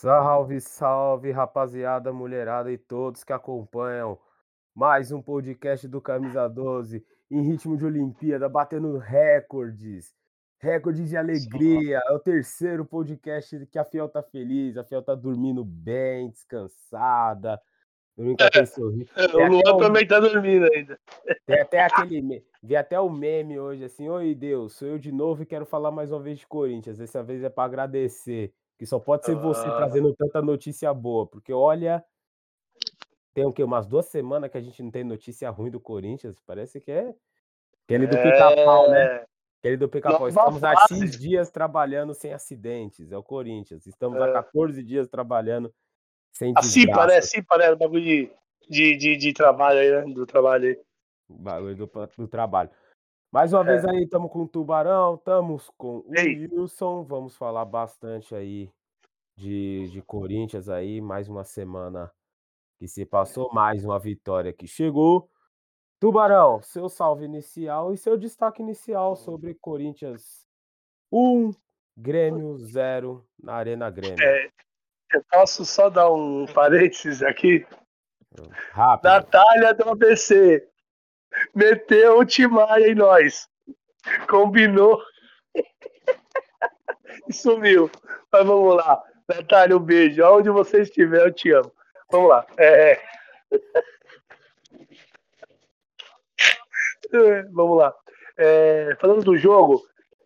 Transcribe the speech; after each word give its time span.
Salve, 0.00 0.62
salve, 0.62 1.30
rapaziada, 1.30 2.10
mulherada 2.10 2.72
e 2.72 2.78
todos 2.78 3.22
que 3.22 3.34
acompanham 3.34 4.18
mais 4.74 5.12
um 5.12 5.20
podcast 5.20 5.86
do 5.86 6.00
Camisa 6.00 6.48
12 6.48 7.04
em 7.30 7.42
ritmo 7.42 7.76
de 7.76 7.84
Olimpíada, 7.84 8.48
batendo 8.48 8.96
recordes, 8.96 10.14
recordes 10.58 11.10
de 11.10 11.18
alegria. 11.18 12.00
É 12.08 12.12
o 12.14 12.18
terceiro 12.18 12.82
podcast 12.82 13.66
que 13.66 13.78
a 13.78 13.84
Fiel 13.84 14.08
tá 14.08 14.22
feliz, 14.22 14.78
a 14.78 14.84
Fiel 14.84 15.02
tá 15.02 15.14
dormindo 15.14 15.62
bem, 15.62 16.30
descansada. 16.30 17.60
Dormindo 18.16 18.38
com 18.38 18.44
aquele 18.44 18.66
sorriso. 18.66 19.10
O 19.34 19.48
Luan 19.48 19.76
também 19.76 20.06
tá 20.06 20.18
dormindo 20.18 20.66
ainda. 20.72 20.98
Tem 21.44 21.60
até 21.60 21.84
aquele. 21.84 22.42
Vi 22.62 22.74
até 22.74 22.98
o 22.98 23.10
meme 23.10 23.60
hoje 23.60 23.84
assim: 23.84 24.08
Oi, 24.08 24.34
Deus, 24.34 24.72
sou 24.72 24.88
eu 24.88 24.98
de 24.98 25.12
novo 25.12 25.42
e 25.42 25.46
quero 25.46 25.66
falar 25.66 25.90
mais 25.90 26.10
uma 26.10 26.22
vez 26.22 26.38
de 26.38 26.46
Corinthians. 26.46 26.96
Dessa 26.96 27.22
vez 27.22 27.44
é 27.44 27.50
para 27.50 27.64
agradecer. 27.64 28.54
Que 28.80 28.86
só 28.86 28.98
pode 28.98 29.26
ser 29.26 29.34
você 29.34 29.68
Ah. 29.68 29.76
trazendo 29.76 30.14
tanta 30.16 30.40
notícia 30.40 30.92
boa. 30.94 31.26
Porque 31.26 31.52
olha. 31.52 32.02
Tem 33.34 33.44
o 33.44 33.52
quê? 33.52 33.62
Umas 33.62 33.86
duas 33.86 34.06
semanas 34.06 34.50
que 34.50 34.56
a 34.56 34.60
gente 34.62 34.82
não 34.82 34.90
tem 34.90 35.04
notícia 35.04 35.50
ruim 35.50 35.70
do 35.70 35.78
Corinthians. 35.78 36.40
Parece 36.46 36.80
que 36.80 36.90
é. 36.90 37.14
Aquele 37.84 38.06
do 38.06 38.16
pica-pau, 38.16 38.90
né? 38.90 39.02
É, 39.16 39.26
Aquele 39.58 39.76
do 39.76 39.86
pica-pau. 39.86 40.28
Estamos 40.28 40.64
há. 40.64 40.74
X 40.88 41.10
dias 41.18 41.50
trabalhando 41.50 42.14
sem 42.14 42.32
acidentes. 42.32 43.12
É 43.12 43.18
o 43.18 43.22
Corinthians. 43.22 43.86
Estamos 43.86 44.18
há 44.18 44.28
É. 44.28 44.32
14 44.32 44.82
dias 44.82 45.06
trabalhando 45.08 45.70
sem 46.32 46.54
A 46.56 46.62
CIPA, 46.62 47.06
né? 47.06 47.20
CIPA, 47.20 47.58
né? 47.58 47.70
O 47.72 47.76
bagulho 47.76 48.02
de, 48.02 48.32
de, 48.66 48.96
de, 48.96 49.16
de 49.18 49.32
trabalho 49.34 49.78
aí, 49.78 49.90
né? 50.06 50.14
Do 50.14 50.24
trabalho 50.24 50.68
aí. 50.70 50.80
O 51.28 51.34
bagulho 51.34 51.76
do, 51.76 51.90
do 52.16 52.28
trabalho. 52.28 52.70
Mais 53.32 53.52
uma 53.52 53.60
É. 53.62 53.64
vez 53.64 53.84
aí, 53.84 54.02
estamos 54.02 54.30
com 54.32 54.42
o 54.42 54.48
Tubarão, 54.48 55.14
estamos 55.14 55.70
com 55.76 55.98
o 55.98 56.14
Ei. 56.16 56.48
Wilson. 56.48 57.04
Vamos 57.04 57.36
falar 57.36 57.64
bastante 57.64 58.34
aí 58.34 58.68
de, 59.36 59.88
de 59.90 60.02
Corinthians 60.02 60.68
aí. 60.68 61.00
Mais 61.00 61.28
uma 61.28 61.44
semana 61.44 62.10
que 62.78 62.88
se 62.88 63.06
passou, 63.06 63.52
mais 63.52 63.84
uma 63.84 63.98
vitória 63.98 64.52
que 64.52 64.66
chegou. 64.66 65.30
Tubarão, 66.00 66.60
seu 66.62 66.88
salve 66.88 67.24
inicial 67.24 67.92
e 67.92 67.98
seu 67.98 68.16
destaque 68.16 68.62
inicial 68.62 69.14
sobre 69.14 69.54
Corinthians 69.54 70.46
1, 71.12 71.52
Grêmio 71.96 72.56
0 72.58 73.24
na 73.40 73.54
Arena 73.54 73.90
Grêmio. 73.90 74.20
É, 74.24 74.50
eu 75.12 75.22
posso 75.30 75.64
só 75.64 75.88
dar 75.90 76.10
um 76.10 76.46
parênteses 76.54 77.22
aqui? 77.22 77.64
Rápido. 78.72 79.04
Natália 79.10 79.74
do 79.74 79.88
ABC 79.90 80.69
meteu 81.54 82.18
o 82.18 82.24
Timaya 82.24 82.88
em 82.88 82.94
nós. 82.94 83.48
Combinou 84.28 85.00
e 87.28 87.32
sumiu. 87.32 87.90
Mas 88.32 88.46
vamos 88.46 88.76
lá. 88.76 89.02
Natália, 89.28 89.76
um 89.76 89.80
beijo. 89.80 90.24
Aonde 90.24 90.50
você 90.50 90.82
estiver, 90.82 91.26
eu 91.26 91.32
te 91.32 91.50
amo. 91.52 91.72
Vamos 92.10 92.28
lá. 92.28 92.46
É... 92.58 93.00
É, 97.12 97.42
Vamos 97.50 97.76
lá. 97.76 97.92
É, 98.36 98.96
falando 99.00 99.24
do 99.24 99.36
jogo, 99.36 99.82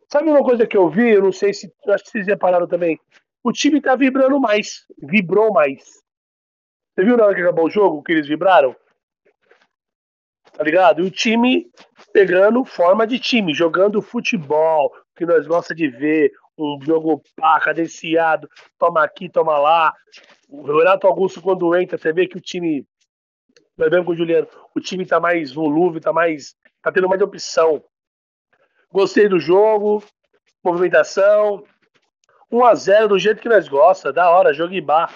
sabe 0.07 0.29
uma 0.29 0.45
coisa 0.45 0.67
que 0.67 0.77
eu 0.77 0.91
vi? 0.91 1.13
Eu 1.13 1.23
não 1.23 1.33
sei 1.33 1.55
se. 1.55 1.73
Acho 1.89 2.05
que 2.05 2.11
vocês 2.11 2.27
repararam 2.27 2.67
também. 2.67 3.01
O 3.43 3.53
time 3.53 3.81
tá 3.81 3.97
vibrando 3.97 4.39
mais. 4.39 4.85
Vibrou 4.99 5.51
mais. 5.51 5.83
Você 6.95 7.05
viu 7.05 7.17
na 7.17 7.25
hora 7.25 7.35
que 7.35 7.41
acabou 7.41 7.67
o 7.67 7.71
jogo 7.71 8.03
que 8.03 8.13
eles 8.13 8.29
vibraram? 8.29 8.77
Tá 10.55 10.63
ligado? 10.63 11.03
E 11.03 11.07
o 11.07 11.11
time 11.11 11.69
pegando 12.13 12.65
forma 12.65 13.07
de 13.07 13.19
time, 13.19 13.53
jogando 13.53 14.01
futebol, 14.01 14.93
que 15.17 15.27
nós 15.27 15.47
gosta 15.47 15.75
de 15.75 15.89
ver, 15.89 16.33
um 16.57 16.79
jogo 16.81 17.21
pá, 17.37 17.59
cadenciado, 17.61 18.49
toma 18.79 19.03
aqui, 19.03 19.29
toma 19.29 19.59
lá. 19.59 19.93
O 20.49 20.63
Renato 20.79 21.09
Augusto, 21.09 21.43
quando 21.43 21.77
entra, 21.77 21.99
você 21.99 22.13
vê 22.13 22.27
que 22.27 22.37
o 22.37 22.41
time. 22.41 22.87
Nós 23.77 23.91
vemos 23.91 24.07
com 24.07 24.13
o 24.13 24.17
Juliano, 24.17 24.47
o 24.75 24.81
time 24.81 25.05
tá 25.05 25.19
mais 25.19 25.53
volúvel, 25.53 26.01
tá 26.01 26.13
mais. 26.13 26.55
tá 26.81 26.93
tendo 26.93 27.09
mais 27.09 27.21
opção. 27.21 27.83
Gostei 28.93 29.29
do 29.29 29.41
jogo, 29.41 30.05
movimentação. 30.63 31.65
1x0 32.53 33.09
do 33.09 33.19
jeito 33.19 33.43
que 33.43 33.49
nós 33.49 33.67
gosta, 33.67 34.13
da 34.13 34.31
hora, 34.31 34.55
jogo 34.55 34.73
em 34.73 34.83
bar. 34.83 35.13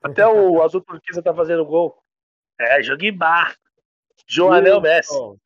Até 0.00 0.24
o 0.24 0.62
Azul 0.62 0.80
Turquesa 0.80 1.20
tá 1.20 1.34
fazendo 1.34 1.64
gol. 1.64 2.00
É, 2.60 2.80
jogo 2.80 3.04
em 3.04 3.12
bar. 3.12 3.56
Joanel 4.28 4.80
Messi. 4.80 5.12
Wilson. 5.14 5.38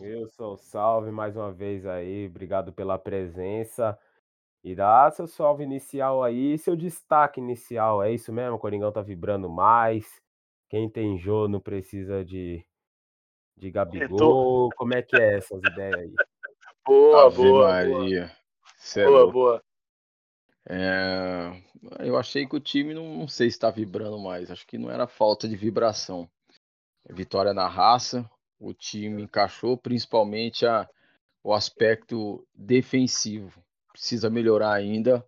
Wilson, 0.00 0.56
salve 0.56 1.10
mais 1.12 1.36
uma 1.36 1.52
vez 1.52 1.86
aí, 1.86 2.26
obrigado 2.26 2.72
pela 2.72 2.98
presença. 2.98 3.96
E 4.64 4.74
dá 4.74 5.08
seu 5.12 5.28
salve 5.28 5.62
inicial 5.62 6.24
aí, 6.24 6.58
seu 6.58 6.74
destaque 6.74 7.40
inicial, 7.40 8.02
é 8.02 8.12
isso 8.12 8.32
mesmo? 8.32 8.56
O 8.56 8.58
Coringão 8.58 8.90
tá 8.90 9.00
vibrando 9.00 9.48
mais. 9.48 10.20
Quem 10.68 10.90
tem 10.90 11.16
Jô 11.16 11.46
não 11.46 11.60
precisa 11.60 12.24
de, 12.24 12.66
de 13.56 13.70
Gabigol. 13.70 14.70
Como 14.76 14.92
é 14.92 15.02
que 15.02 15.14
é 15.14 15.36
essas 15.36 15.60
ideias 15.62 15.94
aí? 15.94 16.12
Boa, 16.84 17.26
Ave 17.26 17.36
boa, 17.36 17.84
boa. 17.84 17.98
Maria. 18.00 18.32
É 18.96 19.04
Boa, 19.04 19.18
louco. 19.18 19.32
boa. 19.32 19.62
É, 20.68 21.62
eu 22.00 22.16
achei 22.16 22.44
que 22.46 22.56
o 22.56 22.60
time 22.60 22.92
não, 22.92 23.18
não 23.18 23.28
sei 23.28 23.48
se 23.48 23.56
está 23.56 23.70
vibrando 23.70 24.18
mais. 24.18 24.50
Acho 24.50 24.66
que 24.66 24.76
não 24.76 24.90
era 24.90 25.06
falta 25.06 25.48
de 25.48 25.54
vibração. 25.54 26.28
Vitória 27.10 27.54
na 27.54 27.68
raça. 27.68 28.28
O 28.58 28.72
time 28.72 29.22
encaixou, 29.22 29.76
principalmente 29.76 30.66
a, 30.66 30.88
o 31.42 31.52
aspecto 31.52 32.46
defensivo. 32.54 33.62
Precisa 33.92 34.30
melhorar 34.30 34.72
ainda 34.72 35.24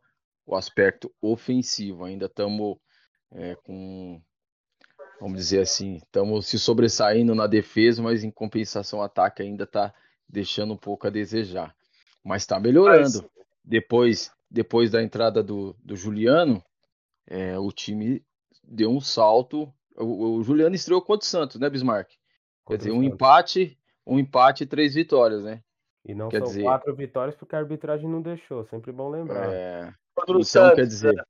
o 0.47 0.57
aspecto 0.57 1.13
ofensivo. 1.21 2.05
Ainda 2.05 2.27
estamos 2.27 2.79
com, 3.63 4.21
vamos 5.21 5.39
dizer 5.39 5.61
assim, 5.61 5.97
estamos 5.97 6.47
se 6.47 6.59
sobressaindo 6.59 7.35
na 7.35 7.47
defesa, 7.47 8.03
mas 8.03 8.25
em 8.25 8.31
compensação 8.31 9.01
o 9.01 9.03
ataque 9.03 9.43
ainda 9.43 9.65
está 9.65 9.95
deixando 10.29 10.73
um 10.73 10.77
pouco 10.77 11.07
a 11.07 11.11
desejar. 11.11 11.75
Mas 12.25 12.43
está 12.43 12.59
melhorando. 12.59 13.29
Depois, 13.65 14.33
depois 14.51 14.91
da 14.91 15.03
entrada 15.03 15.43
do, 15.43 15.77
do 15.85 15.95
Juliano, 15.95 16.63
é, 17.27 17.59
o 17.59 17.71
time 17.71 18.25
deu 18.65 18.91
um 18.91 19.01
salto. 19.01 19.73
O, 19.99 20.37
o 20.37 20.43
Juliano 20.43 20.75
estreou 20.75 21.03
contra 21.03 21.25
o 21.27 21.29
Santos, 21.29 21.59
né, 21.59 21.69
Bismarck? 21.69 22.11
Quer 22.67 22.77
dizer, 22.77 22.93
um 22.93 23.03
empate, 23.03 23.79
um 24.07 24.19
empate 24.19 24.65
e 24.65 24.67
três 24.67 24.95
vitórias, 24.95 25.43
né? 25.43 25.63
E 26.05 26.15
não 26.15 26.29
quer 26.29 26.39
são 26.39 26.47
dizer- 26.49 26.63
quatro 26.63 26.95
vitórias 26.95 27.35
porque 27.35 27.57
a 27.57 27.59
arbitragem 27.59 28.09
não 28.09 28.23
deixou, 28.23 28.65
sempre 28.65 28.93
bom 28.93 29.11
lembrar. 29.11 29.53
É, 29.53 29.93
Contra 30.15 30.33
o 30.37 30.41
então, 30.41 30.45
Santos, 30.45 30.75
quer 30.75 30.87
dizer, 30.87 31.15
né? 31.15 31.23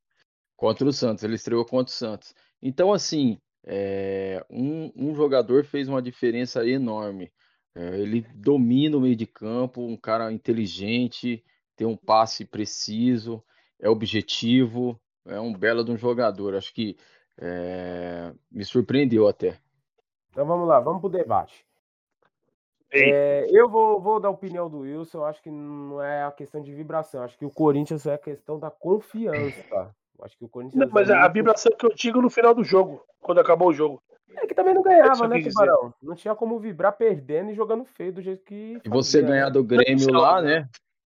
contra 0.57 0.87
o 0.89 0.93
Santos, 0.93 1.25
ele 1.25 1.35
estreou 1.35 1.65
contra 1.65 1.91
o 1.93 1.97
Santos. 1.97 2.35
Então, 2.61 2.93
assim, 2.93 3.39
é, 3.65 4.45
um, 4.51 4.91
um 4.97 5.15
jogador 5.15 5.65
fez 5.65 5.89
uma 5.89 6.03
diferença 6.03 6.67
enorme. 6.67 7.33
É, 7.75 7.99
ele 7.99 8.27
domina 8.35 8.97
o 8.97 9.01
meio 9.01 9.15
de 9.15 9.27
campo, 9.27 9.83
um 9.83 9.97
cara 9.97 10.33
inteligente, 10.33 11.45
tem 11.77 11.87
um 11.87 11.97
passe 11.97 12.45
preciso, 12.45 13.43
é 13.79 13.89
objetivo, 13.89 15.01
é 15.27 15.39
um 15.39 15.53
belo 15.53 15.85
de 15.85 15.93
um 15.93 15.97
jogador. 15.97 16.55
Acho 16.55 16.73
que 16.75 16.97
é, 17.41 18.33
me 18.51 18.65
surpreendeu 18.65 19.29
até. 19.29 19.57
Então 20.31 20.47
vamos 20.47 20.69
lá, 20.69 20.81
vamos 20.81 21.01
pro 21.01 21.09
debate. 21.11 21.67
É, 22.91 23.47
eu 23.51 23.69
vou, 23.69 24.01
vou 24.01 24.19
dar 24.19 24.29
a 24.29 24.33
opinião 24.33 24.69
do 24.69 24.79
Wilson. 24.81 25.19
Eu 25.19 25.25
acho 25.27 25.43
que 25.43 25.51
não 25.51 26.03
é 26.03 26.25
a 26.25 26.31
questão 26.33 26.63
de 26.63 26.73
vibração. 26.73 27.21
eu 27.21 27.25
Acho 27.25 27.37
que 27.39 27.45
o 27.45 27.51
Corinthians 27.51 28.07
é 28.07 28.15
a 28.15 28.19
questão 28.19 28.59
da 28.59 28.71
confiança. 28.71 29.93
Eu 30.19 30.25
acho 30.25 30.37
que 30.39 30.45
o 30.45 30.49
Corinthians. 30.49 30.81
não, 30.81 30.89
mas 30.93 31.11
é 31.11 31.15
a 31.15 31.21
muito- 31.21 31.33
vibração 31.35 31.73
que 31.79 31.85
eu 31.85 31.95
digo 31.95 32.21
no 32.23 32.31
final 32.31 32.55
do 32.55 32.65
jogo, 32.65 33.05
quando 33.21 33.41
acabou 33.41 33.69
o 33.69 33.75
jogo. 33.75 34.03
É 34.35 34.47
que 34.47 34.55
também 34.55 34.73
não 34.75 34.81
É 34.83 34.85
ganhava, 34.85 35.29
né. 35.29 35.41
Tubarão? 35.43 35.93
Não 36.03 36.15
tinha 36.15 36.35
como 36.35 36.59
vibrar 36.59 36.97
perdendo 36.97 37.51
e 37.51 37.55
jogando 37.55 37.85
feio 37.85 38.13
do 38.13 38.23
jeito 38.23 38.43
que. 38.45 38.81
E 38.85 38.89
você 38.89 39.21
né? 39.21 39.29
ganhar 39.29 39.51
do 39.51 39.63
Grêmio 39.65 40.13
lá, 40.13 40.41
né? 40.41 40.69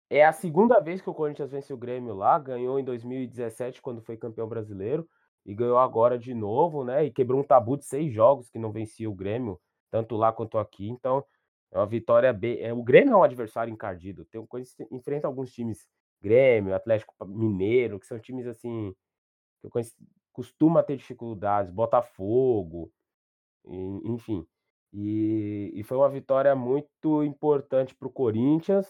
É 0.09 0.25
a 0.25 0.31
segunda 0.31 0.79
vez 0.79 1.01
que 1.01 1.09
o 1.09 1.13
Corinthians 1.13 1.51
vence 1.51 1.71
o 1.73 1.77
Grêmio 1.77 2.15
lá. 2.15 2.39
Ganhou 2.39 2.79
em 2.79 2.83
2017, 2.83 3.81
quando 3.81 4.01
foi 4.01 4.17
campeão 4.17 4.47
brasileiro. 4.47 5.07
E 5.47 5.55
ganhou 5.55 5.79
agora 5.79 6.19
de 6.19 6.33
novo, 6.35 6.83
né? 6.85 7.05
E 7.05 7.11
quebrou 7.11 7.39
um 7.41 7.43
tabu 7.45 7.77
de 7.77 7.85
seis 7.85 8.13
jogos 8.13 8.49
que 8.49 8.59
não 8.59 8.71
vencia 8.71 9.09
o 9.09 9.15
Grêmio, 9.15 9.59
tanto 9.91 10.17
lá 10.17 10.33
quanto 10.33 10.57
aqui. 10.59 10.89
Então, 10.89 11.25
é 11.71 11.79
uma 11.79 11.87
vitória 11.87 12.33
bem. 12.33 12.59
É, 12.61 12.73
o 12.73 12.83
Grêmio 12.83 13.13
é 13.13 13.17
um 13.17 13.23
adversário 13.23 13.73
encardido. 13.73 14.25
Tem 14.25 14.45
coisa 14.45 14.69
enfrenta 14.91 15.27
alguns 15.27 15.51
times, 15.53 15.87
Grêmio, 16.21 16.75
Atlético 16.75 17.13
Mineiro, 17.25 17.99
que 17.99 18.07
são 18.07 18.19
times 18.19 18.47
assim. 18.47 18.93
que 19.61 19.69
conheço, 19.69 19.95
costuma 20.33 20.83
ter 20.83 20.97
dificuldades, 20.97 21.71
Botafogo, 21.73 22.91
e- 23.65 24.01
enfim. 24.11 24.45
E, 24.93 25.71
e 25.75 25.83
foi 25.83 25.97
uma 25.97 26.09
vitória 26.09 26.55
muito 26.55 27.23
importante 27.23 27.95
para 27.95 28.07
o 28.07 28.11
Corinthians. 28.11 28.87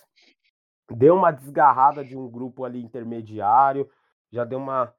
Deu 0.92 1.15
uma 1.15 1.31
desgarrada 1.31 2.04
de 2.04 2.18
um 2.18 2.30
grupo 2.30 2.63
ali 2.63 2.81
intermediário, 2.81 3.89
já 4.31 4.45
deu 4.45 4.59
uma 4.59 4.94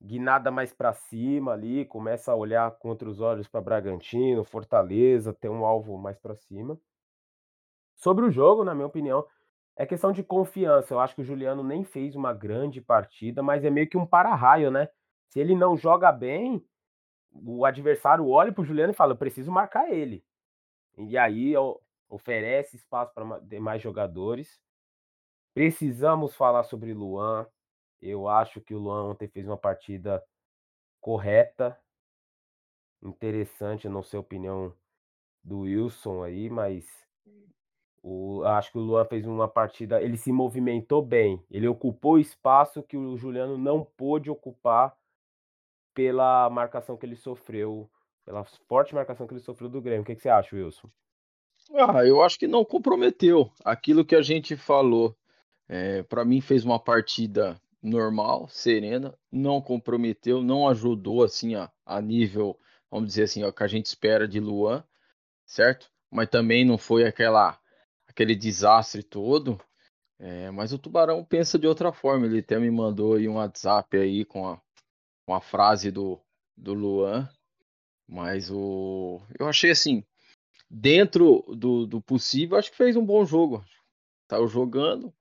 guinada 0.00 0.50
mais 0.50 0.72
para 0.72 0.92
cima 0.92 1.52
ali, 1.52 1.84
começa 1.84 2.32
a 2.32 2.36
olhar 2.36 2.70
contra 2.78 3.08
os 3.08 3.20
olhos 3.20 3.48
para 3.48 3.60
Bragantino, 3.60 4.44
Fortaleza, 4.44 5.32
tem 5.32 5.50
um 5.50 5.64
alvo 5.64 5.98
mais 5.98 6.18
para 6.18 6.36
cima. 6.36 6.78
Sobre 7.96 8.24
o 8.24 8.30
jogo, 8.30 8.62
na 8.64 8.74
minha 8.74 8.86
opinião, 8.86 9.26
é 9.76 9.84
questão 9.84 10.12
de 10.12 10.22
confiança. 10.22 10.94
Eu 10.94 11.00
acho 11.00 11.14
que 11.14 11.22
o 11.22 11.24
Juliano 11.24 11.64
nem 11.64 11.84
fez 11.84 12.14
uma 12.14 12.32
grande 12.32 12.80
partida, 12.80 13.42
mas 13.42 13.64
é 13.64 13.70
meio 13.70 13.88
que 13.88 13.96
um 13.96 14.06
para-raio, 14.06 14.70
né? 14.70 14.88
Se 15.30 15.40
ele 15.40 15.54
não 15.54 15.76
joga 15.76 16.10
bem, 16.12 16.64
o 17.32 17.64
adversário 17.64 18.28
olha 18.28 18.52
pro 18.52 18.64
Juliano 18.64 18.92
e 18.92 18.96
fala: 18.96 19.12
eu 19.12 19.16
preciso 19.16 19.50
marcar 19.50 19.90
ele. 19.90 20.24
E 20.96 21.16
aí 21.16 21.54
oferece 22.08 22.76
espaço 22.76 23.12
para 23.14 23.38
demais 23.40 23.82
jogadores. 23.82 24.60
Precisamos 25.54 26.34
falar 26.34 26.64
sobre 26.64 26.94
Luan. 26.94 27.46
Eu 28.00 28.28
acho 28.28 28.60
que 28.60 28.74
o 28.74 28.78
Luan 28.78 29.10
ontem 29.10 29.28
fez 29.28 29.46
uma 29.46 29.56
partida 29.56 30.22
correta, 31.00 31.78
interessante, 33.02 33.88
não 33.88 34.02
sei 34.02 34.18
a 34.18 34.20
opinião 34.20 34.74
do 35.42 35.60
Wilson 35.60 36.22
aí, 36.22 36.50
mas 36.50 36.86
o, 38.02 38.42
acho 38.44 38.72
que 38.72 38.78
o 38.78 38.82
Luan 38.82 39.04
fez 39.04 39.26
uma 39.26 39.48
partida, 39.48 40.00
ele 40.02 40.16
se 40.16 40.32
movimentou 40.32 41.02
bem, 41.02 41.42
ele 41.50 41.66
ocupou 41.66 42.14
o 42.14 42.18
espaço 42.18 42.82
que 42.82 42.96
o 42.96 43.16
Juliano 43.16 43.58
não 43.58 43.84
pôde 43.84 44.30
ocupar 44.30 44.96
pela 45.94 46.48
marcação 46.50 46.96
que 46.96 47.04
ele 47.04 47.16
sofreu, 47.16 47.90
pela 48.24 48.44
forte 48.68 48.94
marcação 48.94 49.26
que 49.26 49.34
ele 49.34 49.40
sofreu 49.40 49.68
do 49.68 49.80
Grêmio. 49.80 50.02
O 50.02 50.04
que, 50.04 50.14
que 50.14 50.22
você 50.22 50.28
acha, 50.28 50.54
Wilson? 50.54 50.88
Ah, 51.74 52.06
eu 52.06 52.22
acho 52.22 52.38
que 52.38 52.46
não 52.46 52.64
comprometeu 52.64 53.50
aquilo 53.64 54.04
que 54.04 54.14
a 54.14 54.22
gente 54.22 54.56
falou. 54.56 55.16
É, 55.68 56.02
para 56.04 56.24
mim 56.24 56.40
fez 56.40 56.64
uma 56.64 56.78
partida 56.78 57.60
normal, 57.82 58.48
serena, 58.48 59.16
não 59.30 59.60
comprometeu, 59.60 60.42
não 60.42 60.68
ajudou 60.68 61.22
assim 61.22 61.54
a, 61.54 61.70
a 61.86 62.00
nível, 62.00 62.58
vamos 62.90 63.08
dizer 63.10 63.24
assim, 63.24 63.44
o 63.44 63.52
que 63.52 63.62
a 63.62 63.68
gente 63.68 63.86
espera 63.86 64.26
de 64.26 64.40
Luan, 64.40 64.84
certo? 65.46 65.90
Mas 66.10 66.28
também 66.28 66.64
não 66.64 66.78
foi 66.78 67.04
aquela 67.04 67.58
aquele 68.08 68.34
desastre 68.34 69.02
todo. 69.02 69.60
É, 70.18 70.50
mas 70.50 70.72
o 70.72 70.78
Tubarão 70.78 71.24
pensa 71.24 71.58
de 71.58 71.66
outra 71.66 71.92
forma. 71.92 72.26
Ele 72.26 72.40
até 72.40 72.58
me 72.58 72.70
mandou 72.70 73.14
aí 73.14 73.28
um 73.28 73.36
WhatsApp 73.36 73.96
aí 73.96 74.24
com 74.24 74.48
a, 75.28 75.40
frase 75.40 75.92
do, 75.92 76.20
do 76.56 76.74
Luan. 76.74 77.28
Mas 78.08 78.50
o 78.50 79.20
eu 79.38 79.46
achei 79.46 79.70
assim, 79.70 80.02
dentro 80.68 81.44
do, 81.56 81.86
do 81.86 82.00
possível, 82.00 82.58
acho 82.58 82.70
que 82.70 82.76
fez 82.76 82.96
um 82.96 83.04
bom 83.04 83.24
jogo. 83.24 83.64
Saiu 84.28 84.48
jogando, 84.48 85.12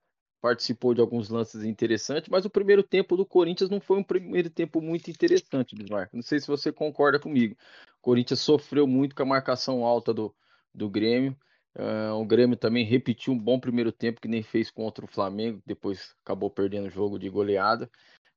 participou 0.48 0.94
de 0.94 1.02
alguns 1.02 1.28
lances 1.28 1.66
interessantes, 1.66 2.30
mas 2.30 2.46
o 2.46 2.50
primeiro 2.50 2.82
tempo 2.82 3.18
do 3.18 3.26
Corinthians 3.26 3.70
não 3.70 3.82
foi 3.82 3.98
um 3.98 4.04
primeiro 4.04 4.50
tempo 4.50 4.80
muito 4.80 5.12
interessante, 5.12 5.76
Bismarck. 5.76 6.14
Não 6.14 6.22
sei 6.22 6.40
se 6.40 6.48
você 6.48 6.72
concorda 6.72 7.20
comigo. 7.20 7.54
O 7.98 8.02
Corinthians 8.02 8.40
sofreu 8.40 8.88
muito 8.88 9.14
com 9.14 9.24
a 9.24 9.26
marcação 9.26 9.84
alta 9.84 10.14
do, 10.14 10.34
do 10.74 10.90
Grêmio. 10.90 11.36
Uh, 11.76 12.14
o 12.14 12.26
Grêmio 12.26 12.56
também 12.56 12.86
repetiu 12.86 13.34
um 13.34 13.38
bom 13.38 13.60
primeiro 13.60 13.92
tempo 13.92 14.22
que 14.22 14.28
nem 14.30 14.42
fez 14.42 14.72
contra 14.72 15.04
o 15.04 15.08
Flamengo, 15.08 15.62
depois 15.66 16.16
acabou 16.24 16.50
perdendo 16.50 16.88
o 16.88 16.90
jogo 16.90 17.20
de 17.20 17.30
goleada. 17.30 17.92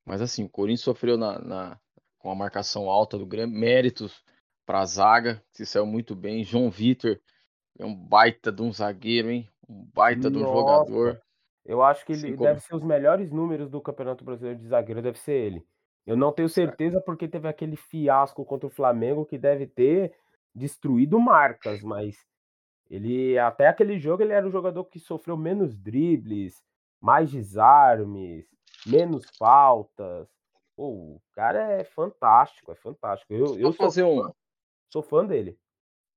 Mas 0.04 0.20
assim, 0.20 0.42
o 0.42 0.48
Corinthians 0.48 0.80
sofreu 0.80 1.16
na, 1.16 1.38
na 1.38 1.80
com 2.18 2.28
a 2.28 2.34
marcação 2.34 2.90
alta 2.90 3.16
do 3.16 3.24
Grêmio, 3.24 3.56
méritos 3.56 4.20
para 4.66 4.80
a 4.80 4.84
zaga, 4.84 5.40
se 5.52 5.64
saiu 5.64 5.86
muito 5.86 6.16
bem. 6.16 6.42
João 6.42 6.70
Vitor 6.70 7.20
é 7.78 7.86
um 7.86 7.94
baita 7.94 8.50
de 8.50 8.62
um 8.62 8.72
zagueiro, 8.72 9.30
hein? 9.30 9.48
Um 9.68 9.88
baita 9.94 10.28
Nossa. 10.28 10.30
de 10.30 10.38
um 10.38 10.52
jogador. 10.52 11.22
Eu 11.70 11.84
acho 11.84 12.04
que 12.04 12.12
ele 12.12 12.32
Sim, 12.32 12.34
deve 12.34 12.58
ser 12.58 12.74
os 12.74 12.82
melhores 12.82 13.30
números 13.30 13.70
do 13.70 13.80
Campeonato 13.80 14.24
Brasileiro 14.24 14.58
de 14.58 14.66
zagueiro, 14.66 15.00
deve 15.00 15.20
ser 15.20 15.34
ele. 15.34 15.64
Eu 16.04 16.16
não 16.16 16.32
tenho 16.32 16.48
certeza 16.48 17.00
porque 17.00 17.28
teve 17.28 17.46
aquele 17.46 17.76
fiasco 17.76 18.44
contra 18.44 18.66
o 18.66 18.70
Flamengo 18.70 19.24
que 19.24 19.38
deve 19.38 19.68
ter 19.68 20.12
destruído 20.52 21.20
marcas, 21.20 21.80
mas 21.80 22.26
ele 22.90 23.38
até 23.38 23.68
aquele 23.68 24.00
jogo 24.00 24.20
ele 24.20 24.32
era 24.32 24.44
o 24.44 24.50
jogador 24.50 24.84
que 24.86 24.98
sofreu 24.98 25.36
menos 25.36 25.78
dribles, 25.78 26.60
mais 27.00 27.30
desarmes, 27.30 28.48
menos 28.84 29.24
faltas. 29.38 30.28
Pô, 30.74 30.88
o 30.88 31.22
cara 31.32 31.74
é 31.74 31.84
fantástico, 31.84 32.72
é 32.72 32.74
fantástico. 32.74 33.32
Eu, 33.32 33.56
eu 33.56 33.72
sou, 33.72 33.86
fazer 33.86 34.02
um... 34.02 34.28
sou 34.88 35.04
fã 35.04 35.24
dele 35.24 35.56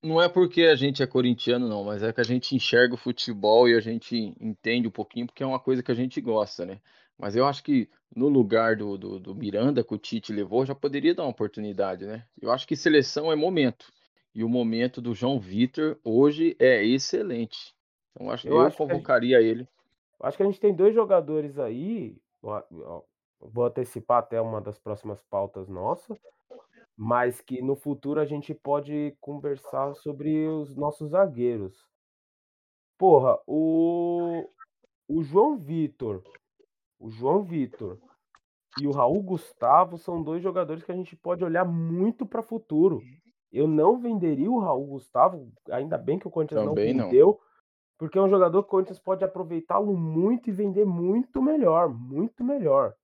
não 0.03 0.21
é 0.21 0.27
porque 0.27 0.63
a 0.63 0.75
gente 0.75 1.01
é 1.01 1.07
corintiano, 1.07 1.67
não, 1.67 1.85
mas 1.85 2.03
é 2.03 2.11
que 2.11 2.19
a 2.19 2.25
gente 2.25 2.55
enxerga 2.55 2.93
o 2.93 2.97
futebol 2.97 3.69
e 3.69 3.73
a 3.73 3.79
gente 3.79 4.35
entende 4.39 4.87
um 4.87 4.91
pouquinho, 4.91 5.25
porque 5.25 5.41
é 5.41 5.45
uma 5.45 5.59
coisa 5.59 5.81
que 5.81 5.91
a 5.91 5.95
gente 5.95 6.19
gosta, 6.19 6.65
né? 6.65 6.81
Mas 7.17 7.35
eu 7.35 7.45
acho 7.45 7.63
que 7.63 7.89
no 8.13 8.27
lugar 8.27 8.75
do, 8.75 8.97
do, 8.97 9.19
do 9.19 9.33
Miranda, 9.33 9.83
que 9.83 9.93
o 9.93 9.97
Tite 9.97 10.33
levou, 10.33 10.65
já 10.65 10.75
poderia 10.75 11.15
dar 11.15 11.23
uma 11.23 11.29
oportunidade, 11.29 12.05
né? 12.05 12.25
Eu 12.41 12.51
acho 12.51 12.67
que 12.67 12.75
seleção 12.75 13.31
é 13.31 13.35
momento. 13.35 13.91
E 14.35 14.43
o 14.43 14.49
momento 14.49 15.01
do 15.01 15.13
João 15.13 15.39
Vitor 15.39 15.97
hoje 16.03 16.55
é 16.59 16.83
excelente. 16.83 17.73
Então 18.11 18.29
acho 18.29 18.47
eu, 18.47 18.55
eu 18.55 18.61
acho 18.61 18.77
convocaria 18.77 19.39
gente, 19.39 19.49
ele. 19.49 19.67
Acho 20.19 20.37
que 20.37 20.43
a 20.43 20.45
gente 20.45 20.59
tem 20.59 20.73
dois 20.73 20.93
jogadores 20.93 21.57
aí. 21.57 22.17
Vou 23.39 23.65
antecipar 23.65 24.19
até 24.19 24.41
uma 24.41 24.59
das 24.59 24.77
próximas 24.77 25.21
pautas 25.29 25.69
nossas 25.69 26.19
mas 26.95 27.41
que 27.41 27.61
no 27.61 27.75
futuro 27.75 28.19
a 28.19 28.25
gente 28.25 28.53
pode 28.53 29.15
conversar 29.19 29.95
sobre 29.95 30.47
os 30.47 30.75
nossos 30.75 31.11
zagueiros. 31.11 31.87
Porra, 32.97 33.39
o 33.47 34.47
o 35.07 35.21
João 35.21 35.57
Vitor, 35.57 36.23
o 36.99 37.09
João 37.09 37.43
Vitor 37.43 37.99
e 38.81 38.87
o 38.87 38.91
Raul 38.91 39.21
Gustavo 39.21 39.97
são 39.97 40.23
dois 40.23 40.41
jogadores 40.41 40.83
que 40.83 40.91
a 40.91 40.95
gente 40.95 41.15
pode 41.15 41.43
olhar 41.43 41.65
muito 41.65 42.25
para 42.25 42.41
futuro. 42.41 43.01
Eu 43.51 43.67
não 43.67 43.99
venderia 43.99 44.49
o 44.49 44.59
Raul 44.59 44.87
Gustavo, 44.87 45.51
ainda 45.69 45.97
bem 45.97 46.17
que 46.17 46.27
o 46.27 46.31
Corinthians 46.31 46.65
Também 46.65 46.93
não 46.93 47.05
vendeu, 47.05 47.27
não. 47.27 47.39
porque 47.97 48.17
é 48.17 48.21
um 48.21 48.29
jogador 48.29 48.63
que 48.63 48.67
o 48.67 48.71
Corinthians 48.71 48.99
pode 48.99 49.23
aproveitá-lo 49.23 49.95
muito 49.95 50.49
e 50.49 50.53
vender 50.53 50.85
muito 50.85 51.41
melhor, 51.41 51.89
muito 51.89 52.43
melhor. 52.43 52.95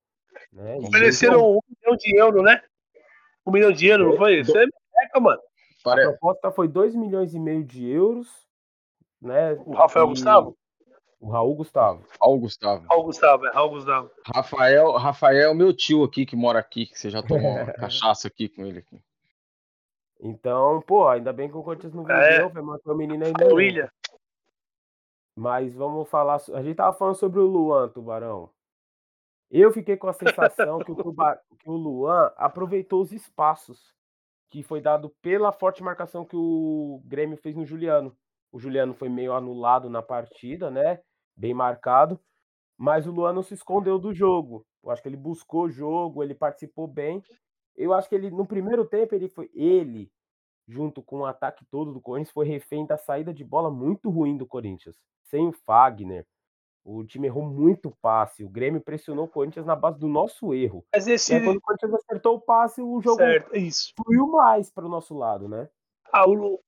Né? 0.52 0.78
Ofereceram 0.78 1.52
um 1.52 1.60
milhão 1.68 1.96
de 1.96 2.16
euros, 2.16 2.42
né? 2.42 2.60
Um 3.50 3.52
milhão 3.52 3.72
de 3.72 3.86
euros, 3.88 4.06
não 4.06 4.16
foi? 4.16 4.40
Isso 4.40 4.56
é 4.56 4.64
meca, 4.64 5.18
mano. 5.20 5.40
A 5.84 5.94
proposta 5.96 6.52
foi 6.52 6.68
2 6.68 6.94
milhões 6.94 7.34
e 7.34 7.40
meio 7.40 7.64
de 7.64 7.84
euros, 7.90 8.28
né? 9.20 9.54
O 9.66 9.72
Rafael 9.72 10.06
e... 10.06 10.08
Gustavo? 10.10 10.56
O 11.18 11.28
Raul 11.28 11.56
Gustavo. 11.56 12.06
Raul 12.20 12.38
Gustavo. 12.38 12.86
Raul 12.88 13.04
Gustavo, 13.04 13.46
é 13.46 13.52
Raul 13.52 13.70
Gustavo. 13.70 14.10
Rafael, 14.32 14.92
Rafael, 14.92 15.54
meu 15.54 15.74
tio 15.74 16.04
aqui 16.04 16.24
que 16.24 16.36
mora 16.36 16.60
aqui, 16.60 16.86
que 16.86 16.98
você 16.98 17.10
já 17.10 17.22
tomou 17.22 17.50
uma 17.50 17.72
cachaça 17.74 18.28
aqui 18.28 18.48
com 18.48 18.64
ele 18.64 18.78
aqui. 18.78 19.02
Então, 20.20 20.80
pô, 20.86 21.08
ainda 21.08 21.32
bem 21.32 21.50
que 21.50 21.56
o 21.56 21.62
Corinthians 21.62 21.92
não 21.92 22.04
vendeu, 22.04 22.46
é. 22.46 22.48
vai 22.48 22.62
matar 22.62 22.92
o 22.92 22.96
menino 22.96 23.24
ainda. 23.24 23.44
É 23.44 23.52
William. 23.52 23.90
Mas 25.36 25.74
vamos 25.74 26.08
falar. 26.08 26.40
A 26.54 26.62
gente 26.62 26.76
tava 26.76 26.96
falando 26.96 27.16
sobre 27.16 27.40
o 27.40 27.46
Luan, 27.46 27.88
Tubarão. 27.88 28.48
Eu 29.50 29.72
fiquei 29.72 29.96
com 29.96 30.08
a 30.08 30.12
sensação 30.12 30.78
que 30.78 30.92
o, 30.92 30.94
Tuba, 31.02 31.40
que 31.58 31.68
o 31.68 31.74
Luan 31.74 32.32
aproveitou 32.36 33.02
os 33.02 33.12
espaços 33.12 33.92
que 34.48 34.62
foi 34.62 34.80
dado 34.80 35.10
pela 35.22 35.52
forte 35.52 35.82
marcação 35.82 36.24
que 36.24 36.36
o 36.36 37.00
Grêmio 37.04 37.36
fez 37.36 37.54
no 37.54 37.64
Juliano. 37.64 38.16
O 38.52 38.58
Juliano 38.58 38.92
foi 38.94 39.08
meio 39.08 39.32
anulado 39.32 39.88
na 39.88 40.02
partida, 40.02 40.70
né? 40.70 41.00
Bem 41.36 41.54
marcado. 41.54 42.20
Mas 42.76 43.06
o 43.06 43.12
Luan 43.12 43.32
não 43.32 43.42
se 43.42 43.54
escondeu 43.54 43.98
do 43.98 44.12
jogo. 44.12 44.66
Eu 44.82 44.90
acho 44.90 45.02
que 45.02 45.08
ele 45.08 45.16
buscou 45.16 45.64
o 45.64 45.70
jogo, 45.70 46.22
ele 46.22 46.34
participou 46.34 46.86
bem. 46.86 47.22
Eu 47.76 47.92
acho 47.92 48.08
que 48.08 48.14
ele, 48.14 48.30
no 48.30 48.46
primeiro 48.46 48.84
tempo, 48.84 49.14
ele 49.14 49.28
foi. 49.28 49.50
Ele, 49.54 50.10
junto 50.66 51.02
com 51.02 51.20
o 51.20 51.26
ataque 51.26 51.64
todo 51.66 51.92
do 51.92 52.00
Corinthians, 52.00 52.32
foi 52.32 52.46
refém 52.46 52.86
da 52.86 52.96
saída 52.96 53.32
de 53.32 53.44
bola 53.44 53.70
muito 53.70 54.10
ruim 54.10 54.36
do 54.36 54.46
Corinthians. 54.46 54.96
Sem 55.22 55.46
o 55.46 55.52
Fagner, 55.52 56.26
o 56.84 57.04
time 57.04 57.26
errou 57.26 57.44
muito 57.44 57.90
passe. 58.02 58.44
O 58.44 58.48
Grêmio 58.48 58.80
pressionou 58.80 59.26
o 59.26 59.28
Corinthians 59.28 59.66
na 59.66 59.76
base 59.76 59.98
do 59.98 60.08
nosso 60.08 60.54
erro. 60.54 60.84
Mas 60.92 61.06
esse... 61.06 61.38
quando 61.40 61.58
o 61.58 61.60
Corinthians 61.60 61.94
acertou 61.94 62.36
o 62.36 62.40
passe, 62.40 62.80
o 62.80 63.00
jogo 63.00 63.18
certo, 63.18 63.56
isso. 63.56 63.92
fluiu 63.96 64.26
mais 64.28 64.70
para 64.70 64.86
o 64.86 64.88
nosso 64.88 65.16
lado, 65.16 65.48
né? 65.48 65.68
Ah, 66.12 66.26
o, 66.26 66.32
Lu... 66.32 66.60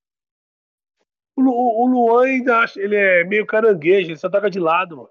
o, 1.35 1.41
Lu... 1.41 1.51
o 1.51 1.87
Luan 1.87 2.25
ainda 2.25 2.65
ele 2.75 2.95
é 2.95 3.23
meio 3.23 3.45
caranguejo, 3.45 4.11
ele 4.11 4.17
só 4.17 4.29
toca 4.29 4.49
de 4.49 4.59
lado, 4.59 4.97
mano. 4.97 5.09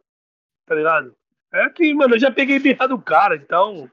Tá 0.66 0.74
ligado? 0.74 1.16
É 1.52 1.68
que, 1.68 1.92
mano, 1.92 2.14
eu 2.14 2.20
já 2.20 2.30
peguei 2.30 2.58
birra 2.58 2.88
do 2.88 2.98
cara, 3.00 3.36
então. 3.36 3.90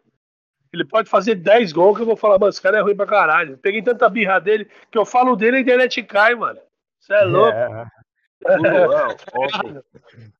Ele 0.71 0.85
pode 0.85 1.09
fazer 1.09 1.33
10 1.33 1.73
gols 1.73 1.97
que 1.97 2.03
eu 2.03 2.05
vou 2.05 2.15
falar, 2.15 2.37
mano, 2.37 2.49
esse 2.49 2.61
cara 2.61 2.77
é 2.77 2.81
ruim 2.81 2.95
pra 2.95 3.07
caralho. 3.07 3.57
peguei 3.57 3.81
tanta 3.81 4.07
birra 4.07 4.39
dele 4.39 4.69
que 4.91 4.97
eu 4.97 5.03
falo 5.03 5.35
dele 5.35 5.57
e 5.57 5.59
a 5.59 5.61
internet 5.61 6.03
cai, 6.03 6.35
mano. 6.35 6.59
Você 6.99 7.11
é 7.15 7.23
louco. 7.23 7.57
É. 7.57 7.87
O 8.45 8.57
Luan, 8.57 9.07
ontem, 9.35 9.83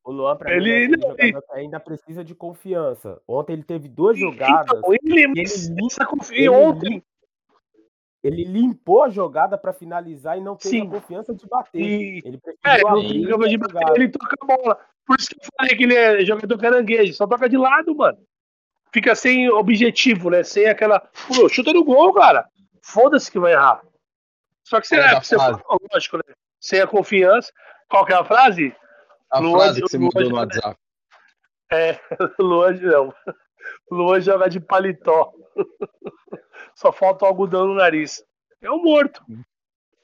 o 0.05 0.11
Luan 0.11 0.37
pra 0.37 0.55
ele, 0.55 0.87
mim, 0.87 1.03
é 1.17 1.27
ele... 1.27 1.39
ainda 1.51 1.79
precisa 1.79 2.23
de 2.23 2.33
confiança. 2.33 3.21
Ontem 3.27 3.53
ele 3.53 3.63
teve 3.63 3.89
duas 3.89 4.17
então, 4.17 4.31
jogadas. 4.31 4.77
Então, 4.77 4.93
ele, 4.93 5.21
ele, 5.21 5.33
limpa, 5.33 6.17
ele, 6.31 6.49
ontem. 6.49 7.03
Ele 8.23 8.43
limpou 8.43 9.03
a 9.03 9.09
jogada 9.09 9.57
para 9.57 9.73
finalizar 9.73 10.37
e 10.37 10.41
não 10.41 10.55
teve 10.55 10.77
Sim. 10.77 10.87
a 10.87 10.91
confiança 10.91 11.33
de 11.33 11.45
bater. 11.47 11.79
E... 11.81 12.21
Ele 12.25 12.39
é, 12.65 12.87
abrir 12.87 13.49
de 13.49 13.57
bater, 13.57 13.95
ele 13.95 14.09
toca 14.09 14.35
a 14.41 14.45
bola. 14.45 14.79
Por 15.05 15.17
isso 15.17 15.29
que 15.29 15.37
eu 15.37 15.49
falei 15.57 15.75
que 15.75 15.83
ele 15.83 15.95
é 15.95 16.25
jogador 16.25 16.57
caranguejo, 16.57 17.13
só 17.13 17.25
toca 17.27 17.49
de 17.49 17.57
lado, 17.57 17.95
mano. 17.95 18.17
Fica 18.91 19.15
sem 19.15 19.49
objetivo, 19.49 20.29
né? 20.29 20.43
Sem 20.43 20.67
aquela. 20.67 20.99
Pô, 21.27 21.47
chuta 21.47 21.71
no 21.71 21.83
gol, 21.83 22.13
cara. 22.13 22.47
Foda-se 22.81 23.31
que 23.31 23.39
vai 23.39 23.53
errar. 23.53 23.81
Só 24.63 24.81
que 24.81 24.87
será 24.87 25.11
é, 25.11 25.19
que 25.19 25.27
você 25.27 25.35
lógico, 25.35 26.17
né? 26.17 26.33
Sem 26.59 26.81
a 26.81 26.87
confiança. 26.87 27.51
Qual 27.89 28.05
que 28.05 28.13
é 28.13 28.15
a 28.15 28.23
frase? 28.23 28.75
a 29.31 29.39
Luan- 29.39 29.59
frase 29.59 29.81
que 29.81 29.87
você 29.89 29.97
Luan- 29.97 30.09
mandou 30.13 30.29
no 30.29 30.35
WhatsApp. 30.37 30.77
É, 31.71 31.99
Luan 32.39 32.73
não. 32.81 33.13
Luan 33.91 34.19
joga 34.21 34.49
de 34.49 34.59
paletó. 34.59 35.31
Só 36.75 36.91
falta 36.91 37.25
o 37.25 37.27
algodão 37.27 37.67
no 37.67 37.75
nariz. 37.75 38.23
É 38.61 38.71
um 38.71 38.81
morto. 38.81 39.23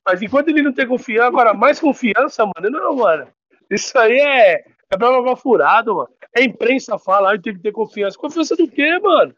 Mas 0.05 0.21
enquanto 0.21 0.49
ele 0.49 0.61
não 0.61 0.73
tem 0.73 0.87
confiança, 0.87 1.27
agora 1.27 1.53
mais 1.53 1.79
confiança, 1.79 2.45
mano, 2.45 2.69
não, 2.69 2.95
mano. 2.97 3.27
Isso 3.69 3.97
aí 3.97 4.19
é, 4.19 4.53
é 4.59 4.99
jogar 4.99 5.35
furado, 5.35 5.95
mano. 5.95 6.09
A 6.35 6.41
imprensa 6.41 6.99
fala, 6.99 7.33
ah, 7.33 7.41
tem 7.41 7.53
que 7.55 7.61
ter 7.61 7.71
confiança. 7.71 8.17
Confiança 8.17 8.55
do 8.55 8.67
quê, 8.67 8.99
mano? 8.99 9.33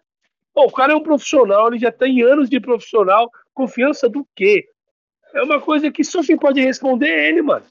Pô, 0.53 0.65
o 0.65 0.71
cara 0.71 0.91
é 0.91 0.95
um 0.95 1.03
profissional, 1.03 1.67
ele 1.67 1.77
já 1.79 1.91
tem 1.91 2.21
anos 2.23 2.49
de 2.49 2.59
profissional. 2.59 3.29
Confiança 3.53 4.09
do 4.09 4.27
quê? 4.35 4.67
É 5.33 5.41
uma 5.43 5.61
coisa 5.61 5.91
que 5.91 6.03
só 6.03 6.21
quem 6.21 6.37
pode 6.37 6.59
responder 6.59 7.07
é 7.07 7.29
ele, 7.29 7.41
mano. 7.41 7.65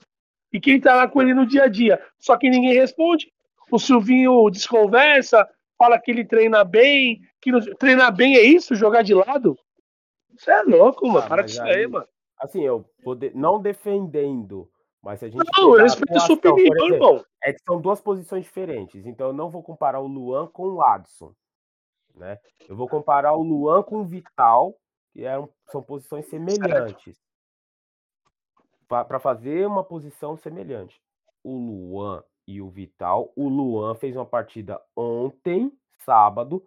E 0.52 0.60
quem 0.60 0.80
tá 0.80 0.94
lá 0.94 1.08
com 1.08 1.20
ele 1.20 1.34
no 1.34 1.46
dia 1.46 1.64
a 1.64 1.68
dia. 1.68 2.00
Só 2.18 2.36
que 2.36 2.48
ninguém 2.48 2.74
responde. 2.74 3.32
O 3.70 3.78
Silvinho 3.78 4.48
desconversa, 4.50 5.46
fala 5.76 5.98
que 5.98 6.10
ele 6.10 6.24
treina 6.24 6.64
bem. 6.64 7.20
Que 7.40 7.50
não... 7.50 7.60
Treinar 7.60 8.14
bem 8.14 8.36
é 8.36 8.42
isso? 8.42 8.74
Jogar 8.74 9.02
de 9.02 9.14
lado? 9.14 9.58
Você 10.36 10.50
é 10.50 10.62
louco, 10.62 11.06
mano. 11.06 11.24
Ah, 11.24 11.28
Para 11.28 11.42
com 11.42 11.48
isso 11.48 11.62
aí, 11.62 11.86
mano. 11.86 12.06
Assim, 12.38 12.62
eu 12.62 12.84
poder, 13.02 13.34
não 13.34 13.60
defendendo, 13.60 14.68
mas 15.02 15.22
a 15.22 15.28
gente. 15.28 15.42
Não, 15.56 15.74
eu 15.74 15.82
respeito 15.82 16.16
a 16.16 16.20
sua 16.20 16.34
opinião, 16.34 16.58
exemplo, 16.58 16.94
irmão. 16.94 17.24
É 17.42 17.52
que 17.52 17.62
são 17.64 17.80
duas 17.80 18.00
posições 18.00 18.44
diferentes, 18.44 19.06
então 19.06 19.28
eu 19.28 19.32
não 19.32 19.50
vou 19.50 19.62
comparar 19.62 20.00
o 20.00 20.06
Luan 20.06 20.46
com 20.46 20.64
o 20.64 20.82
Adson, 20.82 21.32
né? 22.14 22.38
Eu 22.68 22.76
vou 22.76 22.88
comparar 22.88 23.32
o 23.32 23.42
Luan 23.42 23.82
com 23.82 23.98
o 23.98 24.04
Vital, 24.04 24.76
que 25.12 25.24
é 25.24 25.42
são 25.70 25.82
posições 25.82 26.26
semelhantes. 26.28 27.16
Para 28.88 29.18
fazer 29.18 29.66
uma 29.66 29.82
posição 29.82 30.36
semelhante. 30.36 31.00
O 31.42 31.56
Luan 31.56 32.22
e 32.46 32.60
o 32.60 32.68
Vital, 32.68 33.32
o 33.34 33.48
Luan 33.48 33.94
fez 33.96 34.14
uma 34.14 34.24
partida 34.26 34.80
ontem, 34.96 35.72
sábado, 36.04 36.62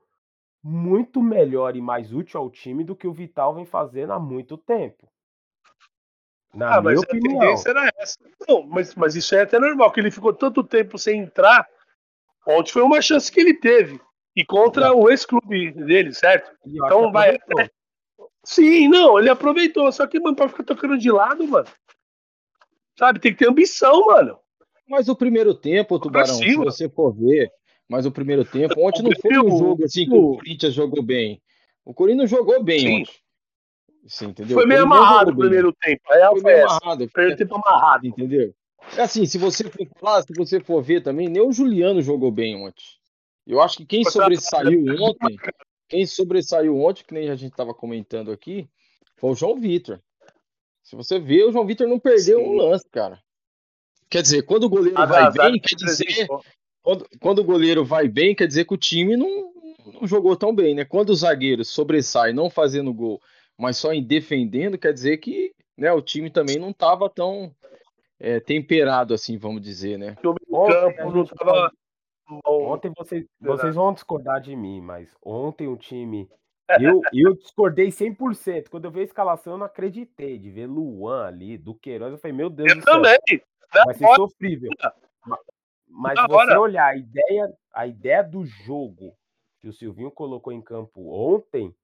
muito 0.61 1.21
melhor 1.21 1.75
e 1.77 1.81
mais 1.81 2.11
útil 2.13 2.39
ao 2.41 2.49
time 2.49 2.83
do 2.83 2.95
que 2.95 3.07
o 3.07 3.13
Vital 3.13 3.53
vem 3.53 3.65
fazendo 3.65 4.11
há 4.11 4.19
muito 4.19 4.57
tempo. 4.57 5.07
Na 6.53 6.75
Ah, 6.75 6.81
mas 6.81 6.97
a 6.97 7.01
opinião. 7.01 7.39
tendência 7.39 7.69
era 7.69 7.89
essa. 7.97 8.17
Não, 8.47 8.63
mas, 8.63 8.95
mas 8.95 9.15
isso 9.15 9.33
é 9.35 9.41
até 9.43 9.57
normal, 9.59 9.91
que 9.91 9.99
ele 10.01 10.11
ficou 10.11 10.33
tanto 10.33 10.63
tempo 10.63 10.97
sem 10.97 11.21
entrar. 11.21 11.65
Ontem 12.45 12.71
foi 12.73 12.81
uma 12.81 13.01
chance 13.01 13.31
que 13.31 13.39
ele 13.39 13.53
teve. 13.53 14.01
E 14.35 14.43
contra 14.45 14.93
o 14.93 15.09
ex-clube 15.09 15.71
dele, 15.71 16.13
certo? 16.13 16.51
E 16.65 16.75
Então 16.77 17.11
vai- 17.11 17.35
aproveitou. 17.35 17.75
Sim, 18.43 18.87
não, 18.87 19.19
ele 19.19 19.29
aproveitou. 19.29 19.91
Só 19.91 20.07
que, 20.07 20.19
mano, 20.19 20.35
pra 20.35 20.49
ficar 20.49 20.63
tocando 20.63 20.97
de 20.97 21.11
lado, 21.11 21.47
mano. 21.47 21.67
Sabe, 22.99 23.17
tem 23.17 23.31
que 23.31 23.39
ter 23.39 23.49
ambição, 23.49 24.07
mano. 24.07 24.37
Mas 24.85 25.07
o 25.07 25.15
primeiro 25.15 25.53
tempo, 25.53 25.97
Tubarão, 25.97 26.35
se 26.35 26.53
você 26.57 26.89
for 26.89 27.13
ver, 27.13 27.49
mas 27.87 28.05
o 28.05 28.11
primeiro 28.11 28.43
tempo, 28.43 28.75
ontem 28.77 29.03
não 29.03 29.11
foi 29.21 29.39
um 29.39 29.57
jogo 29.57 29.85
assim 29.85 30.05
que 30.05 30.13
o 30.13 30.35
Corinthians 30.35 30.73
jogou 30.73 31.01
bem. 31.01 31.41
O 31.85 31.93
Corinthians 31.93 32.29
jogou 32.29 32.61
bem 32.61 32.79
Sim. 32.79 33.01
ontem. 33.01 34.29
Entendeu? 34.29 34.57
Foi 34.57 34.65
meio 34.65 34.83
amarrado 34.83 35.31
o 35.31 35.37
primeiro 35.37 35.71
tempo. 35.71 36.01
Real 36.09 36.33
Foi 36.33 36.41
foi 36.41 36.51
meio 36.51 36.65
amarrado. 36.65 37.07
Primeiro 37.07 37.37
tempo 37.37 37.55
amarrado. 37.55 38.05
Entendeu? 38.05 38.53
É 38.97 39.01
assim, 39.01 39.25
se 39.25 39.37
você 39.37 39.63
for 39.69 39.87
falar, 39.97 40.21
se 40.23 40.33
você 40.35 40.59
for 40.59 40.81
ver 40.81 41.01
também, 41.01 41.29
nem 41.29 41.41
o 41.41 41.53
Juliano 41.53 42.01
jogou 42.01 42.31
bem 42.31 42.57
ontem. 42.57 42.83
Eu 43.47 43.61
acho 43.61 43.77
que 43.77 43.85
quem 43.85 44.03
sobressaiu 44.03 44.83
ontem, 44.99 45.37
quem 45.87 46.05
sobressaiu 46.05 46.77
ontem, 46.77 47.05
que 47.05 47.13
nem 47.13 47.29
a 47.29 47.35
gente 47.35 47.51
estava 47.51 47.73
comentando 47.73 48.29
aqui, 48.29 48.67
foi 49.15 49.31
o 49.31 49.35
João 49.35 49.57
Vitor. 49.57 50.01
Se 50.89 50.95
você 50.95 51.19
ver, 51.19 51.43
o 51.43 51.51
João 51.51 51.67
Vitor 51.67 51.87
não 51.87 51.99
perdeu 51.99 52.39
Sim. 52.39 52.45
um 52.45 52.53
lance, 52.53 52.89
cara. 52.89 53.21
Quer 54.09 54.23
dizer, 54.23 54.41
quando 54.41 54.63
o 54.63 54.69
goleiro 54.69 54.95
Nada 54.95 55.13
vai 55.13 55.21
azar 55.21 55.51
bem, 55.51 55.61
que 55.61 55.75
quer 55.75 55.85
dizer, 55.85 56.27
quando, 56.81 57.07
quando 57.21 57.39
o 57.39 57.43
goleiro 57.43 57.85
vai 57.85 58.07
bem, 58.07 58.33
quer 58.33 58.47
dizer 58.47 58.65
que 58.65 58.73
o 58.73 58.77
time 58.77 59.15
não, 59.15 59.53
não 59.93 60.07
jogou 60.07 60.35
tão 60.35 60.53
bem, 60.53 60.73
né? 60.73 60.83
Quando 60.83 61.11
o 61.11 61.15
zagueiro 61.15 61.63
sobressai 61.63 62.33
não 62.33 62.49
fazendo 62.49 62.91
gol, 62.91 63.21
mas 63.55 63.77
só 63.77 63.93
em 63.93 64.03
defendendo, 64.03 64.79
quer 64.79 64.91
dizer 64.91 65.17
que 65.17 65.53
né, 65.77 65.93
o 65.93 66.01
time 66.01 66.31
também 66.31 66.57
não 66.57 66.71
estava 66.71 67.07
tão 67.07 67.53
é, 68.19 68.39
temperado 68.39 69.13
assim, 69.13 69.37
vamos 69.37 69.61
dizer, 69.61 69.99
né? 69.99 70.17
Ontem 70.49 71.35
tava. 71.37 71.71
Ontem 72.47 72.91
vocês, 72.97 73.25
vocês 73.39 73.75
vão 73.75 73.93
discordar 73.93 74.41
de 74.41 74.55
mim, 74.55 74.81
mas 74.81 75.15
ontem 75.23 75.67
o 75.67 75.77
time. 75.77 76.27
Eu, 76.79 77.01
eu 77.13 77.33
discordei 77.35 77.87
100%. 77.89 78.69
Quando 78.69 78.85
eu 78.85 78.91
vi 78.91 78.99
a 78.99 79.03
escalação, 79.03 79.53
eu 79.53 79.57
não 79.57 79.65
acreditei 79.65 80.37
de 80.37 80.51
ver 80.51 80.67
Luan 80.67 81.25
ali, 81.27 81.57
do 81.57 81.73
Queiroz. 81.73 82.11
Eu 82.11 82.19
falei, 82.19 82.35
meu 82.37 82.49
Deus 82.49 82.69
Eu 82.69 82.75
do 82.77 82.83
céu, 82.83 82.93
também. 82.93 83.19
Vai 83.85 83.93
ser 83.95 84.05
hora, 84.05 84.15
sofrível. 84.15 84.69
Ma- 85.25 85.39
Mas 85.87 86.19
você 86.27 86.33
hora. 86.33 86.59
olhar 86.61 86.85
a 86.85 86.95
ideia, 86.95 87.51
a 87.73 87.87
ideia 87.87 88.21
do 88.23 88.45
jogo 88.45 89.15
que 89.59 89.67
o 89.67 89.73
Silvinho 89.73 90.11
colocou 90.11 90.53
em 90.53 90.61
campo 90.61 91.09
ontem, 91.11 91.75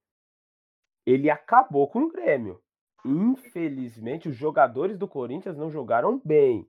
ele 1.05 1.29
acabou 1.29 1.87
com 1.87 2.03
o 2.03 2.11
Grêmio. 2.11 2.61
Infelizmente, 3.03 4.29
os 4.29 4.35
jogadores 4.35 4.97
do 4.97 5.07
Corinthians 5.07 5.57
não 5.57 5.69
jogaram 5.69 6.19
bem. 6.23 6.67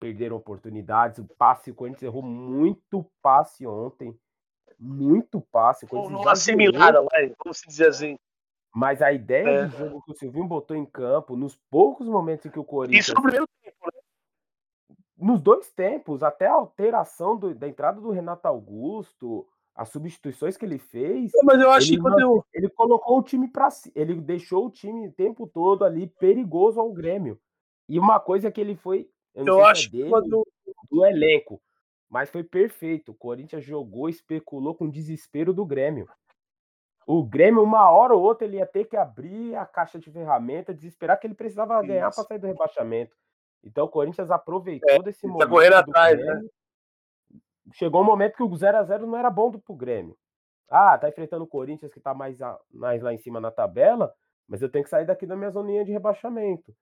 Perderam 0.00 0.36
oportunidades. 0.36 1.18
O 1.18 1.24
passe, 1.36 1.70
o 1.70 1.74
Corinthians 1.74 2.02
errou 2.04 2.22
muito 2.22 3.04
passe 3.22 3.66
ontem. 3.66 4.18
Muito 4.78 5.40
passe. 5.40 5.86
O 5.90 6.08
não, 6.10 6.28
assimilaram, 6.28 7.06
vai, 7.10 7.32
vamos 7.44 7.60
dizer 7.66 7.88
assim. 7.88 8.18
Mas 8.74 9.02
a 9.02 9.12
ideia 9.12 9.48
É. 9.62 9.64
de 9.66 9.76
jogo 9.76 10.02
que 10.02 10.12
o 10.12 10.14
Silvinho 10.14 10.46
botou 10.46 10.76
em 10.76 10.84
campo, 10.86 11.36
nos 11.36 11.56
poucos 11.70 12.06
momentos 12.06 12.46
em 12.46 12.50
que 12.50 12.58
o 12.58 12.64
Corinthians 12.64 13.06
Isso 13.06 13.14
no 13.14 13.22
primeiro 13.22 13.46
tempo, 13.62 13.76
né? 13.92 14.00
nos 15.16 15.40
dois 15.40 15.68
tempos, 15.72 16.22
até 16.22 16.46
a 16.46 16.52
alteração 16.52 17.36
do- 17.36 17.54
da 17.54 17.66
entrada 17.66 18.00
do 18.00 18.10
Renato 18.10 18.46
Augusto, 18.46 19.48
as 19.74 19.88
substituições 19.88 20.56
que 20.56 20.64
ele 20.64 20.78
fez, 20.78 21.32
Mas 21.42 21.60
eu 21.60 21.70
acho 21.72 21.88
ele, 21.88 21.96
que 21.96 22.02
quando 22.02 22.20
eu. 22.20 22.44
ele 22.54 22.68
colocou 22.68 23.18
o 23.18 23.22
time 23.22 23.48
para 23.48 23.68
ele 23.96 24.14
deixou 24.20 24.66
o 24.66 24.70
time 24.70 25.08
o 25.08 25.12
tempo 25.12 25.46
todo 25.48 25.84
ali 25.84 26.06
perigoso 26.06 26.78
ao 26.78 26.92
Grêmio. 26.92 27.40
E 27.88 27.98
uma 27.98 28.20
coisa 28.20 28.50
que 28.50 28.60
ele 28.60 28.76
foi, 28.76 29.08
eu 29.34 29.46
Eu 29.46 29.60
é 29.60 29.70
acho 29.70 29.90
que 29.90 29.96
dele, 29.96 30.10
quando. 30.10 30.46
do 30.90 31.04
elenco, 31.04 31.60
mas 32.08 32.30
foi 32.30 32.42
perfeito. 32.42 33.12
O 33.12 33.14
Corinthians 33.14 33.64
jogou, 33.64 34.08
especulou 34.08 34.74
com 34.74 34.86
o 34.86 34.90
desespero 34.90 35.52
do 35.52 35.64
Grêmio. 35.66 36.08
O 37.06 37.24
Grêmio, 37.24 37.62
uma 37.62 37.90
hora 37.90 38.14
ou 38.14 38.22
outra, 38.22 38.46
ele 38.46 38.58
ia 38.58 38.66
ter 38.66 38.84
que 38.84 38.96
abrir 38.96 39.54
a 39.56 39.64
caixa 39.64 39.98
de 39.98 40.10
ferramenta, 40.10 40.74
desesperar 40.74 41.18
que 41.18 41.26
ele 41.26 41.34
precisava 41.34 41.80
ganhar 41.82 42.10
para 42.10 42.20
Isso. 42.20 42.24
sair 42.28 42.38
do 42.38 42.46
rebaixamento. 42.46 43.16
Então 43.64 43.86
o 43.86 43.88
Corinthians 43.88 44.30
aproveitou 44.30 45.02
desse 45.02 45.24
ele 45.26 45.32
tá 45.32 45.38
momento. 45.46 45.50
correndo 45.50 45.72
do 45.72 45.90
atrás, 45.90 46.18
né? 46.18 46.24
Grêmio. 46.26 46.50
Chegou 47.72 48.00
um 48.02 48.04
momento 48.04 48.36
que 48.36 48.42
o 48.42 48.48
0x0 48.48 49.00
não 49.06 49.16
era 49.16 49.30
bom 49.30 49.50
do, 49.50 49.58
pro 49.58 49.74
Grêmio. 49.74 50.16
Ah, 50.70 50.96
tá 50.98 51.08
enfrentando 51.08 51.44
o 51.44 51.48
Corinthians 51.48 51.92
que 51.92 52.00
tá 52.00 52.12
mais, 52.14 52.40
a- 52.42 52.58
mais 52.70 53.02
lá 53.02 53.12
em 53.12 53.18
cima 53.18 53.40
na 53.40 53.50
tabela, 53.50 54.12
mas 54.46 54.60
eu 54.62 54.70
tenho 54.70 54.84
que 54.84 54.90
sair 54.90 55.06
daqui 55.06 55.26
da 55.26 55.34
minha 55.36 55.50
zoninha 55.50 55.84
de 55.84 55.92
rebaixamento. 55.92 56.74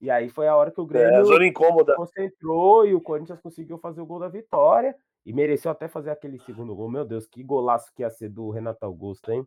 E 0.00 0.10
aí 0.10 0.28
foi 0.28 0.46
a 0.46 0.56
hora 0.56 0.70
que 0.70 0.80
o 0.80 0.84
É, 0.84 0.86
Grêmio 0.86 1.24
zona 1.24 1.46
incômoda. 1.46 1.94
concentrou 1.96 2.86
e 2.86 2.94
o 2.94 3.00
Corinthians 3.00 3.40
conseguiu 3.40 3.78
fazer 3.78 4.00
o 4.00 4.06
gol 4.06 4.20
da 4.20 4.28
vitória 4.28 4.94
e 5.26 5.32
mereceu 5.32 5.70
até 5.70 5.88
fazer 5.88 6.10
aquele 6.10 6.38
segundo 6.38 6.74
gol. 6.74 6.90
Meu 6.90 7.04
Deus, 7.04 7.26
que 7.26 7.42
golaço 7.42 7.92
que 7.94 8.02
ia 8.02 8.10
ser 8.10 8.28
do 8.28 8.50
Renato 8.50 8.84
Augusto, 8.84 9.32
hein? 9.32 9.44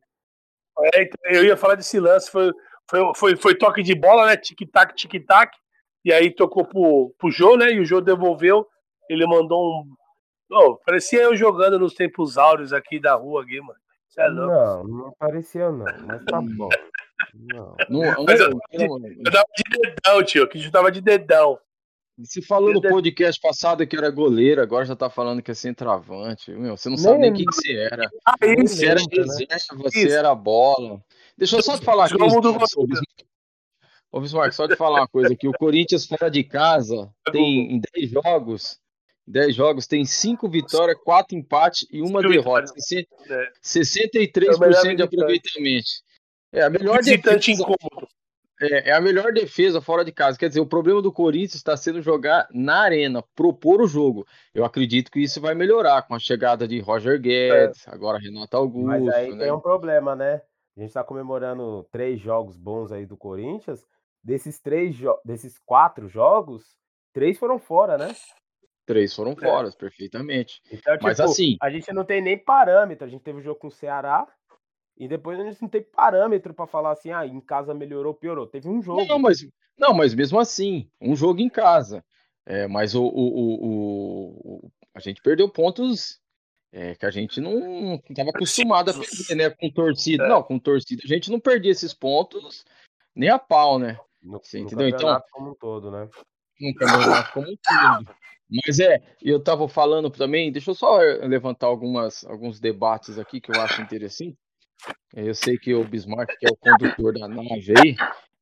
É, 0.93 1.03
então, 1.03 1.31
eu 1.31 1.45
ia 1.45 1.55
falar 1.55 1.75
desse 1.75 1.99
lance, 1.99 2.29
foi, 2.29 2.51
foi, 2.89 3.11
foi, 3.15 3.35
foi 3.35 3.55
toque 3.57 3.81
de 3.81 3.95
bola, 3.95 4.25
né? 4.25 4.37
Tic-tac, 4.37 4.93
tic-tac. 4.95 5.55
E 6.03 6.11
aí 6.11 6.33
tocou 6.33 6.65
pro, 6.65 7.13
pro 7.17 7.31
Jô, 7.31 7.55
né? 7.55 7.71
E 7.71 7.79
o 7.79 7.85
Jô 7.85 8.01
devolveu. 8.01 8.67
Ele 9.09 9.25
mandou 9.25 9.61
um. 9.61 9.95
Oh, 10.51 10.75
parecia 10.85 11.21
eu 11.21 11.35
jogando 11.35 11.79
nos 11.79 11.93
tempos 11.93 12.37
áureos 12.37 12.73
aqui 12.73 12.99
da 12.99 13.13
rua 13.15 13.43
aqui, 13.43 13.61
mano. 13.61 13.79
É 14.17 14.27
louco. 14.27 14.51
Não, 14.51 14.83
não 14.83 15.13
parecia 15.17 15.71
não, 15.71 15.85
mas 16.05 16.25
tá 16.25 16.41
bom. 16.41 16.67
Não. 17.33 17.75
Não, 17.89 18.23
Mas 18.25 18.39
eu- 18.39 18.49
não- 18.49 19.07
Eu 19.07 19.31
dava 19.31 19.45
de 19.55 19.63
dedão, 19.81 20.23
tio, 20.23 20.47
que 20.47 20.63
eu 20.65 20.71
tava 20.71 20.91
de 20.91 21.01
dedão. 21.01 21.59
se 22.23 22.41
falou 22.41 22.71
no 22.73 22.83
Eu- 22.85 22.89
podcast 22.91 23.41
passado 23.41 23.85
que 23.87 23.95
era 23.95 24.09
goleiro, 24.11 24.61
agora 24.61 24.85
já 24.85 24.95
tá 24.95 25.09
falando 25.09 25.41
que 25.41 25.49
é 25.49 25.53
centroavante. 25.55 26.51
Meu, 26.51 26.77
você 26.77 26.87
não 26.89 26.97
sabe 26.97 27.17
nem 27.19 27.29
o 27.31 27.33
Nem- 27.33 27.41
que, 27.43 27.49
que 27.49 27.55
você 27.55 27.73
era. 27.77 28.09
Aí, 28.41 28.55
Você 28.61 28.85
era 28.85 28.99
né? 28.99 29.05
reserva, 29.11 29.49
você 29.77 30.05
Isso. 30.05 30.15
era 30.15 30.35
bola. 30.35 31.01
Deixa 31.37 31.55
eu 31.57 31.63
só 31.63 31.77
te 31.77 31.83
falar 31.85 32.05
aqui. 32.05 32.15
Ô, 34.11 34.19
Bismarck, 34.19 34.53
só 34.53 34.67
te 34.67 34.75
falar 34.75 35.01
uma 35.01 35.07
coisa 35.07 35.33
aqui. 35.33 35.47
O 35.47 35.53
Corinthians 35.53 36.05
fora 36.05 36.29
de 36.29 36.43
casa 36.43 37.09
tem 37.31 37.75
em 37.75 37.81
10 37.93 38.09
jogos, 38.11 38.77
10 39.25 39.55
jogos 39.55 39.87
tem 39.87 40.03
5 40.03 40.49
vitórias, 40.49 40.97
4 41.03 41.37
empates 41.37 41.87
e 41.89 42.01
uma 42.01 42.19
Cinco 42.21 42.29
derrota. 42.33 42.65
vitórias. 42.65 42.71
Sesse- 42.75 43.07
É. 43.29 43.51
63% 43.61 44.67
de 44.67 44.67
visitante. 44.67 45.01
aproveitamento. 45.03 45.89
É 46.51 46.63
a 46.63 46.69
melhor 46.69 46.97
visitante 46.97 47.51
defesa, 47.51 47.61
incômodo. 47.61 48.07
é, 48.61 48.89
é 48.89 48.93
a 48.93 49.01
melhor 49.01 49.31
defesa 49.31 49.81
fora 49.81 50.03
de 50.03 50.11
casa. 50.11 50.37
Quer 50.37 50.49
dizer, 50.49 50.59
o 50.59 50.65
problema 50.65 51.01
do 51.01 51.11
Corinthians 51.11 51.55
está 51.55 51.77
sendo 51.77 52.01
jogar 52.01 52.47
na 52.51 52.81
arena, 52.81 53.23
propor 53.35 53.81
o 53.81 53.87
jogo. 53.87 54.25
Eu 54.53 54.65
acredito 54.65 55.09
que 55.09 55.21
isso 55.21 55.39
vai 55.39 55.55
melhorar 55.55 56.01
com 56.03 56.13
a 56.13 56.19
chegada 56.19 56.67
de 56.67 56.79
Roger 56.79 57.19
Guedes, 57.19 57.87
agora 57.87 58.19
Renato 58.19 58.57
Augusto, 58.57 58.87
Mas 58.87 59.07
aí 59.09 59.31
né? 59.33 59.45
tem 59.45 59.53
um 59.53 59.59
problema, 59.59 60.15
né? 60.15 60.41
A 60.77 60.81
gente 60.81 60.93
tá 60.93 61.03
comemorando 61.03 61.87
três 61.91 62.19
jogos 62.19 62.57
bons 62.57 62.91
aí 62.91 63.05
do 63.05 63.17
Corinthians. 63.17 63.85
Desses 64.23 64.59
três 64.59 64.95
desses 65.25 65.57
quatro 65.65 66.07
jogos, 66.07 66.63
três 67.13 67.39
foram 67.39 67.57
fora, 67.57 67.97
né? 67.97 68.15
Três 68.85 69.15
foram 69.15 69.35
fora, 69.35 69.69
é. 69.69 69.71
perfeitamente. 69.71 70.61
Então, 70.71 70.93
tipo, 70.93 71.05
Mas 71.05 71.19
assim. 71.19 71.55
A 71.61 71.69
gente 71.69 71.91
não 71.93 72.03
tem 72.03 72.21
nem 72.21 72.37
parâmetro. 72.37 73.05
A 73.05 73.09
gente 73.09 73.23
teve 73.23 73.39
o 73.39 73.41
jogo 73.41 73.59
com 73.59 73.67
o 73.67 73.71
Ceará. 73.71 74.27
E 75.01 75.07
depois 75.07 75.39
a 75.39 75.43
gente 75.43 75.59
não 75.59 75.67
tem 75.67 75.81
parâmetro 75.81 76.53
para 76.53 76.67
falar 76.67 76.91
assim, 76.91 77.09
ah, 77.09 77.25
em 77.25 77.41
casa 77.41 77.73
melhorou, 77.73 78.13
piorou. 78.13 78.45
Teve 78.45 78.69
um 78.69 78.83
jogo. 78.83 79.03
Não, 79.03 79.17
mas, 79.17 79.43
não, 79.75 79.95
mas 79.95 80.13
mesmo 80.13 80.39
assim, 80.39 80.87
um 81.01 81.15
jogo 81.15 81.39
em 81.39 81.49
casa. 81.49 82.05
É, 82.45 82.67
mas 82.67 82.93
o, 82.93 83.03
o, 83.03 84.67
o, 84.67 84.71
a 84.93 84.99
gente 84.99 85.19
perdeu 85.19 85.49
pontos 85.49 86.19
é, 86.71 86.93
que 86.93 87.03
a 87.03 87.09
gente 87.09 87.41
não 87.41 87.95
estava 88.07 88.29
acostumado 88.29 88.91
a 88.91 88.93
perder, 88.93 89.35
né? 89.35 89.49
Com 89.49 89.71
torcida. 89.71 90.23
É. 90.23 90.29
Não, 90.29 90.43
com 90.43 90.59
torcida. 90.59 91.01
A 91.03 91.07
gente 91.07 91.31
não 91.31 91.39
perdia 91.39 91.71
esses 91.71 91.95
pontos 91.95 92.63
nem 93.15 93.29
a 93.29 93.39
pau, 93.39 93.79
né? 93.79 93.99
No, 94.21 94.37
Você 94.37 94.59
entendeu? 94.59 94.87
então, 94.87 95.19
como 95.31 95.49
um 95.49 95.55
todo, 95.55 95.89
né? 95.89 96.07
No 96.59 96.75
campeonato 96.75 97.33
como 97.33 97.47
um 97.47 97.55
todo. 97.55 98.15
Mas 98.67 98.79
é, 98.79 99.01
eu 99.19 99.37
estava 99.37 99.67
falando 99.67 100.11
também, 100.11 100.51
deixa 100.51 100.69
eu 100.69 100.75
só 100.75 100.97
levantar 100.97 101.65
algumas, 101.65 102.23
alguns 102.25 102.59
debates 102.59 103.17
aqui 103.17 103.41
que 103.41 103.49
eu 103.49 103.59
acho 103.59 103.81
interessante. 103.81 104.37
Eu 105.13 105.35
sei 105.35 105.57
que 105.57 105.73
o 105.73 105.83
Bismarck, 105.83 106.37
que 106.37 106.47
é 106.47 106.49
o 106.51 106.55
condutor 106.55 107.13
da 107.13 107.27
nave 107.27 107.73
aí, 107.77 107.95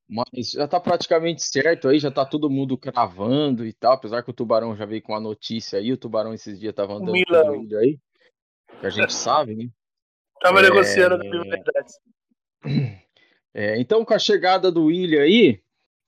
mas 0.08 0.52
já 0.52 0.64
está 0.64 0.80
praticamente 0.80 1.42
certo 1.42 1.88
aí, 1.88 1.98
já 1.98 2.08
está 2.08 2.24
todo 2.24 2.50
mundo 2.50 2.76
cravando 2.78 3.66
e 3.66 3.72
tal, 3.72 3.94
apesar 3.94 4.22
que 4.22 4.30
o 4.30 4.34
Tubarão 4.34 4.76
já 4.76 4.84
veio 4.84 5.02
com 5.02 5.14
a 5.14 5.20
notícia 5.20 5.78
aí, 5.78 5.92
o 5.92 5.96
Tubarão 5.96 6.34
esses 6.34 6.58
dias 6.58 6.70
estava 6.70 6.94
andando 6.94 7.12
com 7.12 7.74
o 7.74 7.78
aí, 7.78 7.98
que 8.80 8.86
a 8.86 8.90
gente 8.90 9.12
sabe, 9.12 9.54
né? 9.54 9.68
Tava 10.40 10.60
é... 10.60 10.62
negociando 10.62 11.18
verdade. 11.18 11.92
É, 13.52 13.80
então, 13.80 14.04
com 14.04 14.14
a 14.14 14.18
chegada 14.18 14.70
do 14.70 14.84
William 14.84 15.22
aí, 15.22 15.60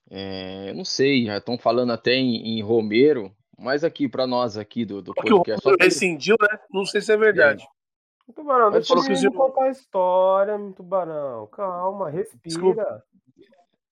é, 0.09 0.73
não 0.75 0.85
sei, 0.85 1.27
já 1.27 1.39
estão 1.39 1.59
falando 1.59 1.93
até 1.93 2.15
em, 2.15 2.57
em 2.57 2.63
Romero, 2.63 3.35
mas 3.59 3.83
aqui 3.83 4.09
para 4.09 4.29
nós 4.29 4.57
aqui 4.57 4.85
do, 4.85 5.03
do 5.03 5.13
podcast. 5.13 5.67
O 5.67 5.77
rescindiu, 5.77 6.37
né? 6.41 6.59
Não 6.71 6.85
sei 6.85 7.01
se 7.01 7.13
é 7.13 7.17
verdade. 7.17 7.67
É. 8.33 8.35
Tubarão, 8.35 8.71
deixa 8.71 8.95
eu 9.27 9.33
contar 9.33 9.65
a 9.65 9.71
história, 9.71 10.59
Tubarão. 10.75 11.47
Calma, 11.49 12.11
respira. 12.11 12.41
Desculpa. 12.45 13.05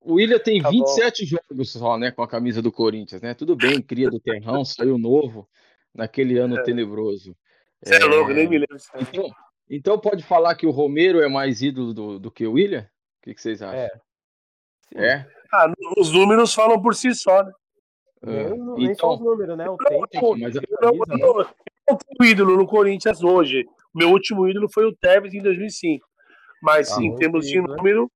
O 0.02 0.14
William 0.14 0.38
tem 0.38 0.62
tá 0.62 0.70
27 0.70 1.23
bom. 1.23 1.38
jogos 1.50 1.73
só, 1.73 1.99
né, 1.99 2.11
com 2.11 2.23
a 2.23 2.28
camisa 2.28 2.62
do 2.62 2.73
Corinthians, 2.73 3.20
né? 3.20 3.35
Tudo 3.35 3.54
bem, 3.54 3.82
cria 3.82 4.11
do 4.11 4.18
Terrão, 4.18 4.64
saiu 4.64 4.97
novo 4.97 5.47
naquele 5.94 6.38
ano 6.38 6.59
é. 6.59 6.62
tenebroso. 6.62 7.37
Você 7.82 7.94
é, 7.94 8.00
é 8.00 8.04
louco, 8.04 8.32
nem 8.32 8.49
me 8.49 8.59
lembro. 8.59 8.76
Então, 8.97 9.30
então 9.68 9.99
pode 9.99 10.23
falar 10.23 10.54
que 10.54 10.66
o 10.66 10.70
Romero 10.70 11.20
é 11.20 11.28
mais 11.28 11.61
ídolo 11.61 11.92
do, 11.92 12.18
do 12.18 12.30
que 12.30 12.47
o 12.47 12.52
William? 12.52 12.80
O 12.80 13.23
que, 13.23 13.35
que 13.35 13.42
vocês 13.42 13.61
acham? 13.61 13.78
É. 13.78 13.90
É? 14.94 15.26
Ah, 15.52 15.73
os 15.99 16.11
números 16.11 16.54
falam 16.54 16.80
por 16.80 16.94
si 16.94 17.14
só, 17.14 17.44
né? 17.44 17.52
É. 18.23 18.50
Nem 18.50 18.92
então, 18.92 19.14
os 19.14 19.20
números, 19.20 19.56
né? 19.56 19.68
O 19.68 19.76
tempo, 19.76 20.09
eu, 20.12 20.38
mas 20.38 20.54
eu, 20.54 20.62
não, 20.80 20.94
eu, 20.94 21.40
eu 21.40 21.47
não 21.88 21.97
tenho 21.97 22.30
ídolo 22.30 22.56
no 22.56 22.66
Corinthians 22.66 23.23
hoje. 23.23 23.66
Meu 23.94 24.11
último 24.11 24.49
ídolo 24.49 24.68
foi 24.73 24.85
o 24.87 24.94
Tevez 24.94 25.35
em 25.35 25.42
2005. 25.42 26.06
Mas 26.62 26.92
ah, 26.92 27.02
em 27.02 27.14
termos 27.16 27.47
de 27.47 27.61
número, 27.61 28.11